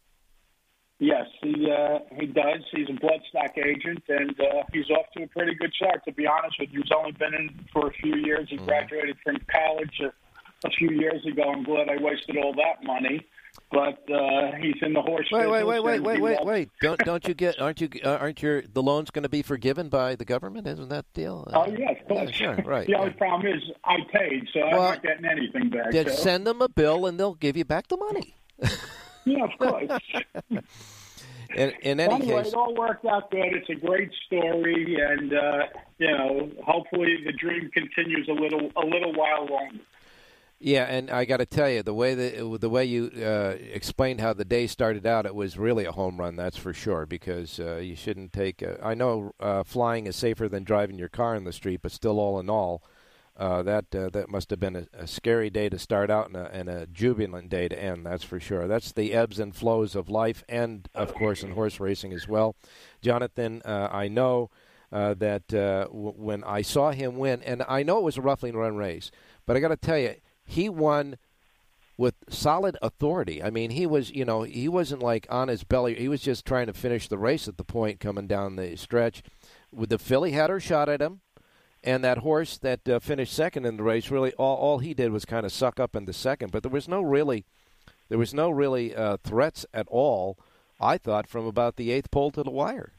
Yes, 0.98 1.26
he 1.42 1.70
uh, 1.70 2.00
he 2.20 2.26
does. 2.26 2.60
He's 2.70 2.88
a 2.90 2.92
bloodstock 2.92 3.56
agent, 3.56 4.04
and 4.08 4.38
uh, 4.38 4.62
he's 4.74 4.90
off 4.90 5.06
to 5.16 5.22
a 5.22 5.26
pretty 5.28 5.54
good 5.54 5.72
start. 5.72 6.04
To 6.04 6.12
be 6.12 6.26
honest 6.26 6.56
with 6.60 6.68
you, 6.70 6.82
he's 6.82 6.92
only 6.94 7.12
been 7.12 7.32
in 7.32 7.48
for 7.72 7.88
a 7.88 7.92
few 7.94 8.16
years. 8.16 8.48
He 8.50 8.56
mm-hmm. 8.56 8.66
graduated 8.66 9.16
from 9.24 9.38
college 9.50 10.00
a, 10.02 10.68
a 10.68 10.70
few 10.70 10.90
years 10.90 11.24
ago. 11.24 11.44
I'm 11.50 11.64
glad 11.64 11.88
I 11.88 11.96
wasted 11.98 12.36
all 12.36 12.52
that 12.52 12.84
money 12.84 13.26
but 13.70 13.98
uh, 14.12 14.52
he's 14.60 14.76
in 14.82 14.92
the 14.92 15.00
horse. 15.00 15.26
Wait, 15.32 15.48
wait, 15.48 15.64
wait, 15.64 15.82
wait, 15.82 16.00
wait, 16.00 16.20
wait, 16.20 16.44
wait! 16.44 16.70
Don't 16.80 16.98
don't 17.00 17.26
you 17.26 17.34
get? 17.34 17.60
Aren't 17.60 17.80
you? 17.80 17.88
Uh, 18.04 18.16
aren't 18.16 18.42
your 18.42 18.62
the 18.62 18.82
loans 18.82 19.10
going 19.10 19.22
to 19.22 19.28
be 19.28 19.42
forgiven 19.42 19.88
by 19.88 20.14
the 20.14 20.24
government? 20.24 20.66
Isn't 20.66 20.88
that 20.90 21.06
deal? 21.14 21.48
Uh, 21.52 21.64
oh 21.66 21.76
yes. 21.76 21.96
Yeah, 22.10 22.30
sure, 22.30 22.56
right. 22.64 22.86
the 22.86 22.94
only 22.94 23.12
problem 23.12 23.52
is 23.52 23.62
I 23.84 23.96
paid, 24.12 24.46
so 24.52 24.60
well, 24.60 24.82
I'm 24.82 24.94
not 24.94 25.02
getting 25.02 25.24
anything 25.24 25.70
back. 25.70 25.90
Then 25.90 26.08
so. 26.08 26.14
send 26.14 26.46
them 26.46 26.60
a 26.60 26.68
bill, 26.68 27.06
and 27.06 27.18
they'll 27.18 27.34
give 27.34 27.56
you 27.56 27.64
back 27.64 27.88
the 27.88 27.96
money. 27.96 28.36
yeah, 29.24 29.44
of 29.44 29.58
course. 29.58 30.00
in, 31.56 31.70
in 31.82 32.00
any 32.00 32.14
anyway, 32.14 32.42
case, 32.42 32.52
it 32.52 32.54
all 32.54 32.74
worked 32.74 33.04
out 33.06 33.30
good. 33.30 33.54
It's 33.54 33.70
a 33.70 33.86
great 33.86 34.10
story, 34.26 34.96
and 35.00 35.32
uh, 35.32 35.62
you 35.98 36.10
know, 36.10 36.50
hopefully 36.64 37.18
the 37.24 37.32
dream 37.32 37.70
continues 37.72 38.28
a 38.28 38.32
little 38.32 38.70
a 38.76 38.84
little 38.84 39.12
while 39.14 39.46
longer. 39.46 39.80
Yeah, 40.64 40.84
and 40.84 41.10
I 41.10 41.24
got 41.24 41.38
to 41.38 41.46
tell 41.46 41.68
you, 41.68 41.82
the 41.82 41.92
way 41.92 42.14
that 42.14 42.60
the 42.60 42.70
way 42.70 42.84
you 42.84 43.10
uh, 43.16 43.56
explained 43.72 44.20
how 44.20 44.32
the 44.32 44.44
day 44.44 44.68
started 44.68 45.04
out, 45.04 45.26
it 45.26 45.34
was 45.34 45.58
really 45.58 45.86
a 45.86 45.90
home 45.90 46.18
run. 46.18 46.36
That's 46.36 46.56
for 46.56 46.72
sure. 46.72 47.04
Because 47.04 47.58
uh, 47.58 47.78
you 47.78 47.96
shouldn't 47.96 48.32
take. 48.32 48.62
A, 48.62 48.78
I 48.80 48.94
know 48.94 49.32
uh, 49.40 49.64
flying 49.64 50.06
is 50.06 50.14
safer 50.14 50.48
than 50.48 50.62
driving 50.62 51.00
your 51.00 51.08
car 51.08 51.34
in 51.34 51.42
the 51.42 51.52
street, 51.52 51.80
but 51.82 51.90
still, 51.90 52.20
all 52.20 52.38
in 52.38 52.48
all, 52.48 52.80
uh, 53.36 53.64
that 53.64 53.92
uh, 53.92 54.08
that 54.10 54.28
must 54.28 54.50
have 54.50 54.60
been 54.60 54.76
a, 54.76 54.86
a, 54.92 55.08
scary 55.08 55.50
day 55.50 55.68
to 55.68 55.80
start 55.80 56.12
out 56.12 56.28
and 56.28 56.36
a, 56.36 56.48
and 56.52 56.68
a, 56.68 56.86
jubilant 56.86 57.48
day 57.48 57.66
to 57.66 57.76
end. 57.76 58.06
That's 58.06 58.22
for 58.22 58.38
sure. 58.38 58.68
That's 58.68 58.92
the 58.92 59.14
ebbs 59.14 59.40
and 59.40 59.56
flows 59.56 59.96
of 59.96 60.08
life, 60.08 60.44
and 60.48 60.88
of 60.94 61.12
course 61.12 61.42
in 61.42 61.50
horse 61.50 61.80
racing 61.80 62.12
as 62.12 62.28
well. 62.28 62.54
Jonathan, 63.00 63.62
uh, 63.64 63.88
I 63.90 64.06
know 64.06 64.48
that 64.92 65.48
w- 65.48 65.88
when 65.90 66.44
I 66.44 66.62
saw 66.62 66.92
him 66.92 67.16
win, 67.16 67.42
and 67.42 67.64
I 67.66 67.82
know 67.82 67.98
it 67.98 68.04
was 68.04 68.16
a 68.16 68.22
roughly 68.22 68.52
run 68.52 68.76
race, 68.76 69.10
but 69.44 69.56
I 69.56 69.60
got 69.60 69.68
to 69.68 69.76
tell 69.76 69.98
you 69.98 70.14
he 70.52 70.68
won 70.68 71.16
with 71.96 72.14
solid 72.28 72.76
authority. 72.82 73.42
I 73.42 73.50
mean, 73.50 73.70
he 73.70 73.86
was, 73.86 74.10
you 74.10 74.24
know, 74.24 74.42
he 74.42 74.68
wasn't 74.68 75.02
like 75.02 75.26
on 75.30 75.48
his 75.48 75.64
belly. 75.64 75.94
He 75.94 76.08
was 76.08 76.22
just 76.22 76.46
trying 76.46 76.66
to 76.66 76.72
finish 76.72 77.08
the 77.08 77.18
race 77.18 77.48
at 77.48 77.58
the 77.58 77.64
point 77.64 78.00
coming 78.00 78.26
down 78.26 78.56
the 78.56 78.76
stretch. 78.76 79.22
With 79.70 79.90
the 79.90 79.98
filly 79.98 80.32
had 80.32 80.50
her 80.50 80.60
shot 80.60 80.88
at 80.88 81.00
him, 81.00 81.20
and 81.84 82.04
that 82.04 82.18
horse 82.18 82.58
that 82.58 82.88
uh, 82.88 82.98
finished 82.98 83.32
second 83.32 83.66
in 83.66 83.76
the 83.76 83.82
race 83.82 84.10
really 84.10 84.32
all 84.34 84.56
all 84.56 84.78
he 84.78 84.94
did 84.94 85.10
was 85.10 85.24
kind 85.24 85.44
of 85.44 85.52
suck 85.52 85.80
up 85.80 85.96
in 85.96 86.04
the 86.04 86.12
second. 86.12 86.52
But 86.52 86.62
there 86.62 86.72
was 86.72 86.88
no 86.88 87.02
really, 87.02 87.44
there 88.08 88.18
was 88.18 88.34
no 88.34 88.50
really 88.50 88.94
uh, 88.94 89.16
threats 89.22 89.66
at 89.72 89.86
all. 89.88 90.38
I 90.80 90.98
thought 90.98 91.28
from 91.28 91.46
about 91.46 91.76
the 91.76 91.92
eighth 91.92 92.10
pole 92.10 92.30
to 92.32 92.42
the 92.42 92.50
wire. 92.50 92.92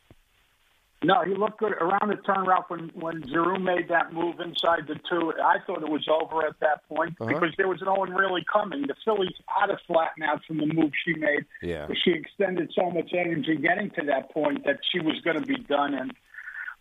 No, 1.03 1.21
he 1.23 1.35
looked 1.35 1.59
good 1.59 1.73
around 1.73 2.09
the 2.09 2.15
turn 2.15 2.45
route 2.45 2.69
when 2.69 2.89
when 2.93 3.21
Geroux 3.23 3.61
made 3.61 3.89
that 3.89 4.13
move 4.13 4.39
inside 4.39 4.87
the 4.87 4.95
two. 5.09 5.33
I 5.43 5.57
thought 5.65 5.81
it 5.83 5.89
was 5.89 6.07
over 6.07 6.45
at 6.45 6.59
that 6.61 6.87
point 6.87 7.15
uh-huh. 7.19 7.33
because 7.33 7.53
there 7.57 7.67
was 7.67 7.81
no 7.81 7.93
one 7.93 8.13
really 8.13 8.43
coming. 8.51 8.83
The 8.83 8.95
fillies 9.03 9.33
had 9.47 9.67
to 9.67 9.77
flatten 9.85 10.23
out 10.23 10.41
from 10.45 10.57
the 10.57 10.67
move 10.67 10.91
she 11.05 11.13
made. 11.15 11.45
Yeah, 11.61 11.87
she 12.03 12.11
extended 12.11 12.71
so 12.73 12.89
much 12.89 13.11
energy 13.13 13.57
getting 13.57 13.89
to 13.91 14.05
that 14.05 14.31
point 14.31 14.65
that 14.65 14.79
she 14.91 14.99
was 14.99 15.19
going 15.21 15.39
to 15.39 15.45
be 15.45 15.57
done. 15.57 15.93
And 15.93 16.13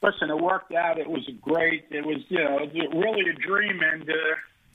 listen, 0.02 0.30
it 0.30 0.38
worked 0.38 0.72
out. 0.72 0.98
It 0.98 1.10
was 1.10 1.28
great. 1.40 1.86
It 1.90 2.06
was 2.06 2.18
you 2.28 2.38
know 2.38 2.58
really 2.94 3.28
a 3.28 3.34
dream, 3.34 3.80
and 3.82 4.08
uh, 4.08 4.14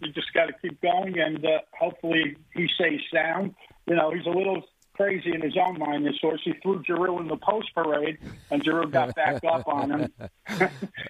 you 0.01 0.11
just 0.11 0.33
got 0.33 0.47
to 0.47 0.53
keep 0.61 0.81
going. 0.81 1.17
And 1.19 1.45
uh, 1.45 1.59
hopefully 1.71 2.35
he 2.53 2.67
stays 2.75 3.01
sound. 3.13 3.55
You 3.87 3.95
know, 3.95 4.11
he's 4.11 4.25
a 4.25 4.29
little 4.29 4.63
crazy 4.97 5.33
in 5.33 5.41
his 5.41 5.55
own 5.55 5.77
mind. 5.79 6.05
This 6.05 6.15
horse, 6.19 6.41
he 6.43 6.53
threw 6.61 6.83
Geroux 6.83 7.21
in 7.21 7.27
the 7.27 7.37
post 7.37 7.69
parade, 7.73 8.17
and 8.51 8.63
Geroux 8.63 8.91
got 8.91 9.15
back 9.15 9.43
up 9.45 9.67
on 9.67 9.91
him. 9.91 10.13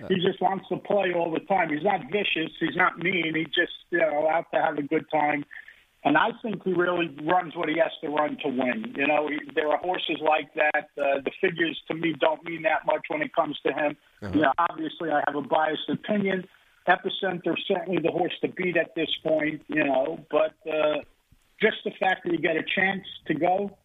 he 0.09 0.15
just 0.15 0.41
wants 0.41 0.67
to 0.69 0.77
play 0.77 1.13
all 1.15 1.31
the 1.31 1.39
time. 1.47 1.69
He's 1.69 1.83
not 1.83 2.01
vicious. 2.11 2.51
He's 2.59 2.75
not 2.75 2.99
mean. 2.99 3.33
He 3.33 3.45
just 3.45 3.73
you 3.89 3.99
know 3.99 4.27
out 4.29 4.45
to 4.53 4.61
have 4.61 4.77
a 4.77 4.83
good 4.83 5.05
time. 5.11 5.45
And 6.03 6.15
I 6.15 6.29
think 6.41 6.63
he 6.63 6.73
really 6.73 7.09
runs 7.23 7.55
what 7.55 7.67
he 7.69 7.77
has 7.79 7.91
to 8.01 8.09
run 8.09 8.37
to 8.43 8.49
win. 8.49 8.93
You 8.95 9.07
know, 9.07 9.27
he, 9.27 9.39
there 9.55 9.67
are 9.69 9.77
horses 9.77 10.17
like 10.21 10.53
that. 10.53 10.89
Uh, 10.97 11.19
the 11.25 11.31
figures 11.41 11.77
to 11.87 11.95
me 11.95 12.13
don't 12.19 12.43
mean 12.45 12.61
that 12.63 12.85
much 12.85 13.05
when 13.07 13.21
it 13.21 13.33
comes 13.33 13.57
to 13.65 13.73
him. 13.73 13.97
Uh-huh. 14.21 14.31
You 14.33 14.41
know, 14.43 14.53
obviously 14.57 15.09
I 15.09 15.23
have 15.25 15.35
a 15.35 15.41
biased 15.41 15.89
opinion. 15.89 16.45
Epicenter 16.87 17.55
certainly 17.67 18.01
the 18.01 18.11
horse 18.11 18.31
to 18.41 18.47
beat 18.47 18.77
at 18.77 18.95
this 18.95 19.09
point. 19.23 19.63
You 19.67 19.85
know, 19.85 20.25
but. 20.29 20.55
Uh, 20.69 21.01
just 21.61 21.77
the 21.83 21.91
fact 21.99 22.23
that 22.23 22.31
you 22.31 22.39
get 22.39 22.55
a 22.55 22.63
chance 22.63 23.03
to 23.27 23.33
go, 23.33 23.77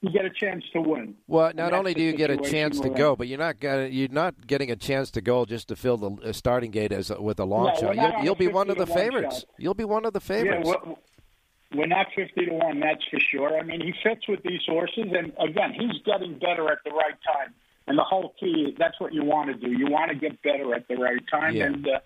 you 0.00 0.10
get 0.10 0.24
a 0.24 0.30
chance 0.30 0.64
to 0.72 0.80
win. 0.80 1.14
Well, 1.26 1.52
not 1.54 1.72
only 1.74 1.92
do 1.92 2.02
you 2.02 2.12
get 2.12 2.30
a 2.30 2.38
chance 2.38 2.80
to 2.80 2.88
go, 2.88 3.14
but 3.16 3.28
you're 3.28 3.38
not 3.38 3.60
getting 3.60 3.92
you're 3.92 4.08
not 4.08 4.46
getting 4.46 4.70
a 4.70 4.76
chance 4.76 5.10
to 5.12 5.20
go 5.20 5.44
just 5.44 5.68
to 5.68 5.76
fill 5.76 5.96
the 5.98 6.32
starting 6.32 6.70
gate 6.70 6.90
as 6.90 7.10
a, 7.10 7.20
with 7.20 7.38
a 7.38 7.44
long 7.44 7.76
shot. 7.78 7.94
You'll, 7.94 8.24
you'll 8.24 8.34
be 8.34 8.48
one 8.48 8.70
of 8.70 8.78
the 8.78 8.86
favorites. 8.86 9.40
Shot. 9.40 9.48
You'll 9.58 9.74
be 9.74 9.84
one 9.84 10.06
of 10.06 10.12
the 10.12 10.20
favorites. 10.20 10.68
Yeah, 10.68 10.74
we're, 10.86 11.80
we're 11.80 11.86
not 11.86 12.06
fifty 12.16 12.46
to 12.46 12.52
one, 12.52 12.80
that's 12.80 13.04
for 13.10 13.20
sure. 13.20 13.58
I 13.58 13.62
mean, 13.62 13.80
he 13.82 13.92
fits 14.02 14.26
with 14.26 14.42
these 14.42 14.62
horses, 14.66 15.06
and 15.12 15.32
again, 15.38 15.74
he's 15.74 16.02
getting 16.04 16.38
better 16.38 16.70
at 16.70 16.78
the 16.84 16.90
right 16.92 17.18
time. 17.24 17.52
And 17.86 17.98
the 17.98 18.04
whole 18.04 18.34
key, 18.40 18.74
that's 18.78 18.98
what 19.00 19.12
you 19.12 19.24
want 19.24 19.50
to 19.50 19.54
do. 19.54 19.70
You 19.70 19.90
want 19.90 20.10
to 20.10 20.16
get 20.16 20.40
better 20.42 20.74
at 20.74 20.88
the 20.88 20.96
right 20.96 21.22
time, 21.30 21.54
yeah. 21.54 21.66
and. 21.66 21.86
Uh, 21.86 22.00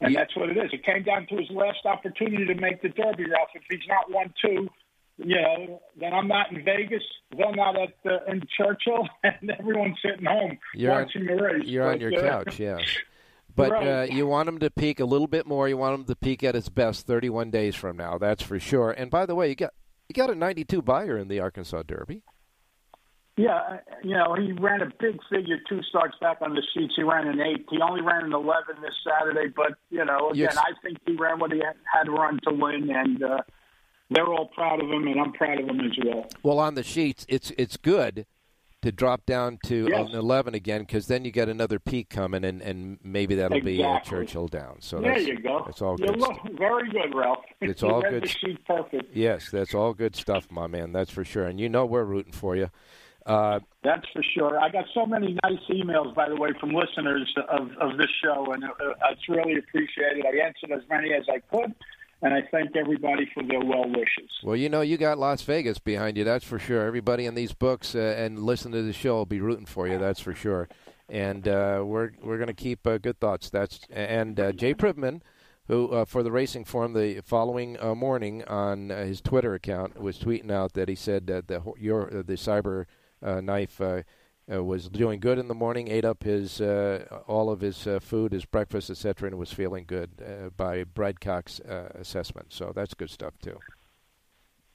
and 0.00 0.12
yeah. 0.12 0.20
that's 0.20 0.36
what 0.36 0.50
it 0.50 0.56
is. 0.56 0.70
It 0.72 0.84
came 0.84 1.02
down 1.02 1.26
to 1.28 1.36
his 1.36 1.50
last 1.50 1.84
opportunity 1.84 2.46
to 2.46 2.54
make 2.54 2.82
the 2.82 2.88
Derby, 2.88 3.24
Ralph. 3.30 3.48
If 3.54 3.62
he's 3.68 3.80
not 3.88 4.10
one 4.10 4.32
two, 4.42 4.68
you 5.18 5.40
know, 5.40 5.80
then 5.98 6.12
I'm 6.12 6.28
not 6.28 6.52
in 6.52 6.64
Vegas. 6.64 7.02
Then 7.36 7.48
I'm 7.48 7.56
not 7.56 7.76
at 7.76 7.94
uh, 8.04 8.30
in 8.30 8.42
Churchill, 8.56 9.08
and 9.24 9.50
everyone's 9.58 9.96
sitting 10.04 10.26
home 10.26 10.58
you're 10.74 10.92
watching 10.92 11.22
on, 11.22 11.36
the 11.36 11.42
race. 11.42 11.66
You're 11.66 11.84
but, 11.84 11.94
on 11.94 12.00
your 12.00 12.18
uh, 12.18 12.44
couch, 12.44 12.60
yeah. 12.60 12.78
But 13.54 13.70
right. 13.70 13.88
uh, 13.88 14.14
you 14.14 14.26
want 14.26 14.50
him 14.50 14.58
to 14.58 14.68
peak 14.68 15.00
a 15.00 15.06
little 15.06 15.26
bit 15.26 15.46
more. 15.46 15.66
You 15.66 15.78
want 15.78 15.98
him 15.98 16.04
to 16.04 16.14
peak 16.14 16.44
at 16.44 16.54
his 16.54 16.68
best 16.68 17.06
31 17.06 17.50
days 17.50 17.74
from 17.74 17.96
now. 17.96 18.18
That's 18.18 18.42
for 18.42 18.60
sure. 18.60 18.90
And 18.90 19.10
by 19.10 19.24
the 19.24 19.34
way, 19.34 19.48
you 19.48 19.54
got 19.54 19.72
you 20.10 20.12
got 20.12 20.28
a 20.28 20.34
92 20.34 20.82
Beyer 20.82 21.16
in 21.16 21.28
the 21.28 21.40
Arkansas 21.40 21.82
Derby. 21.84 22.22
Yeah, 23.36 23.56
uh, 23.56 23.76
you 24.02 24.14
know, 24.14 24.34
he 24.34 24.52
ran 24.52 24.80
a 24.80 24.86
big 24.98 25.18
figure 25.30 25.58
two 25.68 25.82
starts 25.82 26.16
back 26.20 26.38
on 26.40 26.54
the 26.54 26.62
sheets. 26.72 26.94
He 26.96 27.02
ran 27.02 27.28
an 27.28 27.38
eight. 27.40 27.66
He 27.70 27.78
only 27.82 28.00
ran 28.00 28.24
an 28.24 28.32
11 28.32 28.76
this 28.80 28.94
Saturday, 29.04 29.52
but, 29.54 29.72
you 29.90 30.04
know, 30.06 30.30
again, 30.30 30.48
yes. 30.52 30.56
I 30.56 30.72
think 30.82 30.96
he 31.06 31.16
ran 31.16 31.38
what 31.38 31.52
he 31.52 31.60
had 31.60 32.04
to 32.04 32.12
run 32.12 32.40
to 32.44 32.54
win, 32.54 32.88
and 32.90 33.22
uh, 33.22 33.42
they're 34.10 34.26
all 34.26 34.46
proud 34.46 34.82
of 34.82 34.88
him, 34.88 35.06
and 35.06 35.20
I'm 35.20 35.32
proud 35.34 35.60
of 35.60 35.68
him 35.68 35.80
as 35.80 35.92
well. 36.02 36.26
Well, 36.42 36.58
on 36.58 36.76
the 36.76 36.82
sheets, 36.82 37.26
it's 37.28 37.52
it's 37.58 37.76
good 37.76 38.24
to 38.82 38.92
drop 38.92 39.26
down 39.26 39.58
to 39.64 39.88
yes. 39.90 40.08
an 40.08 40.14
11 40.14 40.54
again 40.54 40.80
because 40.82 41.08
then 41.08 41.24
you 41.24 41.30
get 41.30 41.48
another 41.48 41.78
peak 41.78 42.08
coming, 42.08 42.44
and, 42.44 42.62
and 42.62 42.98
maybe 43.02 43.34
that'll 43.34 43.56
exactly. 43.56 43.78
be 43.78 43.84
uh, 43.84 44.00
Churchill 44.00 44.46
down. 44.46 44.76
So 44.80 45.00
there 45.00 45.18
you 45.18 45.38
go. 45.40 45.62
That's 45.66 45.82
all 45.82 45.96
good. 45.96 46.18
Look, 46.18 46.36
very 46.56 46.88
good, 46.90 47.14
Ralph. 47.14 47.44
It's 47.60 47.82
all 47.82 48.00
good. 48.00 48.22
The 48.22 48.28
sheet 48.28 48.64
perfect. 48.64 49.14
Yes, 49.14 49.50
that's 49.50 49.74
all 49.74 49.92
good 49.92 50.14
stuff, 50.14 50.50
my 50.50 50.68
man. 50.68 50.92
That's 50.92 51.10
for 51.10 51.24
sure. 51.24 51.46
And 51.46 51.58
you 51.58 51.68
know 51.68 51.84
we're 51.84 52.04
rooting 52.04 52.32
for 52.32 52.54
you. 52.54 52.70
Uh, 53.26 53.58
That's 53.82 54.06
for 54.12 54.22
sure. 54.22 54.58
I 54.60 54.70
got 54.70 54.84
so 54.94 55.04
many 55.04 55.36
nice 55.42 55.58
emails, 55.68 56.14
by 56.14 56.28
the 56.28 56.36
way, 56.36 56.50
from 56.60 56.70
listeners 56.70 57.34
of, 57.48 57.72
of 57.80 57.98
this 57.98 58.06
show, 58.22 58.52
and 58.52 58.62
uh, 58.62 58.94
it's 59.10 59.28
really 59.28 59.58
appreciated. 59.58 60.24
I 60.24 60.46
answered 60.46 60.70
as 60.70 60.88
many 60.88 61.12
as 61.12 61.24
I 61.28 61.40
could, 61.52 61.74
and 62.22 62.32
I 62.32 62.42
thank 62.52 62.76
everybody 62.76 63.28
for 63.34 63.42
their 63.42 63.60
well 63.60 63.88
wishes. 63.88 64.30
Well, 64.44 64.54
you 64.54 64.68
know, 64.68 64.80
you 64.80 64.96
got 64.96 65.18
Las 65.18 65.42
Vegas 65.42 65.80
behind 65.80 66.16
you, 66.16 66.22
that's 66.22 66.44
for 66.44 66.60
sure. 66.60 66.86
Everybody 66.86 67.26
in 67.26 67.34
these 67.34 67.52
books 67.52 67.96
uh, 67.96 68.14
and 68.16 68.38
listen 68.38 68.70
to 68.72 68.82
the 68.82 68.92
show 68.92 69.16
will 69.16 69.26
be 69.26 69.40
rooting 69.40 69.66
for 69.66 69.88
you, 69.88 69.98
that's 69.98 70.20
for 70.20 70.34
sure. 70.34 70.68
And 71.08 71.48
uh, 71.48 71.82
we're 71.84 72.12
we're 72.22 72.38
going 72.38 72.48
to 72.48 72.54
keep 72.54 72.86
uh, 72.86 72.98
good 72.98 73.18
thoughts. 73.18 73.50
That's 73.50 73.80
and 73.90 74.38
uh, 74.38 74.52
Jay 74.52 74.74
Privman 74.74 75.22
who 75.68 75.88
uh, 75.88 76.04
for 76.04 76.22
the 76.22 76.32
Racing 76.32 76.64
Form 76.64 76.92
the 76.92 77.20
following 77.24 77.80
uh, 77.80 77.94
morning 77.94 78.44
on 78.44 78.90
uh, 78.90 79.04
his 79.04 79.20
Twitter 79.20 79.54
account 79.54 80.00
was 80.00 80.18
tweeting 80.18 80.50
out 80.50 80.74
that 80.74 80.88
he 80.88 80.94
said 80.94 81.26
that 81.26 81.48
the 81.48 81.62
your 81.78 82.06
the 82.10 82.34
cyber 82.34 82.86
knife 83.22 83.80
uh, 83.80 84.02
uh, 84.52 84.62
was 84.62 84.88
doing 84.88 85.18
good 85.20 85.38
in 85.38 85.48
the 85.48 85.54
morning, 85.54 85.88
ate 85.88 86.04
up 86.04 86.22
his 86.22 86.60
all 86.60 87.50
of 87.50 87.60
his 87.60 87.86
food, 88.00 88.32
his 88.32 88.44
breakfast, 88.44 88.90
etc., 88.90 89.28
and 89.28 89.38
was 89.38 89.52
feeling 89.52 89.84
good 89.86 90.10
by 90.56 90.84
Brad 90.84 91.20
Cox 91.20 91.60
assessment. 91.60 92.52
So 92.52 92.72
that's 92.74 92.94
good 92.94 93.10
stuff 93.10 93.34
too. 93.42 93.58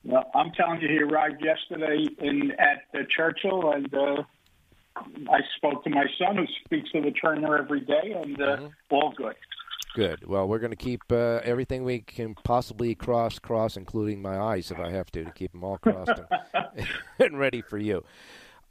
Well, 0.03 0.29
I'm 0.33 0.51
telling 0.53 0.81
you, 0.81 0.87
he 0.87 0.99
arrived 0.99 1.43
yesterday 1.43 2.05
in 2.19 2.51
at 2.59 3.09
Churchill, 3.09 3.71
and 3.71 3.87
I 5.29 5.39
spoke 5.57 5.83
to 5.83 5.89
my 5.89 6.05
son, 6.17 6.37
who 6.37 6.45
speaks 6.65 6.91
to 6.91 7.01
the 7.01 7.11
trainer 7.11 7.57
every 7.57 7.81
day, 7.81 8.13
and 8.15 8.41
uh, 8.41 8.45
Mm-hmm. 8.57 8.67
all 8.89 9.13
good. 9.15 9.35
Good. 9.93 10.25
Well, 10.25 10.47
we're 10.47 10.59
going 10.59 10.71
to 10.71 10.77
keep 10.77 11.01
uh, 11.11 11.41
everything 11.43 11.83
we 11.83 11.99
can 11.99 12.33
possibly 12.33 12.95
cross, 12.95 13.39
cross, 13.39 13.75
including 13.75 14.21
my 14.21 14.39
eyes 14.39 14.71
if 14.71 14.79
I 14.79 14.89
have 14.91 15.11
to, 15.11 15.25
to 15.25 15.31
keep 15.31 15.51
them 15.51 15.63
all 15.65 15.77
crossed 15.77 16.13
and, 16.73 16.87
and 17.19 17.39
ready 17.39 17.61
for 17.61 17.77
you. 17.77 18.05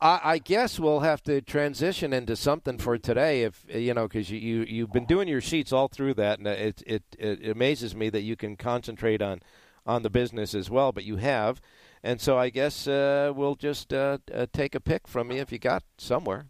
I, 0.00 0.20
I 0.24 0.38
guess 0.38 0.80
we'll 0.80 1.00
have 1.00 1.22
to 1.24 1.42
transition 1.42 2.12
into 2.14 2.36
something 2.36 2.78
for 2.78 2.96
today, 2.96 3.42
if 3.42 3.66
you 3.68 3.92
know, 3.92 4.08
because 4.08 4.30
you, 4.30 4.38
you 4.38 4.64
you've 4.68 4.92
been 4.92 5.04
doing 5.04 5.28
your 5.28 5.42
sheets 5.42 5.72
all 5.72 5.88
through 5.88 6.14
that, 6.14 6.38
and 6.38 6.48
it, 6.48 6.82
it 6.86 7.02
it 7.18 7.48
amazes 7.48 7.94
me 7.94 8.08
that 8.10 8.22
you 8.22 8.36
can 8.36 8.56
concentrate 8.56 9.20
on 9.20 9.40
on 9.84 10.02
the 10.02 10.10
business 10.10 10.54
as 10.54 10.70
well. 10.70 10.92
But 10.92 11.04
you 11.04 11.16
have, 11.16 11.60
and 12.02 12.20
so 12.20 12.38
I 12.38 12.48
guess 12.48 12.88
uh, 12.88 13.32
we'll 13.34 13.56
just 13.56 13.92
uh, 13.92 14.18
uh, 14.32 14.46
take 14.52 14.74
a 14.74 14.80
pick 14.80 15.06
from 15.06 15.30
you 15.30 15.40
if 15.40 15.52
you 15.52 15.58
got 15.58 15.82
somewhere. 15.98 16.46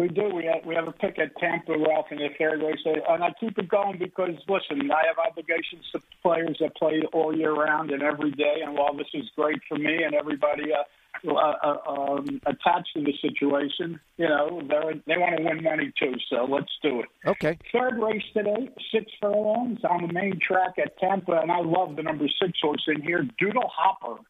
We 0.00 0.08
do. 0.08 0.34
We 0.34 0.46
have 0.46 0.64
we 0.64 0.74
have 0.76 0.88
a 0.88 0.92
pick 0.92 1.18
at 1.18 1.36
Tampa, 1.36 1.72
Ralph, 1.76 2.06
in 2.10 2.16
the 2.16 2.30
third 2.38 2.62
race, 2.62 2.78
and 2.86 3.22
I 3.22 3.34
keep 3.38 3.58
it 3.58 3.68
going 3.68 3.98
because 3.98 4.30
listen, 4.48 4.90
I 4.90 5.02
have 5.06 5.18
obligations 5.18 5.84
to 5.92 6.00
players 6.22 6.56
that 6.60 6.74
play 6.76 7.02
all 7.12 7.36
year 7.36 7.52
round 7.52 7.90
and 7.90 8.02
every 8.02 8.30
day. 8.30 8.62
And 8.64 8.74
while 8.78 8.94
this 8.94 9.08
is 9.12 9.24
great 9.36 9.60
for 9.68 9.76
me 9.76 10.02
and 10.02 10.14
everybody 10.14 10.72
uh, 10.72 11.30
uh, 11.30 11.54
uh, 11.62 11.90
um, 11.90 12.40
attached 12.46 12.94
to 12.94 13.04
the 13.04 13.12
situation, 13.20 14.00
you 14.16 14.26
know, 14.26 14.62
they 14.62 15.02
they 15.06 15.18
want 15.18 15.36
to 15.36 15.42
win 15.42 15.62
money 15.62 15.92
too. 15.98 16.14
So 16.30 16.46
let's 16.48 16.72
do 16.82 17.00
it. 17.00 17.08
Okay. 17.26 17.58
Third 17.70 17.98
race 17.98 18.24
today, 18.32 18.70
six 18.90 19.04
furlongs 19.20 19.80
on 19.84 20.06
the 20.06 20.12
main 20.14 20.40
track 20.40 20.78
at 20.82 20.98
Tampa, 20.98 21.40
and 21.42 21.52
I 21.52 21.60
love 21.60 21.96
the 21.96 22.02
number 22.02 22.24
six 22.42 22.58
horse 22.62 22.84
in 22.88 23.02
here, 23.02 23.28
Doodle 23.38 23.70
Hopper. 23.70 24.22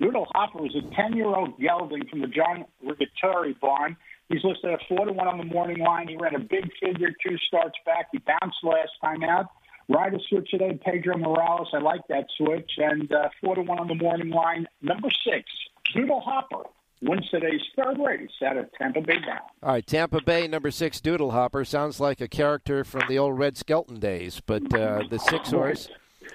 Doodle 0.00 0.28
Hopper 0.34 0.64
is 0.64 0.74
a 0.74 0.94
10 0.94 1.14
year 1.14 1.26
old 1.26 1.60
gelding 1.60 2.06
from 2.08 2.22
the 2.22 2.26
John 2.26 2.64
Rigattieri 2.82 3.60
barn. 3.60 3.98
He's 4.30 4.44
listed 4.44 4.70
at 4.70 4.80
4 4.88 5.06
to 5.06 5.12
1 5.12 5.28
on 5.28 5.38
the 5.38 5.44
morning 5.44 5.80
line. 5.80 6.08
He 6.08 6.16
ran 6.16 6.36
a 6.36 6.38
big 6.38 6.70
figure 6.80 7.10
two 7.26 7.36
starts 7.48 7.76
back. 7.84 8.06
He 8.12 8.18
bounced 8.18 8.58
last 8.62 8.92
time 9.02 9.24
out. 9.24 9.46
Ride 9.88 10.14
a 10.14 10.18
switch 10.28 10.48
today, 10.50 10.78
Pedro 10.84 11.18
Morales. 11.18 11.68
I 11.74 11.78
like 11.78 12.06
that 12.08 12.26
switch. 12.38 12.70
And 12.78 13.10
uh, 13.12 13.28
4 13.42 13.56
to 13.56 13.62
1 13.62 13.78
on 13.78 13.88
the 13.88 13.96
morning 13.96 14.30
line. 14.30 14.66
Number 14.82 15.08
six, 15.24 15.50
Doodle 15.92 16.20
Hopper 16.20 16.62
wins 17.02 17.28
today's 17.30 17.60
third 17.76 17.98
race 17.98 18.30
out 18.46 18.56
of 18.56 18.70
Tampa 18.74 19.00
Bay 19.00 19.14
Down. 19.14 19.40
All 19.62 19.72
right, 19.72 19.86
Tampa 19.86 20.20
Bay 20.22 20.46
number 20.46 20.70
six 20.70 21.00
Doodle 21.00 21.30
Hopper 21.32 21.64
sounds 21.64 21.98
like 21.98 22.20
a 22.20 22.28
character 22.28 22.84
from 22.84 23.02
the 23.08 23.18
old 23.18 23.38
Red 23.38 23.56
Skelton 23.56 23.98
days, 23.98 24.40
but 24.44 24.72
uh, 24.74 25.02
the 25.08 25.18
six 25.18 25.50
horse. 25.50 25.88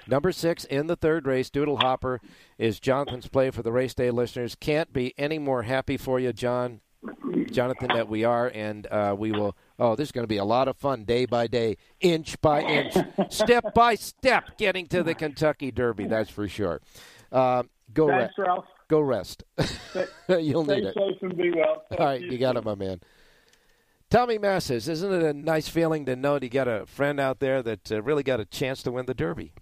Number 0.08 0.32
six 0.32 0.64
in 0.64 0.88
the 0.88 0.96
third 0.96 1.26
race, 1.26 1.50
Doodle 1.50 1.78
Hopper, 1.78 2.20
is 2.58 2.80
Jonathan's 2.80 3.28
play 3.28 3.50
for 3.50 3.62
the 3.62 3.72
race 3.72 3.94
day 3.94 4.10
listeners. 4.10 4.54
Can't 4.54 4.92
be 4.92 5.14
any 5.16 5.38
more 5.38 5.62
happy 5.62 5.96
for 5.96 6.20
you, 6.20 6.32
John, 6.32 6.80
Jonathan, 7.50 7.88
that 7.94 8.08
we 8.08 8.24
are, 8.24 8.50
and 8.54 8.86
uh, 8.88 9.14
we 9.16 9.30
will. 9.32 9.56
Oh, 9.78 9.94
this 9.96 10.08
is 10.08 10.12
going 10.12 10.24
to 10.24 10.28
be 10.28 10.38
a 10.38 10.44
lot 10.44 10.68
of 10.68 10.76
fun, 10.76 11.04
day 11.04 11.26
by 11.26 11.46
day, 11.46 11.76
inch 12.00 12.40
by 12.40 12.62
inch, 12.62 12.94
step 13.30 13.74
by 13.74 13.94
step, 13.94 14.56
getting 14.58 14.86
to 14.88 15.02
the 15.02 15.14
Kentucky 15.14 15.70
Derby. 15.70 16.06
That's 16.06 16.30
for 16.30 16.48
sure. 16.48 16.80
Uh, 17.30 17.64
go 17.92 18.08
Thanks, 18.08 18.34
rest. 18.36 18.38
Ralph. 18.38 18.64
Go 18.88 19.00
rest. 19.00 19.44
You'll 20.28 20.64
Stay 20.64 20.76
need 20.76 20.84
it. 20.84 20.94
safe 20.94 21.22
and 21.22 21.36
be 21.36 21.50
well. 21.50 21.82
All 21.98 22.06
right, 22.06 22.20
you 22.20 22.38
got 22.38 22.56
it, 22.56 22.64
my 22.64 22.74
man. 22.74 23.00
Tommy 24.08 24.38
Massis, 24.38 24.88
isn't 24.88 25.12
it 25.12 25.22
a 25.24 25.32
nice 25.32 25.68
feeling 25.68 26.06
to 26.06 26.14
know 26.14 26.34
that 26.34 26.44
you 26.44 26.48
got 26.48 26.68
a 26.68 26.86
friend 26.86 27.18
out 27.18 27.40
there 27.40 27.60
that 27.62 27.90
uh, 27.90 28.00
really 28.02 28.22
got 28.22 28.38
a 28.38 28.44
chance 28.44 28.82
to 28.84 28.92
win 28.92 29.06
the 29.06 29.14
Derby? 29.14 29.52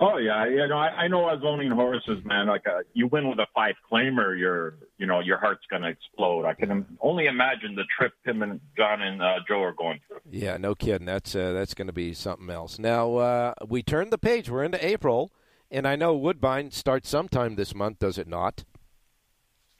Oh 0.00 0.16
yeah, 0.16 0.46
you 0.46 0.66
know 0.66 0.76
I, 0.76 0.88
I 0.88 1.08
know 1.08 1.28
as 1.28 1.38
owning 1.44 1.70
horses, 1.70 2.24
man. 2.24 2.48
Like 2.48 2.66
uh, 2.66 2.80
you 2.94 3.06
win 3.06 3.28
with 3.28 3.38
a 3.38 3.46
five 3.54 3.74
claimer, 3.90 4.36
your 4.38 4.78
you 4.98 5.06
know 5.06 5.20
your 5.20 5.38
heart's 5.38 5.64
gonna 5.70 5.88
explode. 5.88 6.44
I 6.46 6.54
can 6.54 6.84
only 7.00 7.26
imagine 7.26 7.76
the 7.76 7.84
trip 7.96 8.12
him 8.24 8.42
and 8.42 8.60
John 8.76 9.02
and 9.02 9.22
uh, 9.22 9.36
Joe 9.46 9.62
are 9.62 9.72
going 9.72 10.00
through. 10.08 10.18
Yeah, 10.30 10.56
no 10.56 10.74
kidding. 10.74 11.06
That's 11.06 11.36
uh, 11.36 11.52
that's 11.52 11.74
going 11.74 11.86
to 11.86 11.92
be 11.92 12.12
something 12.12 12.50
else. 12.50 12.78
Now 12.78 13.16
uh, 13.16 13.54
we 13.68 13.84
turn 13.84 14.10
the 14.10 14.18
page. 14.18 14.50
We're 14.50 14.64
into 14.64 14.84
April, 14.84 15.32
and 15.70 15.86
I 15.86 15.94
know 15.94 16.14
Woodbine 16.14 16.72
starts 16.72 17.08
sometime 17.08 17.54
this 17.54 17.72
month, 17.72 18.00
does 18.00 18.18
it 18.18 18.26
not? 18.26 18.64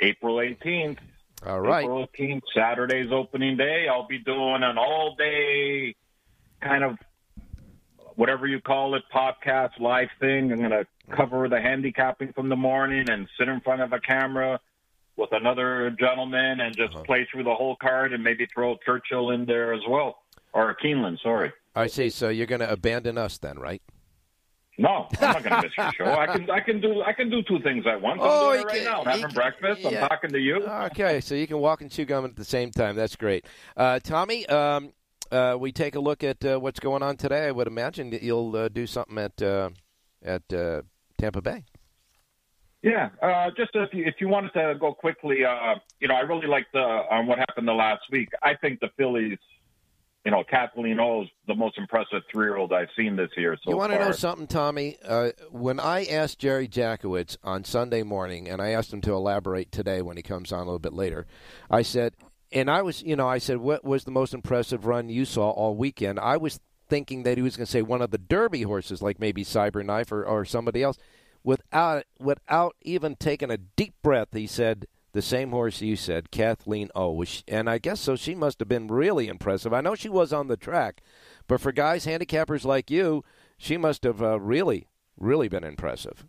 April 0.00 0.36
18th. 0.36 0.98
All 1.46 1.60
right. 1.60 1.84
April 1.84 2.06
18th, 2.18 2.42
Saturday's 2.54 3.12
opening 3.12 3.56
day. 3.56 3.86
I'll 3.90 4.06
be 4.06 4.18
doing 4.18 4.62
an 4.62 4.78
all 4.78 5.14
day 5.16 5.94
kind 6.60 6.84
of 6.84 6.96
whatever 8.16 8.46
you 8.46 8.60
call 8.60 8.94
it, 8.94 9.02
podcast, 9.14 9.78
live 9.80 10.08
thing. 10.20 10.52
I'm 10.52 10.58
going 10.58 10.70
to 10.70 10.86
cover 11.14 11.48
the 11.48 11.60
handicapping 11.60 12.32
from 12.32 12.48
the 12.48 12.56
morning 12.56 13.08
and 13.10 13.28
sit 13.38 13.48
in 13.48 13.60
front 13.60 13.82
of 13.82 13.92
a 13.92 14.00
camera 14.00 14.60
with 15.16 15.30
another 15.32 15.90
gentleman 15.98 16.60
and 16.60 16.76
just 16.76 16.92
play 17.04 17.26
through 17.30 17.44
the 17.44 17.54
whole 17.54 17.76
card 17.76 18.12
and 18.12 18.22
maybe 18.24 18.46
throw 18.52 18.76
Churchill 18.84 19.30
in 19.30 19.44
there 19.46 19.72
as 19.72 19.82
well. 19.88 20.18
Or 20.52 20.76
Keeneland, 20.82 21.20
sorry. 21.22 21.52
I 21.74 21.86
see. 21.88 22.10
So 22.10 22.28
you're 22.28 22.46
going 22.46 22.60
to 22.60 22.70
abandon 22.70 23.18
us 23.18 23.38
then, 23.38 23.58
right? 23.58 23.82
No, 24.76 25.06
I'm 25.20 25.32
not 25.34 25.44
going 25.44 25.54
to 25.54 25.62
miss 25.62 25.72
your 25.78 25.92
show. 25.92 26.12
I 26.18 26.26
can, 26.26 26.50
I 26.50 26.58
can 26.58 26.80
do, 26.80 27.00
I 27.02 27.12
can 27.12 27.30
do 27.30 27.42
two 27.44 27.60
things 27.60 27.86
at 27.86 28.00
once. 28.00 28.20
I'm 28.20 28.28
Oh, 28.28 28.52
doing 28.52 28.54
you 28.54 28.60
it 28.60 28.66
right 28.66 28.74
can- 28.76 28.84
now. 28.84 28.98
I'm 29.00 29.04
having 29.06 29.22
can- 29.26 29.34
breakfast. 29.34 29.80
yeah. 29.82 30.02
I'm 30.02 30.08
talking 30.08 30.30
to 30.30 30.38
you. 30.40 30.56
Okay, 30.66 31.20
so 31.20 31.36
you 31.36 31.46
can 31.46 31.58
walk 31.58 31.80
and 31.80 31.90
chew 31.90 32.04
gum 32.04 32.24
at 32.24 32.34
the 32.34 32.44
same 32.44 32.72
time. 32.72 32.96
That's 32.96 33.14
great. 33.14 33.46
Uh, 33.76 34.00
Tommy, 34.00 34.46
um, 34.46 34.92
uh, 35.30 35.56
we 35.58 35.72
take 35.72 35.94
a 35.94 36.00
look 36.00 36.22
at 36.24 36.44
uh, 36.44 36.58
what's 36.58 36.80
going 36.80 37.02
on 37.02 37.16
today. 37.16 37.46
I 37.46 37.50
would 37.50 37.66
imagine 37.66 38.10
that 38.10 38.22
you'll 38.22 38.54
uh, 38.56 38.68
do 38.68 38.86
something 38.86 39.18
at 39.18 39.40
uh, 39.42 39.70
at 40.22 40.52
uh, 40.52 40.82
Tampa 41.18 41.42
Bay. 41.42 41.64
Yeah, 42.84 43.08
uh, 43.22 43.50
just 43.56 43.70
if 43.74 43.94
you, 43.94 44.04
if 44.04 44.16
you 44.20 44.28
wanted 44.28 44.52
to 44.52 44.74
go 44.78 44.92
quickly, 44.92 45.38
uh, 45.42 45.76
you 46.00 46.08
know, 46.08 46.14
I 46.14 46.20
really 46.20 46.46
liked 46.46 46.72
the 46.74 46.80
on 46.80 47.26
what 47.26 47.38
happened 47.38 47.66
the 47.66 47.72
last 47.72 48.02
week. 48.12 48.28
I 48.42 48.54
think 48.56 48.80
the 48.80 48.90
fillies, 48.98 49.38
you 50.26 50.30
know, 50.30 50.44
Kathleen 50.44 51.00
O's 51.00 51.26
the 51.46 51.54
most 51.54 51.78
impressive 51.78 52.20
three 52.30 52.44
year 52.44 52.56
old 52.56 52.74
I've 52.74 52.90
seen 52.94 53.16
this 53.16 53.30
year 53.38 53.56
so 53.64 53.70
you 53.70 53.78
want 53.78 53.92
to 53.92 53.98
know 53.98 54.12
something, 54.12 54.46
Tommy? 54.46 54.98
Uh, 55.02 55.30
when 55.50 55.80
I 55.80 56.04
asked 56.04 56.38
Jerry 56.38 56.68
Jacovitz 56.68 57.38
on 57.42 57.64
Sunday 57.64 58.02
morning, 58.02 58.50
and 58.50 58.60
I 58.60 58.72
asked 58.72 58.92
him 58.92 59.00
to 59.00 59.14
elaborate 59.14 59.72
today 59.72 60.02
when 60.02 60.18
he 60.18 60.22
comes 60.22 60.52
on 60.52 60.58
a 60.58 60.64
little 60.64 60.78
bit 60.78 60.92
later, 60.92 61.26
I 61.70 61.80
said, 61.80 62.14
and 62.54 62.70
I 62.70 62.82
was, 62.82 63.02
you 63.02 63.16
know, 63.16 63.28
I 63.28 63.38
said, 63.38 63.58
what 63.58 63.84
was 63.84 64.04
the 64.04 64.12
most 64.12 64.32
impressive 64.32 64.86
run 64.86 65.08
you 65.08 65.24
saw 65.24 65.50
all 65.50 65.76
weekend? 65.76 66.20
I 66.20 66.36
was 66.36 66.60
thinking 66.88 67.24
that 67.24 67.36
he 67.36 67.42
was 67.42 67.56
going 67.56 67.66
to 67.66 67.70
say 67.70 67.82
one 67.82 68.00
of 68.00 68.12
the 68.12 68.18
Derby 68.18 68.62
horses, 68.62 69.02
like 69.02 69.18
maybe 69.18 69.44
Cyberknife 69.44 70.12
or, 70.12 70.24
or 70.24 70.44
somebody 70.44 70.82
else. 70.82 70.96
Without 71.42 72.04
without 72.18 72.74
even 72.80 73.16
taking 73.16 73.50
a 73.50 73.58
deep 73.58 73.94
breath, 74.02 74.28
he 74.32 74.46
said 74.46 74.86
the 75.12 75.20
same 75.20 75.50
horse 75.50 75.82
you 75.82 75.96
said, 75.96 76.30
Kathleen 76.30 76.90
O. 76.94 77.22
And 77.48 77.68
I 77.68 77.78
guess 77.78 78.00
so. 78.00 78.16
She 78.16 78.34
must 78.34 78.60
have 78.60 78.68
been 78.68 78.86
really 78.86 79.28
impressive. 79.28 79.72
I 79.72 79.80
know 79.80 79.94
she 79.94 80.08
was 80.08 80.32
on 80.32 80.46
the 80.46 80.56
track, 80.56 81.02
but 81.46 81.60
for 81.60 81.70
guys 81.70 82.06
handicappers 82.06 82.64
like 82.64 82.90
you, 82.90 83.24
she 83.58 83.76
must 83.76 84.04
have 84.04 84.22
uh, 84.22 84.40
really, 84.40 84.88
really 85.18 85.48
been 85.48 85.64
impressive. 85.64 86.24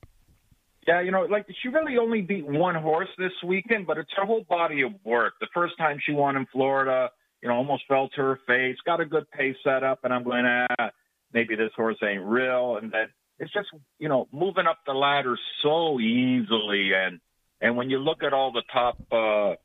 Yeah, 0.87 1.01
you 1.01 1.11
know, 1.11 1.23
like 1.23 1.47
she 1.63 1.69
really 1.69 1.97
only 1.97 2.21
beat 2.21 2.45
one 2.45 2.75
horse 2.75 3.09
this 3.17 3.31
weekend, 3.43 3.87
but 3.87 3.97
it's 3.97 4.11
her 4.15 4.25
whole 4.25 4.45
body 4.47 4.83
of 4.83 4.91
work. 5.03 5.33
The 5.39 5.47
first 5.53 5.73
time 5.77 5.97
she 6.05 6.11
won 6.11 6.35
in 6.35 6.45
Florida, 6.51 7.09
you 7.41 7.49
know, 7.49 7.55
almost 7.55 7.83
fell 7.87 8.07
to 8.09 8.21
her 8.21 8.39
face, 8.45 8.77
got 8.85 8.99
a 8.99 9.05
good 9.05 9.29
pace 9.31 9.55
set 9.63 9.83
up, 9.83 9.99
and 10.03 10.13
I'm 10.13 10.23
going, 10.23 10.45
ah, 10.45 10.91
maybe 11.33 11.55
this 11.55 11.71
horse 11.75 11.97
ain't 12.03 12.23
real. 12.23 12.77
And 12.77 12.91
then 12.91 13.07
it's 13.39 13.51
just, 13.51 13.67
you 13.97 14.09
know, 14.09 14.27
moving 14.31 14.67
up 14.67 14.79
the 14.85 14.93
ladder 14.93 15.37
so 15.63 15.99
easily. 15.99 16.91
And 16.93 17.19
and 17.61 17.75
when 17.75 17.89
you 17.89 17.97
look 17.97 18.21
at 18.21 18.33
all 18.33 18.51
the 18.51 18.63
top, 18.71 18.97
uh, 19.11 19.55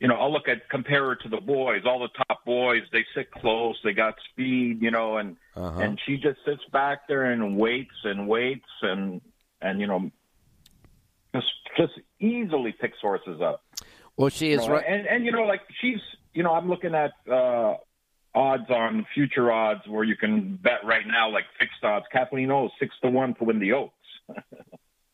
you 0.00 0.08
know, 0.08 0.14
I'll 0.14 0.32
look 0.32 0.48
at 0.48 0.68
compare 0.70 1.04
her 1.10 1.16
to 1.16 1.28
the 1.28 1.40
boys. 1.40 1.82
All 1.84 2.00
the 2.00 2.24
top 2.26 2.44
boys, 2.46 2.82
they 2.90 3.04
sit 3.14 3.30
close, 3.30 3.76
they 3.84 3.92
got 3.92 4.14
speed, 4.30 4.80
you 4.80 4.90
know, 4.90 5.18
and 5.18 5.36
Uh-huh. 5.56 5.80
and 5.80 6.00
she 6.04 6.16
just 6.16 6.38
sits 6.44 6.64
back 6.72 7.06
there 7.06 7.24
and 7.24 7.56
waits 7.58 7.94
and 8.02 8.26
waits 8.26 8.66
and 8.82 9.20
and 9.60 9.80
you 9.80 9.86
know 9.86 10.10
just 11.34 11.46
just 11.76 11.92
easily 12.20 12.72
picks 12.80 12.98
horses 13.00 13.40
up. 13.42 13.62
Well, 14.16 14.28
she 14.30 14.52
is 14.52 14.62
You 14.62 14.68
know, 14.68 14.74
right. 14.74 14.84
And 14.88 15.06
and 15.06 15.24
you 15.26 15.32
know, 15.32 15.42
like 15.42 15.60
she's 15.80 15.98
you 16.32 16.42
know, 16.42 16.52
I'm 16.54 16.68
looking 16.68 16.94
at 16.94 17.12
uh 17.30 17.74
odds 18.34 18.68
on 18.70 19.06
future 19.14 19.52
odds 19.52 19.82
where 19.86 20.04
you 20.04 20.16
can 20.16 20.56
bet 20.62 20.84
right 20.84 21.06
now, 21.06 21.30
like 21.30 21.44
fixed 21.58 21.82
odds. 21.84 22.06
Kathleen 22.12 22.50
O 22.50 22.68
six 22.80 22.94
to 23.02 23.10
one 23.10 23.34
to 23.34 23.44
win 23.44 23.58
the 23.58 23.72
Oaks. 23.72 23.94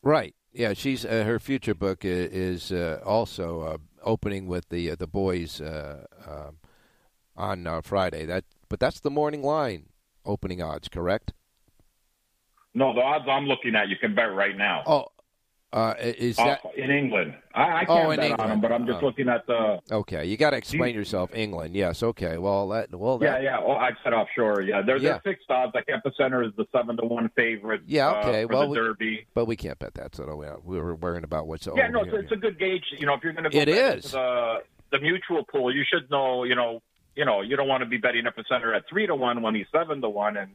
Right. 0.03 0.33
Yeah, 0.51 0.73
she's 0.73 1.05
uh, 1.05 1.23
her 1.25 1.39
future 1.39 1.75
book 1.75 2.03
i- 2.03 2.07
is 2.07 2.71
uh, 2.71 3.01
also 3.05 3.61
uh, 3.61 3.77
opening 4.03 4.47
with 4.47 4.69
the 4.69 4.89
uh, 4.89 4.95
the 4.95 5.05
boys 5.05 5.61
uh, 5.61 6.05
um 6.27 6.57
on 7.37 7.67
uh, 7.67 7.81
Friday. 7.81 8.25
That, 8.25 8.45
but 8.67 8.79
that's 8.79 8.99
the 8.99 9.11
morning 9.11 9.43
line 9.43 9.85
opening 10.25 10.59
odds, 10.59 10.89
correct? 10.89 11.33
No, 12.73 12.93
the 12.95 13.01
odds 13.01 13.25
I'm 13.29 13.45
looking 13.45 13.75
at, 13.75 13.89
you 13.89 13.95
can 13.97 14.15
bet 14.15 14.33
right 14.33 14.57
now. 14.57 14.83
Oh, 14.87 15.05
uh, 15.73 15.93
is 15.99 16.35
that 16.37 16.63
Off- 16.65 16.75
in 16.75 16.91
England? 16.91 17.33
I, 17.53 17.61
I 17.61 17.85
Oh, 17.87 17.95
can't 17.95 18.11
in 18.13 18.17
bet 18.17 18.19
on 18.19 18.23
England. 18.31 18.51
them, 18.51 18.61
but 18.61 18.71
I'm 18.71 18.85
just 18.87 19.01
Oh. 19.01 19.05
looking 19.05 19.29
at 19.29 19.45
the. 19.47 19.79
okay? 19.91 20.25
You 20.25 20.37
got 20.37 20.51
to 20.51 20.57
explain 20.57 20.95
yourself. 20.95 21.33
England, 21.33 21.75
yes. 21.75 22.03
Okay. 22.03 22.37
Well, 22.37 22.67
that 22.69 22.93
well 22.93 23.19
Yeah, 23.21 23.31
that, 23.33 23.43
yeah. 23.43 23.59
Oh, 23.61 23.71
I 23.73 23.91
said 24.03 24.13
offshore. 24.13 24.61
Yeah, 24.61 24.81
they're, 24.81 24.97
Yeah. 24.97 25.19
they're 25.23 25.33
fixed 25.33 25.49
odds. 25.49 25.73
Like 25.73 25.87
Epicenter 25.87 26.45
is 26.45 26.53
the 26.57 26.65
seven 26.71 26.97
to 26.97 27.05
one 27.05 27.29
favorite. 27.35 27.81
Yeah, 27.87 28.09
uh, 28.09 28.19
okay, 28.27 28.43
for 28.45 28.53
well, 28.53 28.69
we- 28.69 28.77
Derby. 28.77 29.27
but 29.33 29.45
we 29.45 29.55
can't 29.55 29.79
bet 29.79 29.93
that. 29.95 30.15
So 30.15 30.35
we 30.35 30.47
we 30.75 30.81
were 30.81 30.95
worrying 30.95 31.23
about 31.23 31.47
what's 31.47 31.65
Yeah, 31.67 31.71
over 31.73 31.89
no, 31.89 32.01
it's, 32.03 32.13
it's 32.13 32.31
a 32.31 32.35
good 32.37 32.59
gauge. 32.59 32.83
You 32.97 33.05
know, 33.05 33.13
if 33.13 33.23
you're 33.23 33.33
going 33.33 33.45
to 33.45 33.49
go 33.49 33.59
It 33.59 33.65
bet 33.67 33.97
is. 33.99 34.11
the 34.11 34.63
the 34.91 34.99
mutual 34.99 35.43
pool, 35.45 35.73
you 35.73 35.83
should 35.89 36.09
know, 36.11 36.43
you 36.43 36.55
know, 36.55 36.81
you 37.15 37.23
know, 37.25 37.41
you 37.41 37.55
don't 37.55 37.67
want 37.67 37.81
to 37.81 37.85
be 37.89 37.97
betting 37.97 38.25
Epicenter 38.25 38.75
at 38.75 38.83
three 38.89 39.07
to 39.07 39.15
one 39.15 39.41
when 39.41 39.55
he's 39.55 39.67
seven 39.71 40.01
to 40.01 40.09
one, 40.09 40.35
and 40.37 40.51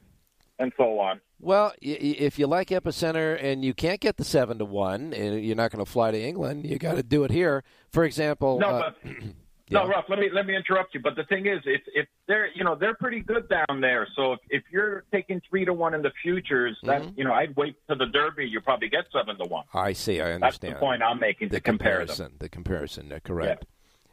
and 0.58 0.72
so 0.76 0.98
on. 0.98 1.20
Well, 1.38 1.72
if 1.82 2.38
you 2.38 2.46
like 2.46 2.68
Epicenter 2.68 3.42
and 3.42 3.64
you 3.64 3.74
can't 3.74 4.00
get 4.00 4.16
the 4.16 4.24
seven 4.24 4.58
to 4.58 4.64
one, 4.64 5.12
and 5.12 5.44
you're 5.44 5.56
not 5.56 5.70
going 5.70 5.84
to 5.84 5.90
fly 5.90 6.10
to 6.10 6.20
England, 6.20 6.66
you 6.66 6.78
got 6.78 6.96
to 6.96 7.02
do 7.02 7.24
it 7.24 7.30
here. 7.30 7.62
For 7.90 8.04
example, 8.04 8.58
no, 8.58 8.68
uh, 8.68 8.90
but, 9.02 9.12
yeah. 9.68 9.82
no, 9.82 9.86
Ruff. 9.86 10.06
Let 10.08 10.18
me 10.18 10.30
let 10.32 10.46
me 10.46 10.56
interrupt 10.56 10.94
you. 10.94 11.00
But 11.00 11.14
the 11.14 11.24
thing 11.24 11.46
is, 11.46 11.60
if 11.66 11.82
if 11.94 12.06
they're 12.26 12.48
you 12.54 12.64
know 12.64 12.74
they're 12.74 12.94
pretty 12.94 13.20
good 13.20 13.50
down 13.50 13.82
there. 13.82 14.08
So 14.16 14.32
if, 14.32 14.40
if 14.48 14.62
you're 14.72 15.04
taking 15.12 15.42
three 15.48 15.66
to 15.66 15.74
one 15.74 15.92
in 15.92 16.00
the 16.00 16.12
futures, 16.22 16.78
mm-hmm. 16.82 17.10
you 17.16 17.24
know 17.24 17.34
I'd 17.34 17.54
wait 17.54 17.76
to 17.90 17.94
the 17.94 18.06
Derby. 18.06 18.46
You 18.46 18.62
probably 18.62 18.88
get 18.88 19.04
seven 19.12 19.36
to 19.36 19.44
one. 19.44 19.64
I 19.74 19.92
see. 19.92 20.22
I 20.22 20.32
understand. 20.32 20.72
That's 20.72 20.80
the 20.80 20.86
point 20.86 21.02
I'm 21.02 21.20
making. 21.20 21.50
The 21.50 21.60
comparison. 21.60 22.32
The 22.38 22.48
comparison. 22.48 23.12
Correct. 23.22 23.64
Yeah. 23.64 23.72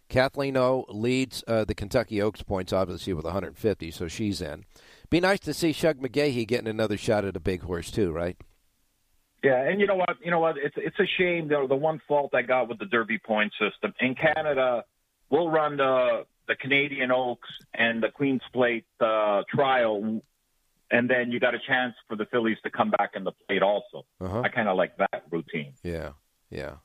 Kathleen 0.10 0.58
O 0.58 0.86
leads 0.90 1.44
uh, 1.48 1.66
the 1.66 1.74
Kentucky 1.74 2.22
Oaks 2.22 2.44
points, 2.44 2.72
obviously, 2.72 3.14
with 3.14 3.26
150, 3.26 3.90
so 3.90 4.08
she's 4.08 4.42
in. 4.42 4.64
Be 5.14 5.20
nice 5.20 5.42
to 5.42 5.54
see 5.54 5.74
Shug 5.74 6.00
McGaughey 6.00 6.48
getting 6.48 6.68
another 6.68 6.98
shot 6.98 7.24
at 7.24 7.36
a 7.36 7.40
big 7.40 7.62
horse, 7.62 7.92
too, 7.92 8.12
right? 8.12 8.36
Yeah, 9.44 9.62
and 9.62 9.80
you 9.80 9.86
know 9.86 9.94
what? 9.94 10.18
You 10.24 10.32
know 10.32 10.40
what? 10.40 10.56
It's 10.58 10.74
it's 10.76 11.00
a 11.00 11.06
shame 11.20 11.48
though. 11.48 11.68
The 11.68 11.76
one 11.76 12.02
fault 12.08 12.34
I 12.34 12.42
got 12.42 12.68
with 12.68 12.80
the 12.80 12.86
Derby 12.86 13.20
point 13.20 13.54
system 13.60 13.94
in 14.00 14.16
Canada, 14.16 14.84
we'll 15.30 15.52
run 15.52 15.78
the 15.78 16.26
the 16.48 16.56
Canadian 16.56 17.12
Oaks 17.12 17.48
and 17.76 18.02
the 18.02 18.10
Queen's 18.10 18.42
Plate 18.52 18.88
uh, 19.02 19.44
trial, 19.54 20.20
and 20.90 21.08
then 21.08 21.32
you 21.32 21.40
got 21.40 21.54
a 21.54 21.60
chance 21.60 21.94
for 22.08 22.16
the 22.16 22.26
fillies 22.26 22.58
to 22.64 22.72
come 22.72 22.90
back 22.90 23.12
in 23.14 23.24
the 23.24 23.34
plate 23.48 23.62
also. 23.62 24.08
Uh-huh. 24.20 24.42
I 24.42 24.50
kind 24.50 24.68
of 24.68 24.78
like 24.78 24.98
that 24.98 25.26
routine. 25.30 25.74
Yeah, 25.84 26.14
yeah. 26.50 26.78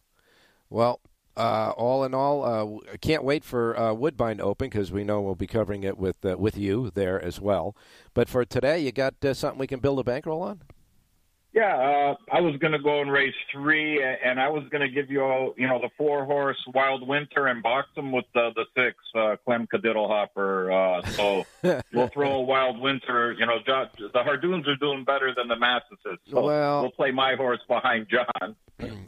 Well, 0.69 1.01
uh, 1.39 1.73
all 1.77 2.05
in 2.05 2.15
all, 2.15 2.45
uh, 2.45 2.97
can't 3.01 3.23
wait 3.23 3.45
for 3.45 3.79
uh, 3.79 3.93
Woodbine 3.93 4.39
to 4.39 4.43
open 4.43 4.69
because 4.69 4.91
we 4.91 5.05
know 5.05 5.21
we'll 5.21 5.37
be 5.37 5.47
covering 5.47 5.85
it 5.85 5.97
with 5.97 6.25
uh, 6.25 6.37
with 6.37 6.59
you 6.59 6.91
there 6.93 7.23
as 7.23 7.41
well. 7.41 7.77
But 8.13 8.29
for 8.29 8.45
today, 8.45 8.81
you 8.81 8.93
got 8.93 9.25
uh, 9.25 9.35
something 9.35 9.59
we 9.59 9.69
can 9.69 9.81
build 9.81 10.01
a 10.01 10.05
bankroll 10.05 10.43
on? 10.43 10.63
Yeah, 11.55 11.75
uh, 11.75 12.15
I 12.31 12.41
was 12.41 12.57
going 12.57 12.73
to 12.73 12.79
go 12.79 13.01
and 13.01 13.11
race 13.11 13.35
three, 13.51 14.03
and 14.03 14.39
I 14.39 14.49
was 14.49 14.65
going 14.71 14.83
to 14.83 14.89
give 14.89 15.11
you, 15.11 15.23
all, 15.23 15.55
you 15.57 15.67
know, 15.67 15.81
the 15.81 15.89
four 15.97 16.25
horse 16.25 16.59
Wild 16.75 17.09
Winter 17.09 17.47
and 17.47 17.63
box 17.63 17.89
them 17.97 18.13
with 18.13 18.27
the 18.35 18.51
the 18.55 18.65
six 18.77 18.97
Clem 19.45 19.67
Kadiddlehopper. 19.73 21.07
so 21.13 21.47
we'll 21.93 22.09
throw 22.09 22.33
a 22.33 22.43
Wild 22.43 22.81
Winter. 22.81 23.35
You 23.39 23.47
know, 23.47 23.59
John, 23.67 23.89
the 23.97 24.23
Hardoons 24.23 24.67
are 24.69 24.77
doing 24.77 25.05
better 25.05 25.35
than 25.35 25.49
the 25.49 25.57
Mastises. 25.57 26.19
So 26.31 26.43
well, 26.43 26.83
we'll 26.83 26.91
play 26.91 27.13
my 27.13 27.35
horse 27.35 27.61
behind 27.67 28.09
John. 28.11 28.57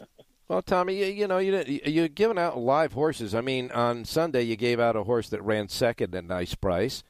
Well, 0.51 0.63
Tommy, 0.63 0.97
you, 0.97 1.07
you 1.07 1.29
know 1.29 1.39
you 1.39 1.63
you're 1.85 2.09
giving 2.09 2.37
out 2.37 2.59
live 2.59 2.93
horses. 2.93 3.37
I 3.37 3.41
mean, 3.41 3.71
on 3.71 4.05
Sunday 4.05 4.43
you 4.43 4.57
gave 4.57 4.81
out 4.81 4.97
a 4.97 5.05
horse 5.05 5.29
that 5.29 5.41
ran 5.45 5.69
second 5.69 6.13
at 6.13 6.25
nice 6.25 6.57
price, 6.57 7.05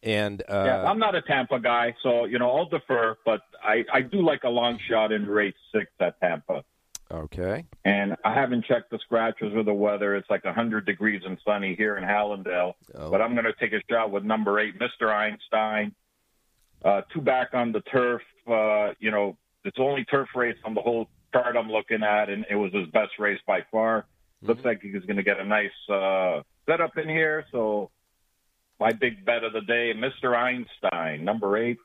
and 0.00 0.40
uh, 0.42 0.62
yeah, 0.64 0.84
I'm 0.84 1.00
not 1.00 1.16
a 1.16 1.22
Tampa 1.22 1.58
guy, 1.58 1.96
so 2.04 2.24
you 2.24 2.38
know 2.38 2.52
I'll 2.52 2.68
defer. 2.68 3.16
But 3.24 3.40
I 3.64 3.84
I 3.92 4.02
do 4.02 4.24
like 4.24 4.44
a 4.44 4.48
long 4.48 4.78
shot 4.88 5.10
in 5.10 5.26
race 5.26 5.56
six 5.72 5.90
at 5.98 6.20
Tampa. 6.20 6.62
Okay. 7.10 7.64
And 7.84 8.14
I 8.24 8.32
haven't 8.32 8.64
checked 8.64 8.92
the 8.92 9.00
scratches 9.00 9.52
or 9.56 9.64
the 9.64 9.74
weather. 9.74 10.14
It's 10.14 10.30
like 10.30 10.44
100 10.44 10.86
degrees 10.86 11.20
and 11.26 11.36
sunny 11.44 11.74
here 11.74 11.96
in 11.96 12.04
Hallandale. 12.04 12.74
Oh. 12.94 13.10
But 13.10 13.20
I'm 13.20 13.34
going 13.34 13.44
to 13.44 13.52
take 13.60 13.72
a 13.72 13.82
shot 13.90 14.10
with 14.10 14.24
number 14.24 14.58
eight, 14.58 14.74
Mr. 14.78 15.14
Einstein. 15.14 15.94
Uh, 16.82 17.02
two 17.12 17.20
back 17.20 17.50
on 17.52 17.72
the 17.72 17.82
turf. 17.82 18.22
Uh, 18.50 18.94
you 19.00 19.10
know, 19.10 19.36
it's 19.64 19.76
only 19.78 20.04
turf 20.06 20.28
race 20.34 20.56
on 20.64 20.74
the 20.74 20.80
whole 20.80 21.08
chart 21.34 21.56
I'm 21.56 21.70
looking 21.70 22.02
at, 22.02 22.30
and 22.30 22.46
it 22.48 22.54
was 22.54 22.72
his 22.72 22.88
best 22.88 23.12
race 23.18 23.40
by 23.46 23.60
far. 23.70 24.00
Mm-hmm. 24.02 24.46
Looks 24.48 24.64
like 24.64 24.80
he's 24.82 25.04
going 25.04 25.16
to 25.16 25.22
get 25.22 25.40
a 25.40 25.44
nice 25.44 25.70
uh, 25.92 26.42
setup 26.66 26.96
in 26.96 27.08
here. 27.08 27.44
So 27.52 27.90
my 28.78 28.92
big 28.92 29.24
bet 29.24 29.44
of 29.44 29.52
the 29.52 29.60
day, 29.60 29.92
Mr. 29.94 30.36
Einstein, 30.36 31.24
number 31.24 31.56
eight 31.56 31.78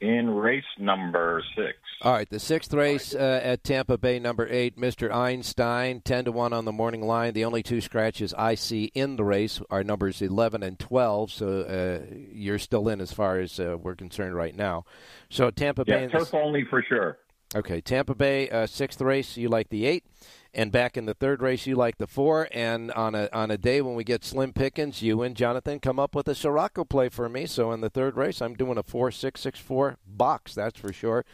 in 0.00 0.28
race 0.28 0.64
number 0.78 1.42
six. 1.56 1.78
All 2.02 2.12
right, 2.12 2.28
the 2.28 2.40
sixth 2.40 2.74
race 2.74 3.14
uh, 3.14 3.40
at 3.42 3.64
Tampa 3.64 3.96
Bay, 3.96 4.18
number 4.18 4.46
eight, 4.50 4.76
Mr. 4.76 5.12
Einstein, 5.12 6.02
10 6.02 6.26
to 6.26 6.32
1 6.32 6.52
on 6.52 6.64
the 6.64 6.72
morning 6.72 7.02
line. 7.02 7.32
The 7.32 7.44
only 7.44 7.62
two 7.62 7.80
scratches 7.80 8.34
I 8.34 8.56
see 8.56 8.90
in 8.94 9.16
the 9.16 9.24
race 9.24 9.60
are 9.70 9.82
numbers 9.82 10.20
11 10.20 10.62
and 10.62 10.78
12, 10.78 11.32
so 11.32 11.60
uh, 11.60 12.14
you're 12.32 12.58
still 12.58 12.88
in 12.88 13.00
as 13.00 13.12
far 13.12 13.38
as 13.38 13.58
uh, 13.58 13.78
we're 13.80 13.94
concerned 13.94 14.34
right 14.34 14.54
now. 14.54 14.84
So 15.30 15.50
Tampa 15.50 15.84
yeah, 15.86 16.06
Bay. 16.06 16.08
turf 16.08 16.34
only 16.34 16.64
for 16.68 16.82
sure. 16.82 17.18
Okay, 17.54 17.80
Tampa 17.80 18.16
Bay 18.16 18.50
uh, 18.50 18.66
sixth 18.66 19.00
race, 19.00 19.36
you 19.36 19.48
like 19.48 19.68
the 19.68 19.86
eight, 19.86 20.04
and 20.52 20.72
back 20.72 20.96
in 20.96 21.06
the 21.06 21.14
third 21.14 21.40
race, 21.40 21.66
you 21.66 21.76
like 21.76 21.98
the 21.98 22.06
four. 22.08 22.48
And 22.50 22.90
on 22.92 23.14
a 23.14 23.28
on 23.32 23.52
a 23.52 23.56
day 23.56 23.80
when 23.80 23.94
we 23.94 24.02
get 24.02 24.24
slim 24.24 24.52
pickings, 24.52 25.02
you 25.02 25.22
and 25.22 25.36
Jonathan 25.36 25.78
come 25.78 26.00
up 26.00 26.16
with 26.16 26.26
a 26.26 26.32
Siraco 26.32 26.88
play 26.88 27.08
for 27.08 27.28
me. 27.28 27.46
So 27.46 27.70
in 27.70 27.80
the 27.80 27.90
third 27.90 28.16
race, 28.16 28.42
I'm 28.42 28.54
doing 28.54 28.76
a 28.76 28.82
four 28.82 29.12
six 29.12 29.40
six 29.40 29.60
four 29.60 29.98
box. 30.04 30.54
That's 30.54 30.80
for 30.80 30.92
sure. 30.92 31.24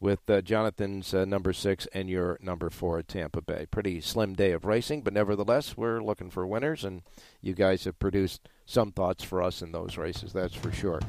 With 0.00 0.28
uh, 0.28 0.40
Jonathan's 0.40 1.12
uh, 1.12 1.24
number 1.24 1.52
six 1.52 1.86
and 1.92 2.08
your 2.08 2.38
number 2.42 2.70
four 2.70 2.98
at 2.98 3.08
Tampa 3.08 3.42
Bay. 3.42 3.66
Pretty 3.70 4.00
slim 4.00 4.34
day 4.34 4.52
of 4.52 4.64
racing, 4.64 5.02
but 5.02 5.12
nevertheless, 5.12 5.76
we're 5.76 6.02
looking 6.02 6.30
for 6.30 6.46
winners, 6.46 6.84
and 6.84 7.02
you 7.40 7.54
guys 7.54 7.84
have 7.84 7.98
produced 7.98 8.48
some 8.66 8.92
thoughts 8.92 9.24
for 9.24 9.42
us 9.42 9.62
in 9.62 9.72
those 9.72 9.96
races. 9.96 10.32
That's 10.34 10.54
for 10.54 10.70
sure. 10.70 11.00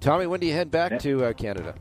Tommy, 0.00 0.26
when 0.26 0.40
do 0.40 0.46
you 0.46 0.52
head 0.52 0.70
back 0.70 0.98
to 1.00 1.24
uh, 1.24 1.32
Canada? 1.32 1.74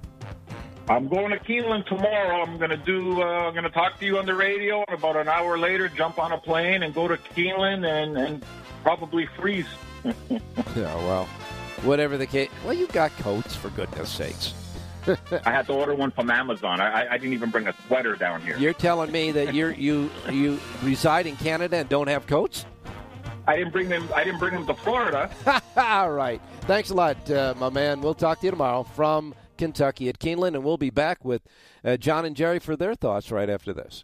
I'm 0.90 1.10
going 1.10 1.32
to 1.32 1.40
Keeneland 1.40 1.86
tomorrow. 1.86 2.42
I'm 2.42 2.58
going 2.58 2.70
to 2.70 2.78
do. 2.78 3.22
Uh, 3.22 3.26
I'm 3.26 3.54
going 3.54 3.66
to 3.66 3.70
talk 3.70 4.00
to 4.00 4.06
you 4.06 4.18
on 4.18 4.26
the 4.26 4.36
radio, 4.36 4.86
and 4.88 4.98
about 4.98 5.18
an 5.18 5.28
hour 5.28 5.58
later, 5.58 5.90
jump 5.90 6.18
on 6.18 6.32
a 6.32 6.38
plane 6.38 6.84
and 6.84 6.94
go 6.94 7.08
to 7.08 7.18
Keeneland 7.18 7.86
and 7.86 8.18
and 8.18 8.46
probably 8.84 9.28
freeze. 9.38 9.68
yeah, 10.30 10.40
well, 10.76 11.26
whatever 11.84 12.18
the 12.18 12.28
case. 12.28 12.50
Well, 12.64 12.74
you 12.74 12.88
got 12.88 13.12
coats 13.18 13.54
for 13.54 13.70
goodness 13.72 14.10
sakes. 14.10 14.54
I 15.46 15.52
had 15.52 15.66
to 15.68 15.74
order 15.74 15.94
one 15.94 16.12
from 16.12 16.30
Amazon. 16.30 16.80
I, 16.80 17.08
I 17.08 17.18
didn't 17.18 17.34
even 17.34 17.50
bring 17.50 17.68
a 17.68 17.74
sweater 17.88 18.16
down 18.16 18.42
here. 18.42 18.58
You're 18.58 18.74
telling 18.74 19.12
me 19.12 19.32
that 19.32 19.54
you 19.54 19.70
you 19.70 20.10
you 20.32 20.60
reside 20.84 21.28
in 21.28 21.36
Canada 21.36 21.78
and 21.78 21.90
don't 21.90 22.08
have 22.08 22.28
coats? 22.28 22.66
I 23.46 23.58
didn't 23.58 23.72
bring 23.72 23.90
them. 23.90 24.08
I 24.16 24.24
didn't 24.24 24.40
bring 24.40 24.54
them 24.54 24.68
to 24.68 24.74
Florida. 24.74 25.30
All 25.78 26.12
right. 26.12 26.42
Thanks 26.62 26.90
a 26.92 26.94
lot, 26.94 27.30
uh, 27.30 27.54
my 27.58 27.70
man. 27.70 28.02
We'll 28.02 28.14
talk 28.14 28.40
to 28.40 28.46
you 28.46 28.52
tomorrow 28.52 28.84
from 28.84 29.34
Kentucky 29.58 30.10
at 30.10 30.20
Keeneland, 30.20 30.56
and 30.56 30.64
we'll 30.64 30.78
be 30.78 30.90
back 30.90 31.26
with 31.26 31.42
uh, 31.84 31.98
John 31.98 32.26
and 32.26 32.36
Jerry 32.36 32.60
for 32.60 32.76
their 32.76 32.96
thoughts 32.96 33.32
right 33.32 33.50
after 33.50 33.74
this. 33.74 34.04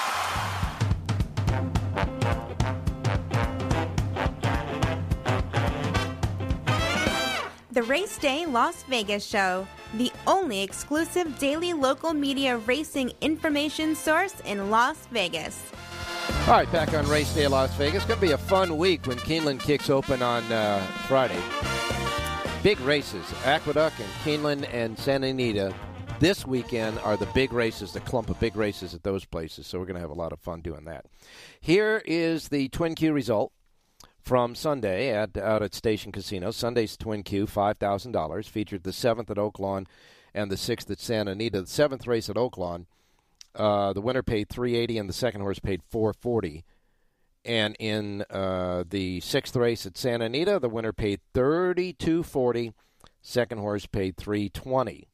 Race 7.91 8.17
Day 8.19 8.45
Las 8.45 8.83
Vegas 8.83 9.25
Show, 9.25 9.67
the 9.95 10.13
only 10.25 10.61
exclusive 10.61 11.37
daily 11.39 11.73
local 11.73 12.13
media 12.13 12.57
racing 12.59 13.11
information 13.19 13.95
source 13.95 14.39
in 14.45 14.69
Las 14.69 15.07
Vegas. 15.07 15.61
All 16.43 16.53
right, 16.53 16.71
back 16.71 16.93
on 16.93 17.05
Race 17.09 17.35
Day 17.35 17.47
Las 17.47 17.75
Vegas. 17.75 18.05
Going 18.05 18.17
to 18.17 18.25
be 18.25 18.31
a 18.31 18.37
fun 18.37 18.77
week 18.77 19.07
when 19.07 19.17
Keeneland 19.17 19.59
kicks 19.59 19.89
open 19.89 20.21
on 20.21 20.49
uh, 20.53 20.79
Friday. 21.09 21.37
Big 22.63 22.79
races. 22.79 23.25
Aqueduct 23.43 23.99
and 23.99 24.09
Keeneland 24.23 24.73
and 24.73 24.97
Santa 24.97 25.27
Anita 25.27 25.75
this 26.21 26.47
weekend 26.47 26.97
are 26.99 27.17
the 27.17 27.25
big 27.33 27.51
races, 27.51 27.91
the 27.91 27.99
clump 27.99 28.29
of 28.29 28.39
big 28.39 28.55
races 28.55 28.93
at 28.93 29.03
those 29.03 29.25
places. 29.25 29.67
So 29.67 29.79
we're 29.79 29.85
going 29.85 29.95
to 29.95 30.01
have 30.01 30.11
a 30.11 30.13
lot 30.13 30.31
of 30.31 30.39
fun 30.39 30.61
doing 30.61 30.85
that. 30.85 31.07
Here 31.59 32.01
is 32.05 32.47
the 32.47 32.69
Twin 32.69 32.95
Q 32.95 33.11
result 33.11 33.51
from 34.23 34.55
Sunday 34.55 35.09
at 35.09 35.37
out 35.37 35.61
at 35.61 35.73
Station 35.73 36.11
Casino. 36.11 36.51
Sunday's 36.51 36.97
Twin 36.97 37.23
Q, 37.23 37.47
five 37.47 37.77
thousand 37.77 38.11
dollars, 38.11 38.47
featured 38.47 38.83
the 38.83 38.93
seventh 38.93 39.29
at 39.29 39.37
Oaklawn 39.37 39.87
and 40.33 40.51
the 40.51 40.57
sixth 40.57 40.89
at 40.89 40.99
Santa 40.99 41.31
Anita. 41.31 41.61
The 41.61 41.67
seventh 41.67 42.07
race 42.07 42.29
at 42.29 42.37
Oaklawn, 42.37 42.85
uh, 43.55 43.93
the 43.93 44.01
winner 44.01 44.23
paid 44.23 44.49
three 44.49 44.75
eighty, 44.75 44.97
and 44.97 45.09
the 45.09 45.13
second 45.13 45.41
horse 45.41 45.59
paid 45.59 45.81
four 45.83 46.13
forty. 46.13 46.63
And 47.43 47.75
in 47.79 48.23
uh, 48.29 48.83
the 48.89 49.19
sixth 49.19 49.55
race 49.55 49.85
at 49.85 49.97
Santa 49.97 50.25
Anita, 50.25 50.59
the 50.59 50.69
winner 50.69 50.93
paid 50.93 51.19
thirty 51.33 51.91
two 51.93 52.23
forty. 52.23 52.73
Second 53.21 53.59
horse 53.59 53.85
paid 53.85 54.17
three 54.17 54.49
twenty. 54.49 55.07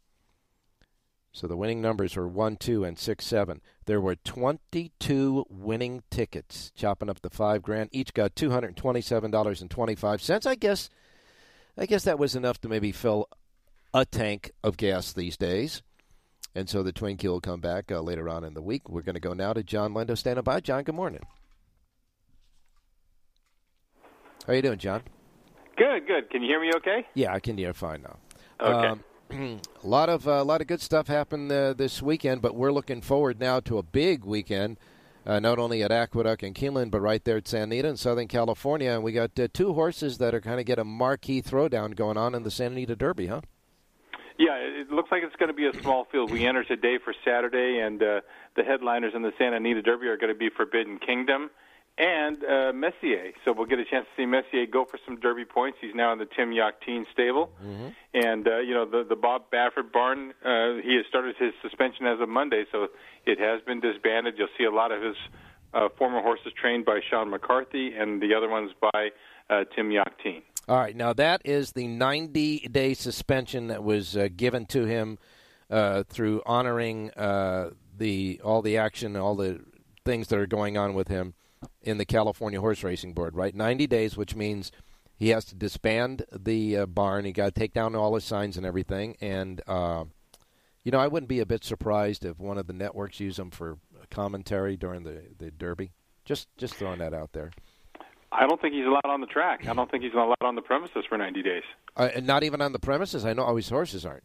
So 1.38 1.46
the 1.46 1.56
winning 1.56 1.82
numbers 1.82 2.16
were 2.16 2.28
1, 2.28 2.56
2, 2.56 2.84
and 2.84 2.98
6, 2.98 3.24
7. 3.24 3.62
There 3.86 4.02
were 4.02 4.16
22 4.16 5.46
winning 5.48 6.02
tickets, 6.10 6.72
chopping 6.76 7.12
up 7.12 7.22
the 7.22 7.30
5 7.30 7.62
grand. 7.62 7.90
Each 7.92 8.12
got 8.12 8.34
$227.25. 8.34 10.48
I 10.48 10.56
guess 10.56 10.90
I 11.78 11.86
guess 11.86 12.06
that 12.06 12.18
was 12.18 12.36
enough 12.36 12.60
to 12.62 12.68
maybe 12.68 12.92
fill 12.92 13.30
a 13.94 14.04
tank 14.04 14.50
of 14.64 14.78
gas 14.78 15.14
these 15.14 15.38
days. 15.38 15.84
And 16.56 16.68
so 16.68 16.82
the 16.82 16.92
Twin 16.92 17.18
Q 17.18 17.30
will 17.30 17.40
come 17.40 17.62
back 17.62 17.92
uh, 17.92 18.02
later 18.02 18.28
on 18.30 18.44
in 18.44 18.56
the 18.56 18.62
week. 18.64 18.90
We're 18.90 19.04
going 19.04 19.14
to 19.14 19.22
go 19.22 19.34
now 19.34 19.54
to 19.54 19.62
John 19.62 19.94
Lendo 19.94 20.18
standing 20.18 20.44
by. 20.44 20.60
John, 20.60 20.82
good 20.82 20.96
morning. 20.96 21.22
How 24.48 24.54
are 24.54 24.56
you 24.56 24.64
doing, 24.64 24.80
John? 24.80 25.04
Good, 25.76 26.08
good. 26.08 26.32
Can 26.32 26.42
you 26.42 26.48
hear 26.48 26.60
me 26.60 26.72
okay? 26.78 27.06
Yeah, 27.14 27.32
I 27.32 27.40
can 27.40 27.60
hear 27.60 27.76
fine 27.76 28.02
now. 28.02 28.18
Okay. 28.60 28.88
Um, 28.88 29.04
a 29.32 29.60
lot 29.84 30.10
of 30.10 30.26
a 30.26 30.36
uh, 30.36 30.44
lot 30.44 30.62
of 30.62 30.68
good 30.68 30.82
stuff 30.82 31.08
happened 31.08 31.52
uh, 31.52 31.74
this 31.74 32.02
weekend, 32.02 32.42
but 32.42 32.56
we're 32.56 32.72
looking 32.72 33.02
forward 33.02 33.40
now 33.40 33.60
to 33.60 33.78
a 33.78 33.84
big 33.84 34.24
weekend. 34.24 34.78
Uh, 35.26 35.42
not 35.42 35.60
only 35.60 35.84
at 35.84 35.92
Aqueduct 35.92 36.42
and 36.42 36.56
Keeneland, 36.56 36.90
but 36.90 37.02
right 37.02 37.22
there 37.26 37.36
at 37.36 37.50
San 37.50 37.64
Anita 37.64 37.90
in 37.90 37.98
Southern 37.98 38.30
California. 38.30 38.92
And 38.92 39.04
we 39.04 39.12
got 39.12 39.38
uh, 39.38 39.50
two 39.52 39.74
horses 39.74 40.20
that 40.20 40.34
are 40.34 40.40
kind 40.40 40.62
of 40.62 40.66
get 40.66 40.80
a 40.80 40.86
marquee 40.86 41.42
throwdown 41.42 41.98
going 41.98 42.16
on 42.16 42.34
in 42.34 42.44
the 42.44 42.52
San 42.52 42.72
Anita 42.72 42.96
Derby, 42.96 43.28
huh? 43.28 43.42
Yeah, 44.40 44.54
it 44.56 44.90
looks 44.90 45.12
like 45.12 45.24
it's 45.24 45.36
going 45.36 45.50
to 45.50 45.54
be 45.54 45.68
a 45.68 45.74
small 45.82 46.06
field. 46.06 46.32
We 46.32 46.46
enter 46.46 46.64
today 46.64 46.98
for 47.04 47.14
Saturday, 47.26 47.80
and 47.80 48.02
uh, 48.02 48.22
the 48.56 48.64
headliners 48.64 49.14
in 49.16 49.22
the 49.22 49.34
Santa 49.38 49.58
Anita 49.58 49.82
Derby 49.82 50.08
are 50.08 50.16
going 50.16 50.32
to 50.32 50.38
be 50.38 50.50
Forbidden 50.50 51.00
Kingdom 51.00 51.50
and 51.98 52.44
uh, 52.44 52.72
Messier. 52.74 53.32
So 53.44 53.54
we'll 53.54 53.66
get 53.66 53.80
a 53.80 53.86
chance 53.86 54.06
to 54.16 54.22
see 54.22 54.26
Messier 54.26 54.66
go 54.66 54.86
for 54.86 55.00
some 55.06 55.20
Derby 55.20 55.46
points. 55.46 55.78
He's 55.82 55.96
now 55.96 56.14
in 56.14 56.20
the 56.20 56.26
Tim 56.28 56.52
Yakteen 56.52 57.06
stable, 57.12 57.52
Mm-hmm. 57.66 57.88
and 58.14 58.48
uh, 58.48 58.60
you 58.60 58.74
know 58.74 58.86
the 58.86 59.04
the 59.08 59.16
Bob 59.16 59.50
Baffert 59.52 59.92
barn. 59.92 60.34
Uh, 60.46 60.76
he 60.84 60.96
has 60.98 61.06
started 61.10 61.36
his 61.38 61.54
suspension 61.62 62.06
as 62.06 62.20
of 62.20 62.30
Monday, 62.30 62.66
so 62.72 62.88
it 63.26 63.40
has 63.40 63.62
been 63.66 63.80
disbanded. 63.80 64.36
You'll 64.38 64.48
see 64.58 64.64
a 64.66 64.72
lot 64.72 64.92
of 64.92 65.02
his 65.02 65.16
uh, 65.74 65.90
former 65.98 66.22
horses 66.22 66.54
trained 66.60 66.86
by 66.86 67.00
Sean 67.10 67.30
McCarthy, 67.30 67.94
and 67.98 68.22
the 68.22 68.34
other 68.36 68.50
ones 68.50 68.72
by 68.82 69.10
uh, 69.50 69.64
Tim 69.76 69.90
Yakteen. 69.90 70.44
All 70.70 70.78
right, 70.78 70.96
now 70.96 71.14
that 71.14 71.42
is 71.46 71.72
the 71.72 71.88
90 71.88 72.68
day 72.70 72.94
suspension 72.94 73.68
that 73.68 73.84
was 73.84 74.18
uh, 74.18 74.28
given 74.36 74.66
to 74.68 74.84
him 74.86 75.18
uh, 75.70 76.04
through 76.10 76.42
honoring 76.46 77.10
uh, 77.12 77.70
the 77.98 78.40
all 78.44 78.62
the 78.62 78.78
action, 78.78 79.16
all 79.16 79.36
the 79.36 79.62
things 80.06 80.28
that 80.28 80.38
are 80.40 80.46
going 80.48 80.78
on 80.78 80.94
with 80.94 81.08
him 81.08 81.34
in 81.82 81.98
the 81.98 82.06
California 82.06 82.60
Horse 82.60 82.84
Racing 82.84 83.14
Board. 83.14 83.36
Right, 83.36 83.56
90 83.56 83.88
days, 83.88 84.18
which 84.18 84.36
means 84.36 84.72
he 85.16 85.30
has 85.30 85.46
to 85.46 85.56
disband 85.56 86.26
the 86.32 86.78
uh, 86.78 86.86
barn. 86.86 87.26
He 87.26 87.32
got 87.32 87.54
to 87.54 87.60
take 87.60 87.74
down 87.74 87.96
all 87.96 88.16
his 88.16 88.24
signs 88.24 88.58
and 88.58 88.66
everything. 88.66 89.18
And 89.22 89.62
uh, 89.68 90.06
you 90.84 90.92
know, 90.92 91.00
I 91.00 91.08
wouldn't 91.08 91.30
be 91.30 91.40
a 91.40 91.46
bit 91.46 91.64
surprised 91.64 92.24
if 92.24 92.40
one 92.40 92.58
of 92.58 92.68
the 92.68 92.74
networks 92.74 93.20
used 93.20 93.40
him 93.40 93.52
for 93.52 93.78
commentary 94.10 94.78
during 94.78 95.04
the 95.04 95.24
the 95.38 95.52
Derby. 95.52 95.92
Just 96.24 96.48
just 96.58 96.76
throwing 96.76 97.00
that 97.00 97.14
out 97.14 97.34
there. 97.34 97.52
I 98.32 98.46
don't 98.46 98.60
think 98.62 98.74
he's 98.74 98.86
allowed 98.86 99.12
on 99.12 99.22
the 99.22 99.28
track. 99.28 99.68
I 99.68 99.74
don't 99.74 99.90
think 99.90 100.04
he's 100.04 100.14
allowed 100.14 100.36
on 100.42 100.56
the 100.56 100.62
premises 100.62 101.06
for 101.08 101.18
90 101.18 101.42
days. 101.44 101.64
Uh, 101.96 102.10
and 102.14 102.28
not 102.28 102.44
even 102.44 102.62
on 102.62 102.74
the 102.74 102.80
premises. 102.80 103.26
I 103.26 103.34
know 103.34 103.44
all 103.44 103.56
his 103.56 103.70
horses 103.70 104.06
aren't. 104.06 104.24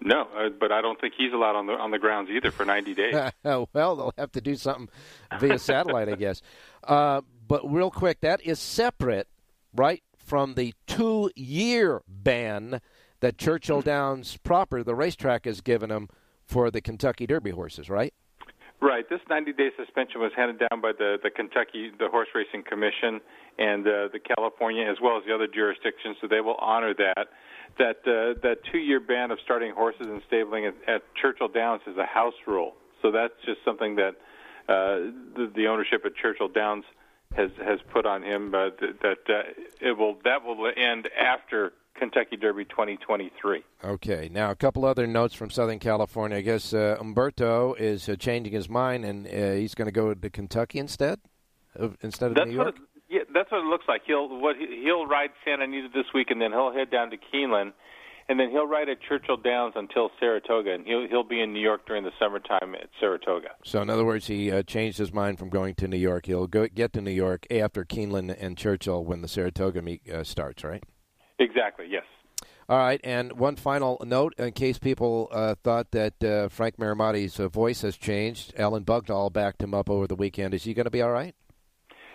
No, 0.00 0.22
uh, 0.36 0.48
but 0.58 0.72
I 0.72 0.82
don't 0.82 1.00
think 1.00 1.14
he's 1.16 1.32
allowed 1.32 1.56
on 1.56 1.66
the 1.66 1.72
on 1.72 1.90
the 1.90 1.98
grounds 1.98 2.30
either 2.30 2.50
for 2.50 2.64
90 2.64 2.94
days. 2.94 3.14
well, 3.44 3.68
they'll 3.72 4.14
have 4.18 4.32
to 4.32 4.40
do 4.40 4.54
something 4.54 4.88
via 5.38 5.58
satellite, 5.58 6.08
I 6.08 6.16
guess. 6.16 6.42
Uh, 6.84 7.22
but 7.48 7.62
real 7.72 7.90
quick, 7.90 8.20
that 8.20 8.44
is 8.44 8.58
separate, 8.58 9.26
right, 9.74 10.02
from 10.18 10.52
the 10.52 10.74
two-year 10.86 12.02
ban 12.06 12.82
that 13.20 13.38
Churchill 13.38 13.80
Downs 13.80 14.36
proper, 14.36 14.82
the 14.82 14.94
racetrack, 14.94 15.46
has 15.46 15.62
given 15.62 15.90
him 15.90 16.10
for 16.44 16.70
the 16.70 16.82
Kentucky 16.82 17.26
Derby 17.26 17.52
horses, 17.52 17.88
right? 17.88 18.12
Right. 18.84 19.08
This 19.08 19.20
90-day 19.30 19.70
suspension 19.78 20.20
was 20.20 20.30
handed 20.36 20.58
down 20.58 20.82
by 20.82 20.92
the 20.92 21.16
the 21.22 21.30
Kentucky 21.30 21.90
the 21.98 22.08
Horse 22.08 22.28
Racing 22.34 22.64
Commission 22.68 23.18
and 23.58 23.86
uh, 23.86 24.08
the 24.12 24.20
California 24.36 24.84
as 24.84 24.98
well 25.02 25.16
as 25.16 25.24
the 25.26 25.34
other 25.34 25.46
jurisdictions, 25.46 26.18
so 26.20 26.26
they 26.28 26.42
will 26.42 26.56
honor 26.60 26.92
that. 26.92 27.28
That 27.78 28.04
uh, 28.04 28.38
that 28.42 28.58
two-year 28.70 29.00
ban 29.00 29.30
of 29.30 29.38
starting 29.42 29.72
horses 29.72 30.06
and 30.06 30.20
stabling 30.26 30.66
at, 30.66 30.74
at 30.86 31.02
Churchill 31.14 31.48
Downs 31.48 31.80
is 31.86 31.96
a 31.96 32.04
house 32.04 32.34
rule. 32.46 32.74
So 33.00 33.10
that's 33.10 33.32
just 33.46 33.64
something 33.64 33.96
that 33.96 34.16
uh, 34.68 35.08
the, 35.34 35.50
the 35.56 35.66
ownership 35.68 36.04
at 36.04 36.14
Churchill 36.14 36.48
Downs 36.48 36.84
has 37.34 37.52
has 37.64 37.78
put 37.90 38.04
on 38.04 38.22
him. 38.22 38.54
Uh, 38.54 38.68
that 38.80 39.00
that 39.00 39.34
uh, 39.34 39.42
it 39.80 39.96
will 39.96 40.18
that 40.24 40.44
will 40.44 40.70
end 40.76 41.08
after 41.18 41.72
Kentucky 41.98 42.36
Derby 42.36 42.64
2023. 42.64 43.62
Okay. 43.84 44.28
Now, 44.32 44.50
a 44.50 44.56
couple 44.56 44.84
other 44.84 45.06
notes 45.06 45.34
from 45.34 45.50
Southern 45.50 45.78
California. 45.78 46.38
I 46.38 46.40
guess 46.42 46.74
uh, 46.74 46.96
Umberto 47.00 47.74
is 47.74 48.08
uh, 48.08 48.16
changing 48.16 48.52
his 48.52 48.68
mind, 48.68 49.04
and 49.04 49.26
uh, 49.26 49.52
he's 49.54 49.74
going 49.74 49.86
to 49.86 49.92
go 49.92 50.12
to 50.14 50.30
Kentucky 50.30 50.78
instead, 50.78 51.20
of, 51.76 51.96
instead 52.02 52.30
of 52.30 52.34
That's 52.36 52.50
New 52.50 52.58
what 52.58 52.64
York. 52.64 52.76
it, 52.76 52.82
yeah, 53.10 53.20
that's 53.32 53.50
what 53.52 53.60
it 53.60 53.66
looks 53.68 53.84
like. 53.86 54.02
He'll 54.06 54.28
what 54.40 54.56
he- 54.56 54.82
he'll 54.84 55.06
ride 55.06 55.30
Santa 55.44 55.64
Anita 55.64 55.88
this 55.94 56.06
week, 56.14 56.30
and 56.30 56.40
then 56.40 56.50
he'll 56.52 56.72
head 56.72 56.90
down 56.90 57.10
to 57.10 57.16
Keeneland, 57.16 57.72
and 58.28 58.40
then 58.40 58.50
he'll 58.50 58.66
ride 58.66 58.88
at 58.88 58.98
Churchill 59.08 59.36
Downs 59.36 59.74
until 59.76 60.10
Saratoga, 60.18 60.72
and 60.72 60.84
he'll 60.86 61.06
he'll 61.08 61.22
be 61.22 61.40
in 61.40 61.52
New 61.52 61.60
York 61.60 61.86
during 61.86 62.02
the 62.02 62.10
summertime 62.18 62.74
at 62.74 62.88
Saratoga. 62.98 63.50
So, 63.62 63.80
in 63.82 63.90
other 63.90 64.04
words, 64.04 64.26
he 64.26 64.50
uh, 64.50 64.62
changed 64.64 64.98
his 64.98 65.12
mind 65.12 65.38
from 65.38 65.48
going 65.50 65.74
to 65.76 65.86
New 65.86 65.98
York. 65.98 66.26
He'll 66.26 66.46
go 66.48 66.66
get 66.66 66.92
to 66.94 67.00
New 67.00 67.12
York 67.12 67.46
after 67.52 67.84
Keeneland 67.84 68.34
and 68.40 68.56
Churchill 68.58 69.04
when 69.04 69.20
the 69.22 69.28
Saratoga 69.28 69.80
meet 69.82 70.08
uh, 70.10 70.24
starts, 70.24 70.64
right? 70.64 70.82
Exactly. 71.38 71.86
Yes. 71.88 72.04
All 72.66 72.78
right, 72.78 73.00
and 73.04 73.38
one 73.38 73.56
final 73.56 74.00
note 74.06 74.34
in 74.38 74.52
case 74.52 74.78
people 74.78 75.28
uh, 75.30 75.54
thought 75.62 75.90
that 75.90 76.24
uh, 76.24 76.48
Frank 76.48 76.78
Mirahmadi's 76.78 77.38
uh, 77.38 77.48
voice 77.48 77.82
has 77.82 77.94
changed. 77.94 78.54
Alan 78.56 78.86
Bugdahl 78.86 79.30
backed 79.30 79.62
him 79.62 79.74
up 79.74 79.90
over 79.90 80.06
the 80.06 80.14
weekend. 80.14 80.54
Is 80.54 80.64
he 80.64 80.72
going 80.72 80.84
to 80.84 80.90
be 80.90 81.02
all 81.02 81.10
right? 81.10 81.34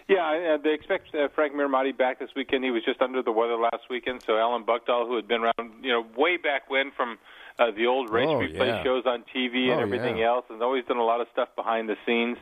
Yeah, 0.07 0.55
uh, 0.55 0.57
they 0.63 0.73
expect 0.73 1.13
uh, 1.13 1.27
Frank 1.35 1.53
Mirahmadi 1.53 1.95
back 1.95 2.17
this 2.17 2.31
weekend. 2.35 2.63
He 2.63 2.71
was 2.71 2.83
just 2.83 2.99
under 2.99 3.21
the 3.21 3.31
weather 3.31 3.57
last 3.57 3.83
weekend, 3.91 4.23
so 4.25 4.37
Alan 4.37 4.63
Buckdahl, 4.63 5.05
who 5.05 5.15
had 5.15 5.27
been 5.27 5.41
around, 5.41 5.83
you 5.83 5.91
know, 5.91 6.03
way 6.17 6.35
back 6.37 6.67
when 6.67 6.89
from 6.97 7.19
uh, 7.59 7.71
the 7.75 7.85
old 7.85 8.09
race 8.09 8.27
Oh, 8.29 8.39
replay 8.39 8.67
yeah. 8.67 8.83
shows 8.83 9.03
on 9.05 9.23
TV 9.35 9.69
and 9.69 9.79
Oh, 9.79 9.83
everything 9.83 10.17
yeah. 10.17 10.29
else, 10.29 10.45
and 10.49 10.61
always 10.63 10.85
done 10.85 10.97
a 10.97 11.03
lot 11.03 11.21
of 11.21 11.27
stuff 11.33 11.49
behind 11.55 11.89
the 11.89 11.95
scenes. 12.05 12.37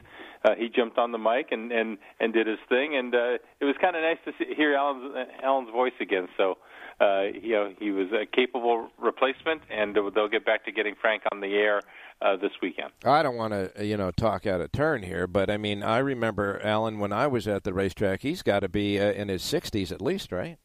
Uh, 0.45 0.53
he 0.55 0.69
jumped 0.69 0.97
on 0.99 1.11
the 1.11 1.17
mic 1.17 1.47
and 1.51 1.71
and 1.71 1.97
and 2.19 2.31
did 2.33 2.45
his 2.47 2.59
thing, 2.69 2.95
and 2.95 3.13
uh, 3.15 3.37
it 3.59 3.65
was 3.65 3.75
kind 3.81 3.95
of 3.95 4.03
nice 4.03 4.19
to 4.25 4.31
see, 4.37 4.53
hear 4.55 4.75
Alan's 4.75 5.27
Alan's 5.43 5.69
voice 5.71 5.93
again. 5.99 6.27
So, 6.37 6.57
uh, 7.01 7.23
you 7.41 7.53
know, 7.53 7.73
he 7.79 7.89
was 7.91 8.07
a 8.11 8.25
capable 8.25 8.89
replacement, 8.99 9.61
and 9.71 9.95
they'll 9.95 10.27
get 10.29 10.45
back 10.45 10.63
to 10.65 10.71
getting 10.71 10.93
Frank 11.01 11.23
on 11.31 11.41
the 11.41 11.55
air 11.55 11.81
uh, 12.21 12.35
this 12.37 12.51
weekend. 12.61 12.91
I 13.03 13.23
don't 13.23 13.35
want 13.35 13.53
to, 13.53 13.83
you 13.85 13.97
know, 13.97 14.11
talk 14.11 14.45
out 14.45 14.61
of 14.61 14.71
turn 14.71 15.01
here, 15.03 15.25
but 15.25 15.49
I 15.49 15.57
mean, 15.57 15.81
I 15.81 15.97
remember 15.97 16.61
Alan 16.63 16.99
when 16.99 17.11
I 17.11 17.25
was 17.27 17.47
at 17.47 17.63
the 17.63 17.73
racetrack. 17.73 18.21
He's 18.21 18.43
got 18.43 18.59
to 18.59 18.69
be 18.69 18.99
uh, 18.99 19.11
in 19.13 19.29
his 19.29 19.41
60s 19.41 19.91
at 19.91 20.01
least, 20.01 20.31
right? 20.31 20.57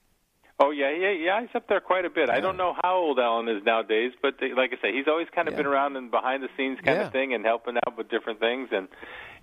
Oh 0.62 0.70
yeah, 0.70 0.90
yeah, 0.94 1.10
yeah. 1.10 1.40
He's 1.40 1.50
up 1.56 1.66
there 1.68 1.80
quite 1.80 2.04
a 2.04 2.10
bit. 2.10 2.30
I 2.30 2.38
don't 2.38 2.56
know 2.56 2.72
how 2.84 2.94
old 2.94 3.18
Alan 3.18 3.48
is 3.48 3.64
nowadays, 3.64 4.12
but 4.22 4.34
they, 4.38 4.52
like 4.54 4.70
I 4.72 4.80
say, 4.80 4.92
he's 4.96 5.08
always 5.08 5.26
kind 5.34 5.48
of 5.48 5.56
been 5.56 5.66
around 5.66 5.96
and 5.96 6.08
behind 6.08 6.40
the 6.44 6.48
scenes 6.56 6.78
kind 6.84 6.98
Yeah. 7.00 7.06
of 7.06 7.12
thing 7.12 7.34
and 7.34 7.44
helping 7.44 7.76
out 7.84 7.96
with 7.98 8.08
different 8.08 8.38
things. 8.38 8.68
And 8.70 8.86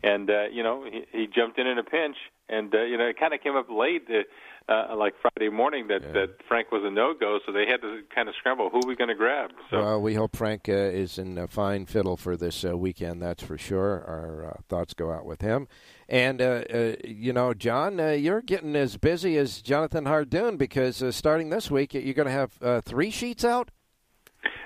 and 0.02 0.30
uh, 0.30 0.44
you 0.50 0.64
know, 0.64 0.86
he, 0.90 1.04
he 1.12 1.28
jumped 1.28 1.60
in 1.60 1.68
in 1.68 1.78
a 1.78 1.84
pinch, 1.84 2.16
and 2.48 2.74
uh, 2.74 2.84
you 2.84 2.98
know, 2.98 3.06
it 3.08 3.20
kind 3.20 3.34
of 3.34 3.42
came 3.42 3.58
up 3.58 3.68
late. 3.70 4.08
The 4.08 4.22
uh, 4.70 4.96
like 4.96 5.16
Friday 5.22 5.50
morning 5.50 5.88
that 5.90 6.04
Yeah. 6.04 6.12
that 6.14 6.30
Frank 6.48 6.72
was 6.72 6.84
a 6.86 6.90
no 6.90 7.14
go, 7.14 7.40
so 7.46 7.52
they 7.52 7.66
had 7.66 7.82
to 7.82 8.02
kind 8.16 8.30
of 8.30 8.36
scramble. 8.40 8.70
Who 8.70 8.80
are 8.84 8.88
we 8.88 8.96
going 8.96 9.10
to 9.10 9.16
grab? 9.16 9.50
So 9.72 9.80
Well, 9.80 10.02
we 10.02 10.14
hope 10.14 10.38
Frank 10.38 10.70
uh, 10.70 10.74
is 10.74 11.18
in 11.18 11.38
a 11.38 11.48
fine 11.48 11.86
fiddle 11.86 12.16
for 12.16 12.38
this 12.38 12.64
uh, 12.64 12.78
weekend. 12.78 13.22
That's 13.22 13.44
for 13.44 13.58
sure. 13.58 14.06
Our 14.08 14.52
uh, 14.52 14.62
thoughts 14.70 14.94
go 14.94 15.12
out 15.12 15.26
with 15.26 15.42
him. 15.42 15.68
And 16.10 16.42
uh, 16.42 16.64
uh, 16.74 16.94
you 17.06 17.32
know, 17.34 17.54
John, 17.54 18.00
uh, 18.00 18.08
you're 18.10 18.42
getting 18.42 18.76
as 18.76 18.98
busy 18.98 19.38
as 19.38 19.62
Jonathan 19.62 20.06
Hardoon 20.06 20.58
because 20.58 21.04
uh, 21.04 21.12
starting 21.12 21.50
this 21.52 21.70
week, 21.70 21.94
you're 21.94 22.16
going 22.16 22.26
to 22.28 22.32
have 22.34 22.52
uh, 22.62 22.82
three 22.82 23.12
sheets 23.12 23.46
out. 23.46 23.70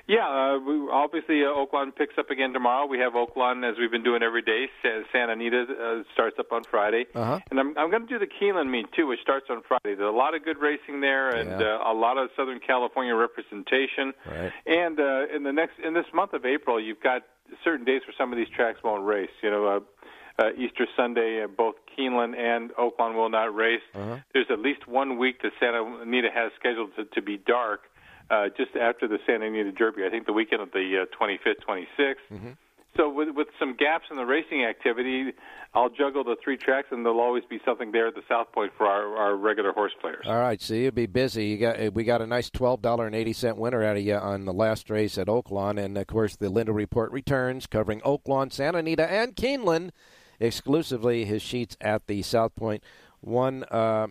Yeah, 0.06 0.26
uh, 0.28 0.58
we, 0.58 0.88
obviously 0.92 1.42
uh, 1.44 1.48
Oaklawn 1.48 1.94
picks 1.96 2.16
up 2.18 2.30
again 2.30 2.52
tomorrow. 2.52 2.86
We 2.86 2.98
have 2.98 3.14
Oaklawn, 3.14 3.68
as 3.68 3.76
we've 3.78 3.90
been 3.90 4.02
doing 4.04 4.22
every 4.22 4.42
day. 4.42 4.66
Sa- 4.82 5.00
Santa 5.12 5.32
Anita 5.32 5.62
uh, 5.64 6.02
starts 6.12 6.36
up 6.38 6.52
on 6.52 6.62
Friday, 6.64 7.06
Uh-huh. 7.14 7.40
and 7.50 7.58
I'm, 7.58 7.76
I'm 7.78 7.90
going 7.90 8.06
to 8.06 8.08
do 8.08 8.18
the 8.18 8.26
Keeneland 8.26 8.70
meet 8.70 8.92
too, 8.92 9.06
which 9.06 9.20
starts 9.20 9.46
on 9.50 9.62
Friday. 9.66 9.96
There's 9.96 10.00
a 10.08 10.16
lot 10.16 10.34
of 10.34 10.44
good 10.44 10.58
racing 10.60 11.00
there, 11.00 11.30
and 11.30 11.58
Yeah. 11.60 11.78
uh, 11.82 11.92
a 11.92 11.94
lot 11.94 12.18
of 12.18 12.28
Southern 12.36 12.60
California 12.60 13.14
representation. 13.14 14.12
Right. 14.26 14.52
And 14.66 15.00
uh, 15.00 15.26
in 15.34 15.42
the 15.42 15.52
next 15.52 15.78
in 15.82 15.94
this 15.94 16.06
month 16.14 16.32
of 16.34 16.44
April, 16.44 16.78
you've 16.80 17.00
got 17.02 17.22
certain 17.64 17.84
days 17.86 18.02
where 18.06 18.14
some 18.16 18.30
of 18.32 18.36
these 18.38 18.48
tracks 18.54 18.80
won't 18.84 19.04
race. 19.04 19.30
You 19.42 19.50
know, 19.50 19.82
uh, 20.38 20.50
Easter 20.56 20.86
Sunday, 20.96 21.42
uh, 21.42 21.46
both 21.46 21.76
Keeneland 21.96 22.36
and 22.36 22.70
Oaklawn 22.72 23.14
will 23.14 23.28
not 23.28 23.54
race. 23.54 23.82
Uh-huh. 23.94 24.18
There's 24.32 24.46
at 24.50 24.58
least 24.58 24.88
one 24.88 25.18
week 25.18 25.42
that 25.42 25.52
Santa 25.60 25.84
Anita 26.02 26.28
has 26.34 26.50
scheduled 26.58 26.94
to, 26.96 27.04
to 27.04 27.22
be 27.22 27.36
dark 27.36 27.82
uh, 28.30 28.48
just 28.56 28.76
after 28.76 29.06
the 29.06 29.18
Santa 29.26 29.46
Anita 29.46 29.72
Derby. 29.72 30.04
I 30.04 30.10
think 30.10 30.26
the 30.26 30.32
weekend 30.32 30.62
of 30.62 30.72
the 30.72 31.04
uh, 31.04 31.24
25th, 31.24 31.64
26th. 31.66 32.14
Mm-hmm. 32.32 32.50
So 32.96 33.08
with 33.08 33.30
with 33.34 33.48
some 33.58 33.74
gaps 33.74 34.04
in 34.10 34.16
the 34.16 34.24
racing 34.24 34.64
activity, 34.64 35.32
I'll 35.74 35.88
juggle 35.88 36.22
the 36.22 36.36
three 36.42 36.56
tracks, 36.56 36.88
and 36.92 37.04
there'll 37.04 37.20
always 37.20 37.42
be 37.44 37.60
something 37.64 37.90
there 37.90 38.06
at 38.06 38.14
the 38.14 38.22
South 38.28 38.52
Point 38.52 38.72
for 38.78 38.86
our, 38.86 39.16
our 39.16 39.36
regular 39.36 39.72
horse 39.72 39.92
players. 40.00 40.24
All 40.28 40.38
right, 40.38 40.62
so 40.62 40.74
you'll 40.74 40.92
be 40.92 41.06
busy. 41.06 41.46
You 41.46 41.58
got 41.58 41.80
uh, 41.80 41.90
we 41.92 42.04
got 42.04 42.22
a 42.22 42.26
nice 42.26 42.50
twelve 42.50 42.82
dollar 42.82 43.06
and 43.06 43.14
eighty 43.16 43.32
cent 43.32 43.56
winner 43.56 43.82
out 43.82 43.96
of 43.96 44.04
you 44.04 44.14
on 44.14 44.44
the 44.44 44.52
last 44.52 44.90
race 44.90 45.18
at 45.18 45.26
Oaklawn, 45.26 45.82
and 45.84 45.98
of 45.98 46.06
course 46.06 46.36
the 46.36 46.46
Lendo 46.46 46.72
Report 46.72 47.10
returns 47.10 47.66
covering 47.66 48.00
Oaklawn, 48.02 48.52
Santa 48.52 48.78
Anita, 48.78 49.10
and 49.10 49.34
Keeneland 49.34 49.90
exclusively. 50.46 51.24
His 51.24 51.42
sheets 51.42 51.76
at 51.80 52.06
the 52.06 52.22
South 52.22 52.54
Point. 52.56 52.82
One. 53.20 53.64
Uh, 53.70 54.08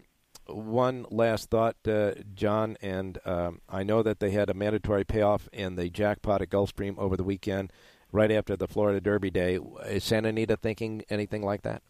one 0.47 1.05
last 1.09 1.49
thought, 1.49 1.77
uh, 1.87 2.11
John, 2.33 2.75
and 2.81 3.17
um, 3.23 3.61
I 3.69 3.83
know 3.83 4.03
that 4.03 4.19
they 4.19 4.31
had 4.31 4.49
a 4.49 4.53
mandatory 4.53 5.05
payoff 5.05 5.47
in 5.53 5.75
the 5.75 5.89
jackpot 5.89 6.41
at 6.41 6.49
Gulfstream 6.49 6.97
over 6.97 7.15
the 7.15 7.23
weekend, 7.23 7.71
right 8.11 8.29
after 8.29 8.57
the 8.57 8.67
Florida 8.67 8.99
Derby 8.99 9.29
Day. 9.29 9.57
Is 9.87 10.03
Santa 10.03 10.29
Anita 10.29 10.57
thinking 10.57 11.03
anything 11.09 11.43
like 11.43 11.61
that? 11.61 11.81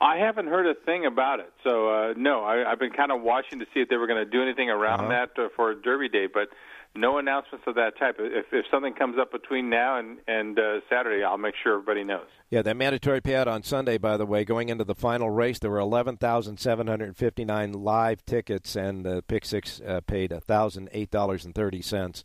I 0.00 0.18
haven't 0.18 0.46
heard 0.46 0.68
a 0.68 0.74
thing 0.86 1.04
about 1.04 1.40
it, 1.40 1.52
so 1.64 1.88
uh, 1.88 2.14
no. 2.16 2.44
I, 2.44 2.70
I've 2.70 2.78
been 2.78 2.92
kind 2.92 3.10
of 3.10 3.22
watching 3.22 3.58
to 3.58 3.66
see 3.74 3.80
if 3.80 3.88
they 3.88 3.96
were 3.96 4.06
going 4.06 4.24
to 4.24 4.30
do 4.30 4.40
anything 4.40 4.70
around 4.70 5.00
Uh-huh. 5.00 5.26
that 5.36 5.42
uh, 5.42 5.48
for 5.56 5.74
Derby 5.74 6.08
Day, 6.08 6.28
but 6.32 6.50
no 6.94 7.18
announcements 7.18 7.66
of 7.66 7.74
that 7.74 7.98
type. 7.98 8.16
If, 8.18 8.46
if 8.52 8.64
something 8.70 8.94
comes 8.94 9.16
up 9.18 9.32
between 9.32 9.68
now 9.68 9.98
and 9.98 10.18
and 10.28 10.58
uh, 10.58 10.80
Saturday, 10.88 11.24
I'll 11.24 11.38
make 11.38 11.54
sure 11.62 11.74
everybody 11.74 12.04
knows. 12.04 12.26
Yeah, 12.50 12.62
that 12.62 12.76
mandatory 12.76 13.20
payout 13.20 13.46
on 13.46 13.62
Sunday, 13.62 13.98
by 13.98 14.16
the 14.16 14.26
way, 14.26 14.44
going 14.44 14.68
into 14.68 14.84
the 14.84 14.94
final 14.94 15.30
race, 15.30 15.58
there 15.58 15.70
were 15.70 15.80
11,759 15.80 17.72
live 17.72 18.24
tickets, 18.24 18.76
and 18.76 19.06
uh, 19.06 19.20
Pick 19.26 19.44
Six 19.44 19.80
uh, 19.86 20.00
paid 20.06 20.30
$1,008.30 20.30 22.24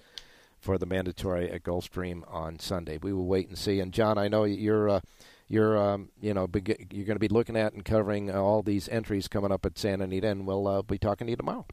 for 0.59 0.77
the 0.77 0.85
mandatory 0.85 1.49
at 1.49 1.63
Gulfstream 1.63 2.21
on 2.31 2.59
Sunday. 2.59 2.99
We 3.01 3.13
will 3.13 3.25
wait 3.25 3.47
and 3.47 3.57
see. 3.57 3.79
And 3.79 3.91
John, 3.91 4.17
I 4.17 4.27
know 4.27 4.43
you're. 4.43 4.89
Uh, 4.89 4.99
you're, 5.51 5.75
um, 5.79 6.09
you 6.21 6.35
know, 6.35 6.47
you're 6.53 7.05
going 7.07 7.15
to 7.15 7.19
be 7.19 7.27
looking 7.27 7.57
at 7.57 7.73
and 7.73 7.83
covering 7.83 8.29
uh, 8.29 8.35
all 8.35 8.61
these 8.61 8.87
entries 8.87 9.27
coming 9.27 9.51
up 9.51 9.65
at 9.65 9.79
Santa 9.79 10.03
Anita, 10.03 10.27
and 10.27 10.45
we'll 10.45 10.67
uh, 10.67 10.83
be 10.83 10.99
talking 10.99 11.25
to 11.25 11.31
you 11.31 11.37
tomorrow. 11.37 11.65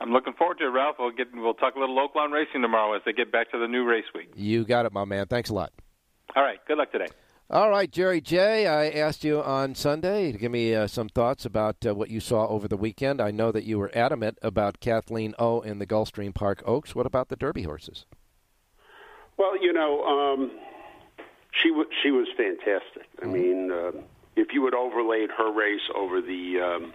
I'm 0.00 0.12
looking 0.12 0.32
forward 0.34 0.58
to 0.58 0.64
it, 0.66 0.70
Ralph. 0.70 0.96
We'll 0.98 1.10
get 1.12 1.28
we'll 1.34 1.54
talk 1.54 1.76
a 1.76 1.78
little 1.78 1.96
Oaklawn 1.96 2.32
racing 2.32 2.62
tomorrow 2.62 2.94
as 2.94 3.02
they 3.06 3.12
get 3.12 3.30
back 3.32 3.50
to 3.52 3.58
the 3.58 3.68
new 3.68 3.84
race 3.84 4.04
week. 4.14 4.30
You 4.34 4.64
got 4.64 4.86
it, 4.86 4.92
my 4.92 5.04
man. 5.04 5.26
Thanks 5.26 5.50
a 5.50 5.54
lot. 5.54 5.72
All 6.36 6.42
right, 6.42 6.58
good 6.66 6.78
luck 6.78 6.90
today. 6.92 7.06
All 7.50 7.68
right, 7.70 7.90
Jerry 7.90 8.20
J. 8.20 8.66
I 8.66 8.88
asked 8.88 9.22
you 9.22 9.40
on 9.42 9.74
Sunday 9.74 10.32
to 10.32 10.38
give 10.38 10.50
me 10.50 10.74
uh, 10.74 10.86
some 10.86 11.08
thoughts 11.08 11.44
about 11.44 11.76
uh, 11.86 11.94
what 11.94 12.08
you 12.10 12.18
saw 12.18 12.48
over 12.48 12.66
the 12.66 12.76
weekend. 12.76 13.20
I 13.20 13.30
know 13.30 13.52
that 13.52 13.64
you 13.64 13.78
were 13.78 13.90
adamant 13.94 14.38
about 14.42 14.80
Kathleen 14.80 15.34
O. 15.38 15.60
in 15.60 15.78
the 15.78 15.86
Gulfstream 15.86 16.34
Park 16.34 16.62
Oaks. 16.66 16.94
What 16.94 17.06
about 17.06 17.28
the 17.28 17.36
Derby 17.36 17.62
horses? 17.62 18.06
Well, 19.36 19.62
you 19.62 19.72
know, 19.72 20.02
um, 20.04 20.50
she 21.62 21.68
w- 21.68 21.88
she 22.02 22.10
was 22.10 22.26
fantastic. 22.36 23.06
I 23.22 23.26
mean, 23.26 23.70
uh, 23.70 23.92
if 24.36 24.48
you 24.52 24.64
had 24.64 24.74
overlaid 24.74 25.28
her 25.36 25.52
race 25.52 25.82
over 25.94 26.20
the 26.22 26.60
um, 26.60 26.92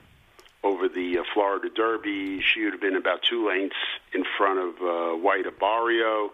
over 0.63 0.87
the 0.89 1.17
uh, 1.19 1.23
Florida 1.33 1.69
Derby, 1.73 2.41
she 2.41 2.63
would 2.63 2.73
have 2.73 2.81
been 2.81 2.95
about 2.95 3.21
two 3.23 3.47
lengths 3.47 3.75
in 4.13 4.23
front 4.37 4.59
of 4.59 4.75
uh, 4.81 5.17
White 5.17 5.45
Abarrio 5.45 6.29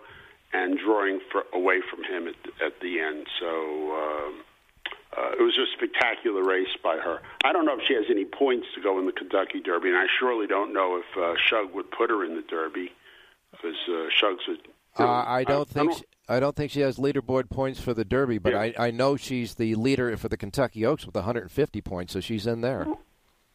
and 0.53 0.77
drawing 0.79 1.19
for, 1.31 1.43
away 1.53 1.81
from 1.89 2.03
him 2.03 2.27
at, 2.27 2.65
at 2.65 2.79
the 2.81 2.99
end. 2.99 3.27
So 3.39 3.47
um, 3.47 4.41
uh, 5.17 5.31
it 5.39 5.41
was 5.41 5.57
a 5.57 5.65
spectacular 5.77 6.43
race 6.43 6.75
by 6.83 6.97
her. 6.97 7.19
I 7.43 7.53
don't 7.53 7.65
know 7.65 7.77
if 7.77 7.85
she 7.87 7.93
has 7.93 8.05
any 8.09 8.25
points 8.25 8.67
to 8.75 8.81
go 8.81 8.97
in 8.99 9.05
the 9.05 9.11
Kentucky 9.11 9.59
Derby, 9.61 9.89
and 9.89 9.97
I 9.97 10.05
surely 10.19 10.47
don't 10.47 10.73
know 10.73 10.97
if 11.01 11.17
uh, 11.17 11.35
Shug 11.45 11.73
would 11.73 11.91
put 11.91 12.09
her 12.09 12.23
in 12.25 12.35
the 12.35 12.41
Derby 12.41 12.91
because 13.51 13.75
uh, 13.89 14.07
Shug's 14.09 14.43
a. 14.47 15.01
Uh, 15.03 15.23
I 15.27 15.43
don't 15.43 15.67
think 15.67 15.91
don't- 15.91 15.99
she, 15.99 16.05
I 16.29 16.39
don't 16.39 16.55
think 16.55 16.71
she 16.71 16.79
has 16.79 16.97
leaderboard 16.97 17.49
points 17.49 17.79
for 17.81 17.93
the 17.93 18.05
Derby, 18.05 18.37
but 18.39 18.53
Yeah. 18.53 18.59
I, 18.61 18.73
I 18.87 18.91
know 18.91 19.17
she's 19.17 19.55
the 19.55 19.75
leader 19.75 20.15
for 20.17 20.29
the 20.29 20.37
Kentucky 20.37 20.85
Oaks 20.85 21.05
with 21.05 21.15
150 21.15 21.81
points, 21.81 22.13
so 22.13 22.19
she's 22.21 22.47
in 22.47 22.61
there. 22.61 22.87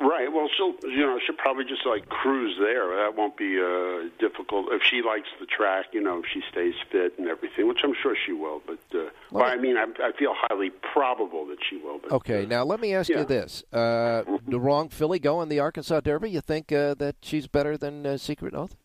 Right. 0.00 0.32
Well, 0.32 0.48
she'll 0.56 0.74
you 0.90 1.00
know 1.04 1.18
she'll 1.24 1.36
probably 1.36 1.64
just 1.64 1.84
like 1.84 2.08
cruise 2.08 2.56
there. 2.58 2.88
That 2.96 3.16
won't 3.16 3.36
be 3.36 3.60
uh, 3.60 4.08
difficult 4.18 4.72
if 4.72 4.82
she 4.82 5.02
likes 5.02 5.28
the 5.38 5.44
track. 5.44 5.86
You 5.92 6.00
know, 6.00 6.20
if 6.20 6.24
she 6.32 6.42
stays 6.50 6.72
fit 6.90 7.18
and 7.18 7.28
everything, 7.28 7.68
which 7.68 7.80
I'm 7.84 7.92
sure 8.02 8.16
she 8.16 8.32
will. 8.32 8.62
But 8.66 8.78
uh, 8.98 9.10
well, 9.30 9.44
I 9.44 9.56
mean, 9.56 9.76
I, 9.76 9.84
I 10.02 10.12
feel 10.18 10.32
highly 10.34 10.70
probable 10.70 11.44
that 11.48 11.58
she 11.68 11.76
will. 11.76 11.98
But, 11.98 12.12
Okay, 12.12 12.44
uh, 12.44 12.48
now 12.48 12.64
let 12.64 12.80
me 12.80 12.94
ask 12.94 13.10
yeah. 13.10 13.18
you 13.20 13.24
this: 13.26 13.62
uh, 13.74 14.22
the 14.48 14.58
wrong 14.58 14.88
filly 14.88 15.18
going 15.18 15.44
in 15.44 15.48
the 15.50 15.58
Arkansas 15.58 16.00
Derby? 16.00 16.30
You 16.30 16.40
think 16.40 16.72
uh, 16.72 16.94
that 16.94 17.16
she's 17.20 17.46
better 17.46 17.76
than 17.76 18.06
uh, 18.06 18.16
Secret 18.16 18.54
Oath? 18.54 18.76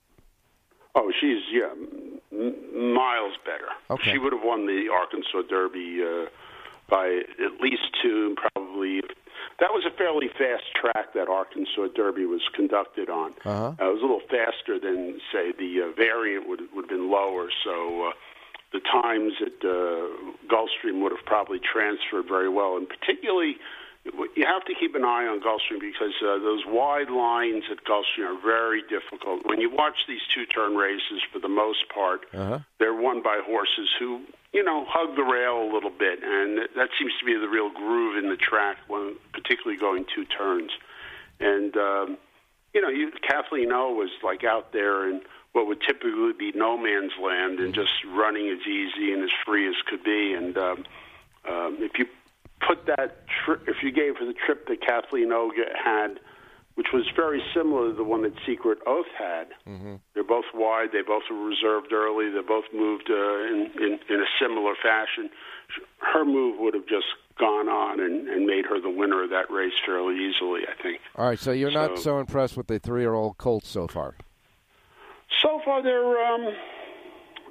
Oh, 0.95 1.13
she's 1.17 1.43
yeah, 1.49 1.71
m- 2.33 2.93
miles 2.93 3.35
better. 3.45 3.69
Okay. 3.89 4.11
She 4.11 4.17
would 4.17 4.33
have 4.33 4.43
won 4.43 4.65
the 4.67 4.89
Arkansas 4.93 5.43
Derby 5.47 6.03
uh, 6.03 6.25
by 6.89 7.21
at 7.39 7.61
least 7.61 7.83
two, 8.03 8.35
probably. 8.53 9.01
That 9.59 9.71
was 9.71 9.85
a 9.85 9.95
fairly 9.95 10.27
fast 10.27 10.63
track 10.75 11.13
that 11.13 11.29
Arkansas 11.29 11.87
Derby 11.95 12.25
was 12.25 12.41
conducted 12.53 13.09
on. 13.09 13.31
Uh-huh. 13.45 13.71
Uh, 13.79 13.89
it 13.89 13.93
was 13.93 14.01
a 14.01 14.05
little 14.05 14.27
faster 14.29 14.79
than, 14.79 15.19
say, 15.31 15.53
the 15.57 15.81
uh, 15.81 15.95
variant 15.95 16.47
would 16.49 16.61
would 16.73 16.83
have 16.85 16.89
been 16.89 17.09
lower. 17.09 17.47
So 17.63 18.09
uh, 18.09 18.11
the 18.73 18.81
times 18.81 19.33
at 19.41 19.63
uh, 19.63 20.07
Gulfstream 20.51 21.01
would 21.03 21.13
have 21.15 21.25
probably 21.25 21.59
transferred 21.59 22.27
very 22.27 22.49
well, 22.49 22.77
and 22.77 22.87
particularly. 22.87 23.57
You 24.35 24.45
have 24.45 24.63
to 24.65 24.75
keep 24.79 24.93
an 24.93 25.03
eye 25.03 25.25
on 25.25 25.41
Gulfstream 25.41 25.79
because 25.81 26.13
uh, 26.21 26.37
those 26.37 26.61
wide 26.67 27.09
lines 27.09 27.63
at 27.71 27.83
Gulfstream 27.85 28.37
are 28.37 28.39
very 28.39 28.83
difficult. 28.83 29.41
When 29.49 29.59
you 29.59 29.71
watch 29.73 29.95
these 30.07 30.21
two-turn 30.31 30.75
races, 30.75 31.23
for 31.33 31.39
the 31.39 31.49
most 31.49 31.89
part, 31.89 32.21
Uh-huh. 32.31 32.59
they're 32.77 32.93
won 32.93 33.23
by 33.23 33.41
horses 33.43 33.89
who, 33.97 34.21
you 34.55 34.63
know, 34.63 34.85
hug 34.87 35.17
the 35.17 35.21
rail 35.21 35.69
a 35.69 35.69
little 35.69 35.91
bit, 35.91 36.23
and 36.23 36.59
that 36.77 36.87
seems 36.97 37.11
to 37.19 37.25
be 37.25 37.33
the 37.33 37.49
real 37.49 37.69
groove 37.69 38.15
in 38.15 38.29
the 38.29 38.37
track, 38.37 38.77
when, 38.87 39.17
particularly 39.33 39.77
going 39.77 40.05
two 40.15 40.23
turns. 40.23 40.71
And 41.41 41.75
um, 41.75 42.17
you 42.73 42.81
know, 42.81 42.87
you, 42.87 43.11
Kathleen 43.21 43.73
O 43.73 43.91
was 43.91 44.11
like 44.23 44.45
out 44.45 44.71
there 44.71 45.09
in 45.09 45.19
what 45.51 45.67
would 45.67 45.81
typically 45.85 46.31
be 46.39 46.53
no 46.55 46.77
man's 46.77 47.11
land, 47.21 47.59
and 47.59 47.75
just 47.75 47.91
running 48.07 48.47
as 48.47 48.65
easy 48.65 49.11
and 49.11 49.23
as 49.23 49.29
free 49.45 49.67
as 49.67 49.75
could 49.89 50.05
be. 50.05 50.33
And 50.33 50.57
um, 50.57 50.85
um, 51.49 51.77
if 51.81 51.99
you 51.99 52.05
put 52.65 52.85
that, 52.85 53.27
tri- 53.27 53.63
if 53.67 53.83
you 53.83 53.91
gave 53.91 54.15
her 54.19 54.25
the 54.25 54.33
trip 54.45 54.69
that 54.69 54.79
Kathleen 54.79 55.33
O 55.33 55.51
had, 55.75 56.21
which 56.75 56.87
was 56.93 57.05
very 57.15 57.41
similar 57.53 57.89
to 57.89 57.95
the 57.95 58.03
one 58.03 58.21
that 58.23 58.33
Secret 58.45 58.77
Oath 58.85 59.05
had. 59.17 59.47
Mm-hmm. 59.67 59.95
They're 60.13 60.23
both 60.23 60.45
wide. 60.53 60.89
They 60.91 61.01
both 61.01 61.23
were 61.29 61.43
reserved 61.43 61.91
early. 61.93 62.29
They 62.29 62.41
both 62.41 62.65
moved 62.73 63.09
uh, 63.09 63.15
in, 63.15 63.71
in 63.79 63.99
in 64.09 64.19
a 64.21 64.29
similar 64.39 64.73
fashion. 64.83 65.29
Her 65.99 66.23
move 66.25 66.59
would 66.59 66.73
have 66.73 66.85
just 66.87 67.07
gone 67.39 67.67
on 67.67 67.99
and, 67.99 68.27
and 68.29 68.45
made 68.45 68.65
her 68.65 68.79
the 68.79 68.89
winner 68.89 69.23
of 69.23 69.29
that 69.29 69.49
race 69.51 69.73
fairly 69.85 70.15
easily. 70.15 70.61
I 70.67 70.81
think. 70.81 70.99
All 71.15 71.27
right, 71.27 71.39
so 71.39 71.51
you're 71.51 71.71
not 71.71 71.97
So- 71.97 72.03
so 72.03 72.19
impressed 72.19 72.55
with 72.57 72.67
the 72.67 72.79
three-year-old 72.79 73.37
Colts 73.37 73.67
so 73.69 73.87
far. 73.87 74.15
So 75.41 75.59
far, 75.65 75.81
they're 75.81 76.23
um, 76.25 76.53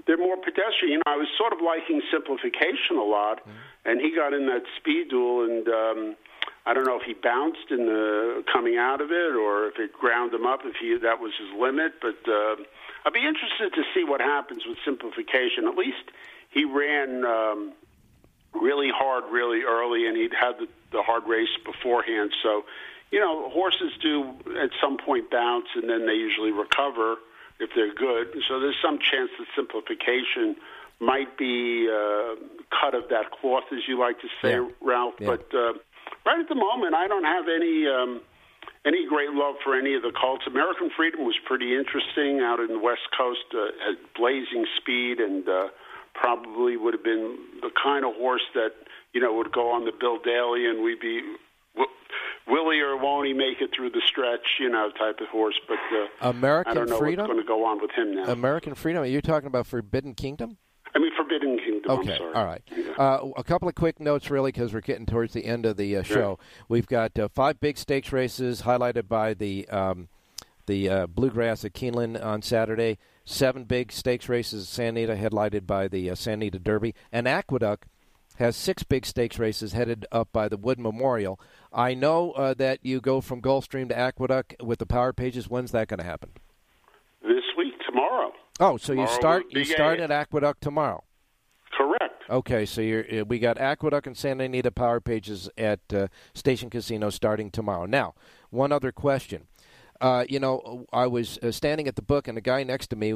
they're 0.07 0.19
more 0.19 0.37
pedestrian. 0.37 0.93
You 0.93 0.97
know, 0.99 1.03
I 1.13 1.17
was 1.17 1.29
sort 1.39 1.53
of 1.53 1.59
liking 1.65 2.01
simplification 2.13 2.97
a 2.99 3.03
lot, 3.05 3.41
and 3.85 4.01
he 4.01 4.15
got 4.15 4.33
in 4.33 4.47
that 4.47 4.63
speed 4.79 5.09
duel, 5.11 5.45
and 5.45 5.69
um, 5.69 6.17
I 6.67 6.73
don't 6.73 6.85
know 6.87 6.99
if 6.99 7.03
he 7.07 7.13
bounced 7.15 7.71
in 7.71 7.87
the 7.87 8.43
coming 8.53 8.77
out 8.79 9.01
of 9.01 9.11
it 9.11 9.35
or 9.37 9.67
if 9.69 9.79
it 9.79 9.93
ground 9.93 10.33
him 10.33 10.47
up. 10.47 10.61
If 10.65 10.77
he 10.77 10.97
that 10.97 11.21
was 11.21 11.33
his 11.39 11.51
limit, 11.59 11.95
but 12.01 12.17
uh, 12.27 12.57
I'd 13.05 13.13
be 13.13 13.27
interested 13.27 13.75
to 13.75 13.83
see 13.95 14.05
what 14.05 14.21
happens 14.21 14.65
with 14.67 14.79
simplification. 14.85 15.67
At 15.69 15.77
least 15.77 16.05
he 16.51 16.65
ran. 16.65 17.25
Um, 17.25 17.73
Really 18.57 18.89
hard, 18.89 19.25
really 19.33 19.63
early, 19.65 20.07
and 20.07 20.17
he'd 20.17 20.33
had 20.33 20.61
the, 20.61 20.69
the 20.93 21.03
hard 21.03 21.27
race 21.27 21.49
beforehand. 21.65 22.31
So, 22.41 22.65
you 23.11 23.19
know, 23.19 23.51
horses 23.51 23.91
do 24.01 24.31
at 24.63 24.71
some 24.81 24.97
point 24.97 25.29
bounce, 25.29 25.67
and 25.75 25.91
then 25.91 26.07
they 26.07 26.13
usually 26.15 26.53
recover 26.53 27.17
if 27.59 27.71
they're 27.75 27.93
good. 27.93 28.29
So 28.47 28.61
there's 28.61 28.77
some 28.81 29.01
chance 29.01 29.31
that 29.41 29.49
simplification 29.57 30.55
might 31.01 31.37
be 31.37 31.91
uh, 31.91 32.37
cut 32.71 32.95
of 32.95 33.09
that 33.09 33.33
cloth, 33.33 33.65
as 33.73 33.89
you 33.89 33.99
like 33.99 34.21
to 34.21 34.29
say, 34.41 34.53
Yeah. 34.53 34.69
Ralph. 34.81 35.15
Yeah. 35.19 35.27
But 35.27 35.53
uh, 35.53 35.73
right 36.27 36.41
at 36.41 36.49
the 36.49 36.55
moment, 36.55 36.95
I 36.95 37.07
don't 37.07 37.25
have 37.25 37.45
any. 37.49 37.87
Um, 37.87 38.21
any 38.87 39.07
great 39.09 39.31
love 39.31 39.57
for 39.65 39.77
any 39.79 39.95
of 39.95 40.03
the 40.03 40.13
colts. 40.13 40.45
American 40.47 40.91
Freedom 40.95 41.25
was 41.25 41.37
pretty 41.47 41.75
interesting 41.75 42.41
out 42.41 42.61
in 42.61 42.69
the 42.69 42.79
West 42.79 43.09
Coast, 43.17 43.45
uh, 43.55 43.73
had 43.81 43.97
blazing 44.15 44.67
speed, 44.77 45.21
and 45.21 45.49
uh, 45.49 45.69
probably 46.15 46.77
would 46.77 46.93
have 46.93 47.03
been 47.03 47.37
the 47.63 47.71
kind 47.83 48.05
of 48.05 48.15
horse 48.15 48.45
that 48.55 48.73
you 49.13 49.21
know 49.21 49.33
would 49.35 49.53
go 49.53 49.71
on 49.71 49.85
the 49.85 49.93
Bill 49.99 50.19
Daly, 50.23 50.67
and 50.67 50.85
we'd 50.85 51.01
be 51.01 51.21
w- 51.75 51.91
will 52.47 52.71
he 52.71 52.81
or 52.81 52.97
won't 52.97 53.27
he 53.27 53.33
make 53.33 53.61
it 53.61 53.71
through 53.75 53.91
the 53.91 54.03
stretch, 54.07 54.61
you 54.61 54.69
know, 54.69 54.91
type 54.99 55.21
of 55.21 55.29
horse. 55.29 55.59
But 55.67 55.79
uh, 55.97 56.29
American 56.29 56.71
I 56.73 56.75
don't 56.75 56.89
know 56.91 56.99
Freedom? 56.99 57.23
what's 57.25 57.33
going 57.33 57.43
to 57.45 57.49
go 57.49 57.65
on 57.65 57.81
with 57.81 57.91
him 57.93 58.15
now. 58.17 58.33
American 58.33 58.75
Freedom. 58.75 59.03
Are 59.03 59.07
you 59.07 59.23
talking 59.23 59.47
about 59.47 59.67
Forbidden 59.67 60.15
Kingdom? 60.15 60.59
I 60.95 61.01
mean, 61.01 61.11
Forbidden 61.17 61.59
Kingdom. 61.59 61.91
Okay, 61.91 62.13
I'm 62.13 62.19
sorry. 62.19 62.35
all 62.35 62.45
right. 62.45 62.63
Uh, 62.99 63.31
a 63.37 63.43
couple 63.43 63.69
of 63.69 63.75
quick 63.75 63.99
notes, 63.99 64.31
really, 64.31 64.53
because 64.53 64.73
we're 64.73 64.81
getting 64.81 65.07
towards 65.07 65.33
the 65.33 65.45
end 65.45 65.67
of 65.67 65.77
the 65.77 65.97
uh, 65.97 66.03
show. 66.03 66.39
We've 66.69 66.87
got 66.87 67.19
uh, 67.19 67.29
five 67.29 67.59
big 67.61 67.79
stakes 67.79 68.13
races 68.13 68.63
highlighted 68.63 69.09
by 69.09 69.35
the 69.35 69.69
um, 69.69 70.09
the 70.67 70.89
uh, 70.89 71.07
Bluegrass 71.07 71.65
at 71.65 71.73
Keeneland 71.73 72.25
on 72.25 72.43
Saturday. 72.43 72.99
Seven 73.25 73.65
big 73.65 73.91
stakes 73.91 74.29
races 74.29 74.65
at 74.65 74.69
San 74.69 74.89
Anita, 74.97 75.15
headlighted 75.17 75.67
by 75.67 75.89
the 75.89 76.11
uh, 76.11 76.15
San 76.15 76.35
Anita 76.35 76.59
Derby. 76.59 76.95
And 77.11 77.27
Aqueduct 77.27 77.87
has 78.37 78.57
six 78.57 78.83
big 78.83 79.07
stakes 79.07 79.39
races 79.39 79.73
headed 79.73 80.07
up 80.13 80.29
by 80.33 80.49
the 80.49 80.57
Wood 80.57 80.79
Memorial. 80.79 81.41
I 81.73 81.95
know 81.95 82.33
uh, 82.33 82.55
that 82.55 82.81
you 82.83 83.01
go 83.01 83.21
from 83.21 83.41
Gulfstream 83.41 83.89
to 83.89 83.99
Aqueduct 83.99 84.57
with 84.63 84.79
the 84.79 84.87
Power 84.87 85.13
Pages. 85.13 85.49
When's 85.49 85.73
that 85.73 85.89
going 85.89 85.99
to 85.99 86.05
happen? 86.05 86.31
This 88.59 88.63
week, 88.63 88.69
tomorrow. 88.69 88.75
Oh, 88.75 88.77
so 88.77 88.93
you 88.93 89.07
start 89.09 89.47
you 89.51 89.65
start 89.65 90.01
at 90.01 90.11
Aqueduct 90.11 90.63
tomorrow. 90.63 91.05
Correct. 91.77 92.23
Okay, 92.31 92.65
so 92.67 92.81
you're, 92.81 93.05
uh, 93.13 93.25
we 93.25 93.39
got 93.39 93.59
Aqueduct 93.59 94.07
and 94.07 94.17
Santa 94.17 94.45
Anita 94.45 94.71
Power 94.71 95.01
Pages 95.01 95.51
at 95.59 95.81
uh, 95.93 96.07
Station 96.35 96.71
Casino 96.71 97.11
starting 97.11 97.51
tomorrow. 97.51 97.87
Now, 97.87 98.15
one 98.51 98.73
other 98.73 98.93
question. 98.93 99.49
Uh, 100.01 100.25
you 100.29 100.39
know, 100.39 100.87
I 100.93 101.07
was 101.07 101.39
uh, 101.39 101.51
standing 101.51 101.89
at 101.89 101.97
the 101.97 102.03
book, 102.03 102.29
and 102.29 102.37
the 102.37 102.41
guy 102.43 102.63
next 102.63 102.89
to 102.89 102.97
me, 102.97 103.15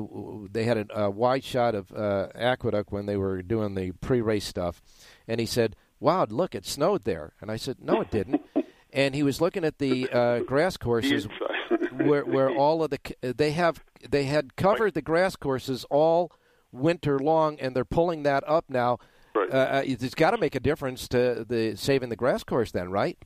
they 0.51 0.65
had 0.65 0.79
a, 0.79 1.05
a 1.05 1.11
wide 1.11 1.45
shot 1.45 1.75
of 1.75 1.93
uh, 1.93 2.29
Aqueduct 2.35 2.93
when 2.93 3.07
they 3.07 3.17
were 3.17 3.43
doing 3.43 3.75
the 3.75 3.93
pre-race 3.93 4.45
stuff, 4.45 4.81
and 5.27 5.41
he 5.41 5.47
said, 5.47 5.77
"Wow, 6.01 6.27
look, 6.29 6.55
it 6.55 6.67
snowed 6.67 7.05
there." 7.05 7.33
And 7.41 7.51
I 7.51 7.57
said, 7.57 7.77
"No, 7.81 8.01
it 8.01 8.11
didn't." 8.11 8.43
and 8.93 9.15
he 9.15 9.23
was 9.23 9.41
looking 9.41 9.65
at 9.65 9.79
the 9.79 10.09
uh, 10.11 10.39
grass 10.41 10.77
courses 10.77 11.29
where 11.93 12.25
where 12.25 12.51
all 12.51 12.83
of 12.83 12.91
the 12.91 12.99
they 13.21 13.53
have 13.53 13.85
they 14.09 14.25
had 14.25 14.57
covered 14.57 14.95
the 14.95 15.03
grass 15.03 15.37
courses 15.37 15.85
all 15.91 16.33
winter 16.73 17.19
long, 17.19 17.59
and 17.61 17.75
they're 17.75 17.85
pulling 17.85 18.23
that 18.25 18.45
up 18.47 18.67
now. 18.69 18.99
Uh, 19.35 19.55
uh, 19.55 19.83
it's 19.85 20.15
got 20.15 20.33
to 20.33 20.39
make 20.39 20.55
a 20.55 20.61
difference 20.61 21.09
to 21.09 21.45
the 21.49 21.77
saving 21.77 22.09
the 22.09 22.17
grass 22.17 22.43
course, 22.43 22.73
then, 22.73 22.91
right? 22.91 23.19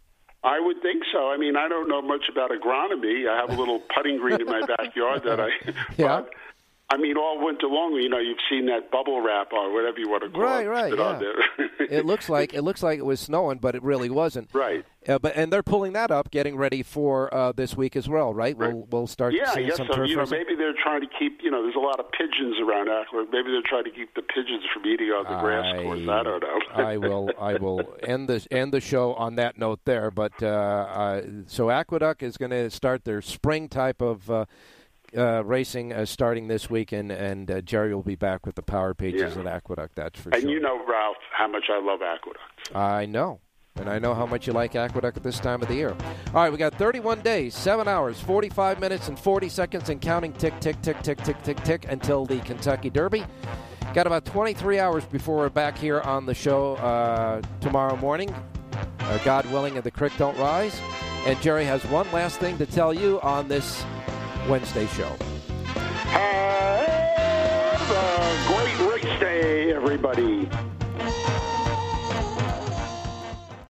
I 0.44 0.58
would 0.58 0.82
think 0.82 1.04
so. 1.12 1.30
I 1.30 1.36
mean, 1.36 1.56
I 1.56 1.68
don't 1.68 1.88
know 1.88 2.02
much 2.02 2.24
about 2.30 2.50
agronomy. 2.50 3.28
I 3.28 3.40
have 3.40 3.50
a 3.50 3.58
little 3.58 3.80
putting 3.94 4.18
green 4.18 4.40
in 4.40 4.46
my 4.46 4.60
backyard 4.76 5.22
that 5.24 5.40
I. 5.40 5.48
Yeah. 5.96 6.22
I 6.92 6.98
mean, 6.98 7.16
all 7.16 7.42
winter 7.42 7.68
long, 7.68 7.94
you 7.94 8.08
know, 8.10 8.18
you've 8.18 8.36
seen 8.50 8.66
that 8.66 8.90
bubble 8.90 9.22
wrap 9.22 9.50
or 9.52 9.72
whatever 9.72 9.98
you 9.98 10.10
want 10.10 10.24
to 10.24 10.28
call 10.28 10.42
Right, 10.42 10.66
it. 10.66 10.68
right, 10.68 10.98
on 10.98 11.22
yeah. 11.22 11.66
it 11.88 12.04
looks 12.04 12.28
like 12.28 12.52
it 12.58 12.60
looks 12.60 12.82
like 12.82 12.98
it 12.98 13.06
was 13.06 13.18
snowing, 13.18 13.58
but 13.58 13.74
it 13.74 13.82
really 13.82 14.10
wasn't. 14.10 14.50
Right. 14.52 14.84
Uh, 15.08 15.18
but 15.18 15.34
and 15.34 15.50
they're 15.52 15.62
pulling 15.62 15.94
that 15.94 16.10
up, 16.10 16.30
getting 16.30 16.56
ready 16.56 16.82
for 16.82 17.32
uh, 17.34 17.50
this 17.52 17.74
week 17.76 17.96
as 17.96 18.08
well, 18.10 18.34
right? 18.34 18.56
We'll 18.56 18.86
we'll 18.90 19.06
start 19.06 19.32
yeah, 19.34 19.50
I 19.50 19.54
seeing 19.54 19.68
guess 19.68 19.78
some 19.78 19.88
so. 19.90 20.02
You 20.02 20.16
know, 20.16 20.26
maybe 20.30 20.54
they're 20.54 20.74
trying 20.80 21.00
to 21.00 21.08
keep. 21.18 21.40
You 21.42 21.50
know, 21.50 21.62
there's 21.62 21.74
a 21.74 21.80
lot 21.80 21.98
of 21.98 22.12
pigeons 22.12 22.56
around 22.60 22.88
Ackler. 22.88 23.24
Maybe 23.32 23.50
they're 23.50 23.62
trying 23.64 23.84
to 23.84 23.90
keep 23.90 24.14
the 24.14 24.22
pigeons 24.22 24.62
from 24.72 24.86
eating 24.86 25.08
on 25.08 25.24
the 25.24 25.40
grass 25.40 25.82
course. 25.82 26.08
I 26.08 26.22
don't 26.22 26.42
know. 26.42 26.58
I 26.74 26.96
will 26.98 27.30
I 27.40 27.54
will 27.54 27.96
end 28.02 28.28
the 28.28 28.46
end 28.50 28.72
the 28.72 28.80
show 28.80 29.14
on 29.14 29.36
that 29.36 29.56
note 29.58 29.80
there. 29.86 30.10
But 30.10 30.40
uh, 30.42 30.46
uh, 30.46 31.22
so 31.46 31.70
Aqueduct 31.70 32.22
is 32.22 32.36
going 32.36 32.50
to 32.52 32.68
start 32.70 33.04
their 33.04 33.22
spring 33.22 33.68
type 33.68 34.02
of. 34.02 34.30
Uh, 35.14 35.42
racing 35.44 35.92
uh, 35.92 36.06
starting 36.06 36.48
this 36.48 36.70
weekend, 36.70 37.12
and 37.12 37.50
uh, 37.50 37.60
Jerry 37.60 37.94
will 37.94 38.02
be 38.02 38.14
back 38.14 38.46
with 38.46 38.54
the 38.54 38.62
power 38.62 38.94
pages 38.94 39.34
Yeah. 39.34 39.42
at 39.42 39.46
Aqueduct. 39.46 39.94
That's 39.94 40.18
for 40.18 40.30
and 40.30 40.40
sure. 40.40 40.48
And 40.48 40.50
you 40.50 40.58
know, 40.60 40.82
Ralph, 40.86 41.16
how 41.36 41.48
much 41.48 41.64
I 41.70 41.78
love 41.84 42.00
Aqueduct. 42.00 42.74
I 42.74 43.04
know. 43.04 43.40
And 43.76 43.90
I 43.90 43.98
know 43.98 44.14
how 44.14 44.24
much 44.24 44.46
you 44.46 44.54
like 44.54 44.74
Aqueduct 44.74 45.18
at 45.18 45.22
this 45.22 45.38
time 45.38 45.60
of 45.60 45.68
the 45.68 45.74
year. 45.74 45.90
All 46.28 46.32
right, 46.34 46.50
we 46.50 46.56
got 46.58 46.74
31 46.78 47.20
days, 47.20 47.54
7 47.54 47.86
hours, 47.88 48.20
45 48.20 48.80
minutes, 48.80 49.08
and 49.08 49.18
40 49.18 49.48
seconds, 49.50 49.88
and 49.90 50.00
counting 50.00 50.32
tick, 50.34 50.58
tick, 50.60 50.80
tick, 50.82 51.00
tick, 51.02 51.22
tick, 51.22 51.42
tick, 51.42 51.62
tick 51.62 51.86
until 51.90 52.24
the 52.24 52.38
Kentucky 52.40 52.88
Derby. 52.90 53.24
Got 53.94 54.06
about 54.06 54.24
23 54.24 54.78
hours 54.78 55.04
before 55.04 55.36
we're 55.36 55.48
back 55.50 55.76
here 55.76 56.00
on 56.00 56.24
the 56.24 56.34
show 56.34 56.76
uh, 56.76 57.42
tomorrow 57.60 57.96
morning. 57.96 58.34
Uh, 59.00 59.18
God 59.24 59.44
willing, 59.52 59.76
and 59.76 59.84
the 59.84 59.90
creek 59.90 60.12
don't 60.16 60.36
rise. 60.38 60.78
And 61.26 61.38
Jerry 61.42 61.64
has 61.66 61.84
one 61.86 62.10
last 62.12 62.40
thing 62.40 62.56
to 62.58 62.66
tell 62.66 62.92
you 62.94 63.20
on 63.20 63.48
this 63.48 63.84
Wednesday 64.48 64.86
show. 64.88 65.16
Have 66.14 67.90
a 67.90 68.44
great 68.48 68.78
race 68.90 69.20
day, 69.20 69.72
everybody. 69.72 70.48